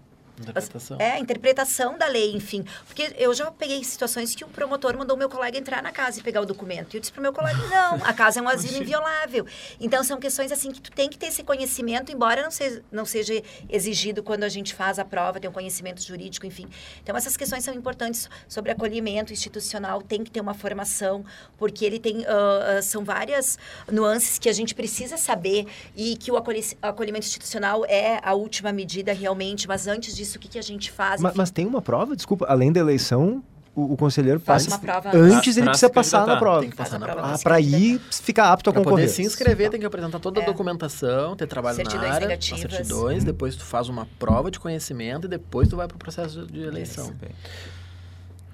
Interpretação. 0.41 0.97
É, 1.01 1.13
a 1.13 1.19
interpretação 1.19 1.99
da 1.99 2.07
lei, 2.07 2.35
enfim. 2.35 2.65
Porque 2.87 3.15
eu 3.17 3.33
já 3.35 3.51
peguei 3.51 3.83
situações 3.85 4.35
que 4.35 4.45
um 4.45 4.49
promotor 4.49 4.97
mandou 4.97 5.17
meu 5.17 5.29
colega 5.29 5.59
entrar 5.59 5.83
na 5.83 5.93
casa 5.93 6.21
e 6.21 6.23
pegar 6.23 6.41
o 6.41 6.47
documento. 6.47 6.95
E 6.95 6.97
eu 6.97 7.01
disse 7.01 7.13
pro 7.13 7.23
meu 7.23 7.33
colega, 7.33 7.59
não, 7.69 8.05
a 8.05 8.13
casa 8.13 8.41
é 8.41 8.43
um 8.43 8.49
asilo 8.49 8.83
inviolável. 8.83 9.47
Então, 9.81 10.03
são 10.05 10.19
questões 10.19 10.53
assim 10.53 10.71
que 10.71 10.81
tu 10.81 10.91
tem 10.93 11.09
que 11.09 11.19
ter 11.19 11.27
esse 11.27 11.43
conhecimento, 11.43 12.13
embora 12.13 12.43
não 12.43 12.51
seja, 12.51 12.83
não 12.91 13.05
seja 13.05 13.43
exigido 13.69 14.23
quando 14.23 14.45
a 14.45 14.49
gente 14.49 14.75
faz 14.75 14.99
a 14.99 15.05
prova, 15.05 15.41
ter 15.41 15.49
um 15.49 15.53
conhecimento 15.53 16.03
jurídico, 16.03 16.47
enfim. 16.47 16.69
Então, 17.03 17.17
essas 17.17 17.37
questões 17.37 17.65
são 17.65 17.75
importantes 17.75 18.29
sobre 18.49 18.71
acolhimento 18.71 19.33
institucional, 19.33 20.03
tem 20.03 20.23
que 20.23 20.31
ter 20.31 20.41
uma 20.41 20.55
formação, 20.55 21.25
porque 21.57 21.85
ele 21.85 21.99
tem, 21.99 22.21
uh, 22.21 22.83
são 22.83 23.05
várias 23.05 23.59
nuances 23.91 24.39
que 24.39 24.49
a 24.49 24.53
gente 24.53 24.75
precisa 24.75 25.17
saber 25.17 25.67
e 25.97 26.17
que 26.17 26.31
o 26.31 26.37
acolhimento 26.37 27.27
institucional 27.27 27.85
é 27.87 28.21
a 28.23 28.35
última 28.35 28.73
medida 28.73 29.13
realmente, 29.13 29.67
mas 29.67 29.87
antes 29.87 30.15
disso, 30.15 30.28
o 30.37 30.41
que, 30.41 30.49
que 30.49 30.59
a 30.59 30.63
gente 30.63 30.91
faz. 30.91 31.21
Mas, 31.21 31.35
mas, 31.35 31.51
tem 31.51 31.67
uma 31.67 31.81
prova, 31.81 32.15
desculpa, 32.15 32.47
além 32.49 32.73
da 32.73 32.81
eleição, 32.81 33.43
o, 33.75 33.93
o 33.93 33.97
conselheiro 33.97 34.41
faz 34.41 34.67
passa. 34.67 34.77
Uma 34.77 35.01
prova 35.01 35.17
antes 35.17 35.57
ele 35.57 35.67
precisa 35.67 35.91
passar 35.91 36.27
na 36.27 36.37
prova. 36.37 36.61
Tem 36.61 36.71
que 36.71 36.77
passar 36.77 36.99
na 36.99 37.07
prova. 37.07 37.35
Ah, 37.35 37.39
para 37.39 37.61
ir 37.61 38.01
ficar 38.11 38.53
apto 38.53 38.71
a 38.71 38.73
pra 38.73 38.83
concorrer. 38.83 39.07
Poder 39.07 39.15
se 39.15 39.23
inscrever, 39.23 39.71
tem 39.71 39.79
que 39.79 39.87
apresentar 39.87 40.19
toda 40.19 40.41
a 40.41 40.43
é. 40.43 40.47
documentação, 40.47 41.37
ter 41.37 41.47
trabalho 41.47 41.77
certidões 41.77 42.09
na 42.09 42.15
área, 42.15 42.29
negativas. 42.29 42.61
certidões, 42.61 43.25
depois 43.25 43.55
tu 43.55 43.65
faz 43.65 43.89
uma 43.89 44.07
prova 44.19 44.51
de 44.51 44.59
conhecimento 44.59 45.27
e 45.27 45.29
depois 45.29 45.69
tu 45.69 45.77
vai 45.77 45.87
para 45.87 45.95
o 45.95 45.99
processo 45.99 46.47
de 46.47 46.61
eleição. 46.61 47.15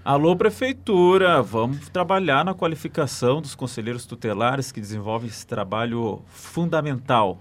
Alô, 0.04 0.36
prefeitura, 0.36 1.40
vamos 1.40 1.88
trabalhar 1.88 2.44
na 2.44 2.52
qualificação 2.52 3.40
dos 3.40 3.54
conselheiros 3.54 4.04
tutelares 4.04 4.70
que 4.70 4.78
desenvolvem 4.78 5.30
esse 5.30 5.46
trabalho 5.46 6.20
fundamental 6.26 7.38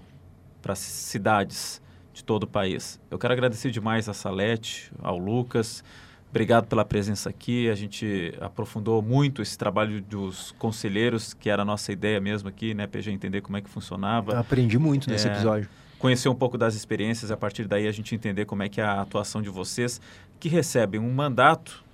para 0.62 0.72
as 0.72 0.78
cidades 0.78 1.82
de 2.14 2.24
todo 2.24 2.44
o 2.44 2.46
país. 2.46 2.98
Eu 3.10 3.18
quero 3.18 3.32
agradecer 3.32 3.70
demais 3.70 4.08
a 4.08 4.14
Salete, 4.14 4.90
ao 5.02 5.18
Lucas. 5.18 5.84
Obrigado 6.30 6.66
pela 6.66 6.84
presença 6.84 7.28
aqui. 7.28 7.68
A 7.68 7.74
gente 7.74 8.32
aprofundou 8.40 9.02
muito 9.02 9.42
esse 9.42 9.58
trabalho 9.58 10.00
dos 10.00 10.52
conselheiros, 10.52 11.34
que 11.34 11.50
era 11.50 11.62
a 11.62 11.64
nossa 11.64 11.92
ideia 11.92 12.20
mesmo 12.20 12.48
aqui, 12.48 12.72
né, 12.72 12.86
PG, 12.86 13.10
entender 13.10 13.40
como 13.40 13.56
é 13.56 13.60
que 13.60 13.68
funcionava. 13.68 14.32
Eu 14.32 14.38
aprendi 14.38 14.78
muito 14.78 15.10
nesse 15.10 15.28
é, 15.28 15.32
episódio. 15.32 15.68
Conhecer 15.98 16.28
um 16.28 16.34
pouco 16.34 16.56
das 16.56 16.74
experiências, 16.74 17.30
a 17.30 17.36
partir 17.36 17.66
daí 17.66 17.86
a 17.86 17.92
gente 17.92 18.14
entender 18.14 18.44
como 18.46 18.62
é 18.62 18.68
que 18.68 18.80
é 18.80 18.84
a 18.84 19.00
atuação 19.00 19.42
de 19.42 19.48
vocês, 19.48 20.00
que 20.38 20.48
recebem 20.48 21.00
um 21.00 21.12
mandato 21.12 21.84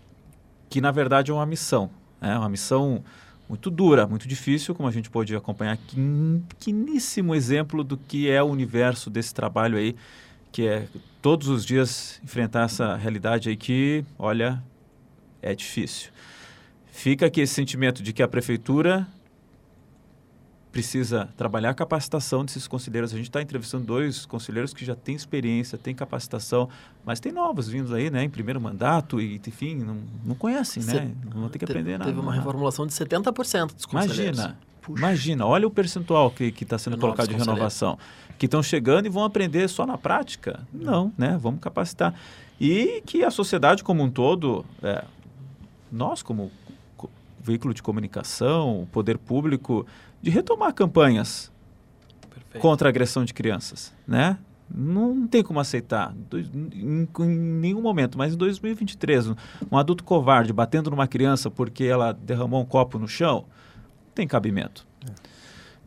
que, 0.68 0.80
na 0.80 0.90
verdade, 0.90 1.30
é 1.30 1.34
uma 1.34 1.46
missão. 1.46 1.90
É 2.20 2.28
né? 2.28 2.38
uma 2.38 2.48
missão 2.48 3.02
muito 3.50 3.68
dura, 3.68 4.06
muito 4.06 4.28
difícil, 4.28 4.76
como 4.76 4.88
a 4.88 4.92
gente 4.92 5.10
pôde 5.10 5.34
acompanhar 5.34 5.72
aqui, 5.72 5.98
um 5.98 6.40
pequeníssimo 6.48 7.34
exemplo 7.34 7.82
do 7.82 7.96
que 7.96 8.30
é 8.30 8.40
o 8.40 8.46
universo 8.46 9.10
desse 9.10 9.34
trabalho 9.34 9.76
aí, 9.76 9.96
que 10.52 10.68
é 10.68 10.86
todos 11.20 11.48
os 11.48 11.66
dias 11.66 12.20
enfrentar 12.22 12.66
essa 12.66 12.94
realidade 12.94 13.48
aí 13.48 13.56
que, 13.56 14.04
olha, 14.16 14.62
é 15.42 15.52
difícil. 15.52 16.12
Fica 16.92 17.26
aqui 17.26 17.40
esse 17.40 17.52
sentimento 17.52 18.04
de 18.04 18.12
que 18.12 18.22
a 18.22 18.28
prefeitura 18.28 19.04
precisa 20.70 21.28
trabalhar 21.36 21.70
a 21.70 21.74
capacitação 21.74 22.44
desses 22.44 22.68
conselheiros. 22.68 23.12
A 23.12 23.16
gente 23.16 23.28
está 23.28 23.42
entrevistando 23.42 23.84
dois 23.84 24.24
conselheiros 24.24 24.72
que 24.72 24.84
já 24.84 24.94
têm 24.94 25.14
experiência, 25.14 25.76
têm 25.76 25.94
capacitação, 25.94 26.68
mas 27.04 27.18
tem 27.18 27.32
novos 27.32 27.68
vindos 27.68 27.92
aí, 27.92 28.10
né, 28.10 28.24
em 28.24 28.30
primeiro 28.30 28.60
mandato 28.60 29.20
e, 29.20 29.40
enfim, 29.46 29.76
não, 29.76 29.98
não 30.24 30.34
conhecem, 30.34 30.82
né? 30.84 31.12
Vão 31.24 31.48
ter 31.48 31.58
que 31.58 31.64
aprender 31.64 31.92
nada. 31.92 32.04
Teve 32.04 32.20
uma 32.20 32.32
reformulação 32.32 32.86
de 32.86 32.92
70% 32.92 33.74
dos 33.74 33.86
conselheiros. 33.86 34.38
Imagina, 34.38 34.58
Puxa. 34.80 34.98
imagina, 34.98 35.46
olha 35.46 35.66
o 35.66 35.70
percentual 35.70 36.30
que 36.30 36.54
está 36.60 36.78
sendo 36.78 36.96
colocado 36.98 37.28
de 37.28 37.36
renovação, 37.36 37.98
que 38.38 38.46
estão 38.46 38.62
chegando 38.62 39.06
e 39.06 39.08
vão 39.08 39.24
aprender 39.24 39.68
só 39.68 39.84
na 39.84 39.98
prática. 39.98 40.60
Não, 40.72 41.12
né? 41.18 41.36
Vamos 41.40 41.60
capacitar. 41.60 42.14
E 42.60 43.02
que 43.06 43.24
a 43.24 43.30
sociedade 43.30 43.82
como 43.82 44.02
um 44.02 44.10
todo, 44.10 44.64
é, 44.82 45.04
nós 45.90 46.22
como 46.22 46.52
veículo 47.42 47.72
de 47.72 47.82
comunicação, 47.82 48.82
o 48.82 48.86
poder 48.86 49.18
público, 49.18 49.86
de 50.22 50.30
retomar 50.30 50.72
campanhas 50.74 51.50
Perfeito. 52.28 52.60
contra 52.60 52.88
a 52.88 52.90
agressão 52.90 53.24
de 53.24 53.34
crianças, 53.34 53.92
né? 54.06 54.38
Não 54.72 55.26
tem 55.26 55.42
como 55.42 55.58
aceitar 55.58 56.14
em, 56.32 57.08
em, 57.18 57.28
nenhum 57.28 57.82
momento, 57.82 58.16
mas 58.16 58.34
em 58.34 58.36
2023, 58.36 59.30
um 59.70 59.76
adulto 59.76 60.04
covarde 60.04 60.52
batendo 60.52 60.90
numa 60.90 61.08
criança 61.08 61.50
porque 61.50 61.84
ela 61.84 62.12
derramou 62.12 62.62
um 62.62 62.64
copo 62.64 62.96
no 62.96 63.08
chão, 63.08 63.46
tem 64.14 64.28
cabimento. 64.28 64.86
É. 65.04 65.29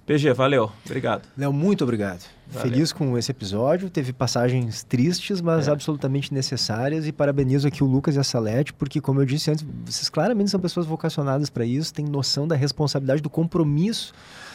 PG, 0.06 0.34
valeu. 0.34 0.70
Obrigado. 0.86 1.28
Léo, 1.38 1.54
muito 1.54 1.84
obrigado. 1.84 2.26
Valeu. 2.47 2.70
Feliz 2.70 2.91
com 2.91 3.18
esse 3.18 3.32
episódio. 3.32 3.89
Teve 3.89 4.12
passagens 4.12 4.84
tristes, 4.84 5.39
mas 5.39 5.68
é. 5.68 5.72
absolutamente 5.72 6.34
necessárias. 6.34 7.08
E 7.08 7.12
parabenizo 7.12 7.68
aqui 7.68 7.84
o 7.84 7.88
Lucas 7.88 8.16
e 8.16 8.20
a 8.20 8.24
Salete, 8.24 8.74
porque, 8.74 8.99
como 8.99 9.22
eu 9.22 9.26
disse 9.26 9.49
antes, 9.49 9.66
vocês 9.86 10.10
claramente 10.10 10.51
são 10.51 10.60
pessoas 10.60 10.86
vocacionadas 10.86 11.49
para 11.49 11.66
isso, 11.66 11.93
têm 11.93 12.06
noção 12.06 12.47
da 12.47 12.56
responsabilidade, 12.56 13.22
do 13.22 13.30
compromisso 13.30 14.14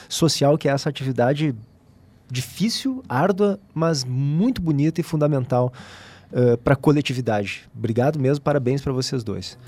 social 0.09 0.57
que 0.57 0.69
é 0.69 0.73
essa 0.73 0.89
atividade 0.89 1.55
difícil, 2.31 3.03
árdua, 3.09 3.59
mas 3.75 4.05
muito 4.05 4.61
bonita 4.61 5.01
e 5.01 5.05
fundamental 5.05 5.73
uh, 6.33 6.57
para 6.59 6.75
a 6.75 6.77
coletividade. 6.77 7.69
Obrigado 7.77 8.19
mesmo, 8.19 8.43
parabéns 8.43 8.83
para 8.83 8.93
vocês 8.93 9.25
dois. 9.25 9.59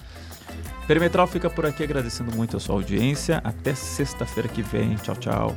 Perimetral 0.86 1.26
fica 1.26 1.48
por 1.48 1.64
aqui 1.66 1.84
agradecendo 1.84 2.34
muito 2.34 2.56
a 2.56 2.60
sua 2.60 2.74
audiência. 2.74 3.40
Até 3.44 3.74
sexta-feira 3.74 4.48
que 4.48 4.62
vem. 4.62 4.96
Tchau, 4.96 5.16
tchau. 5.16 5.56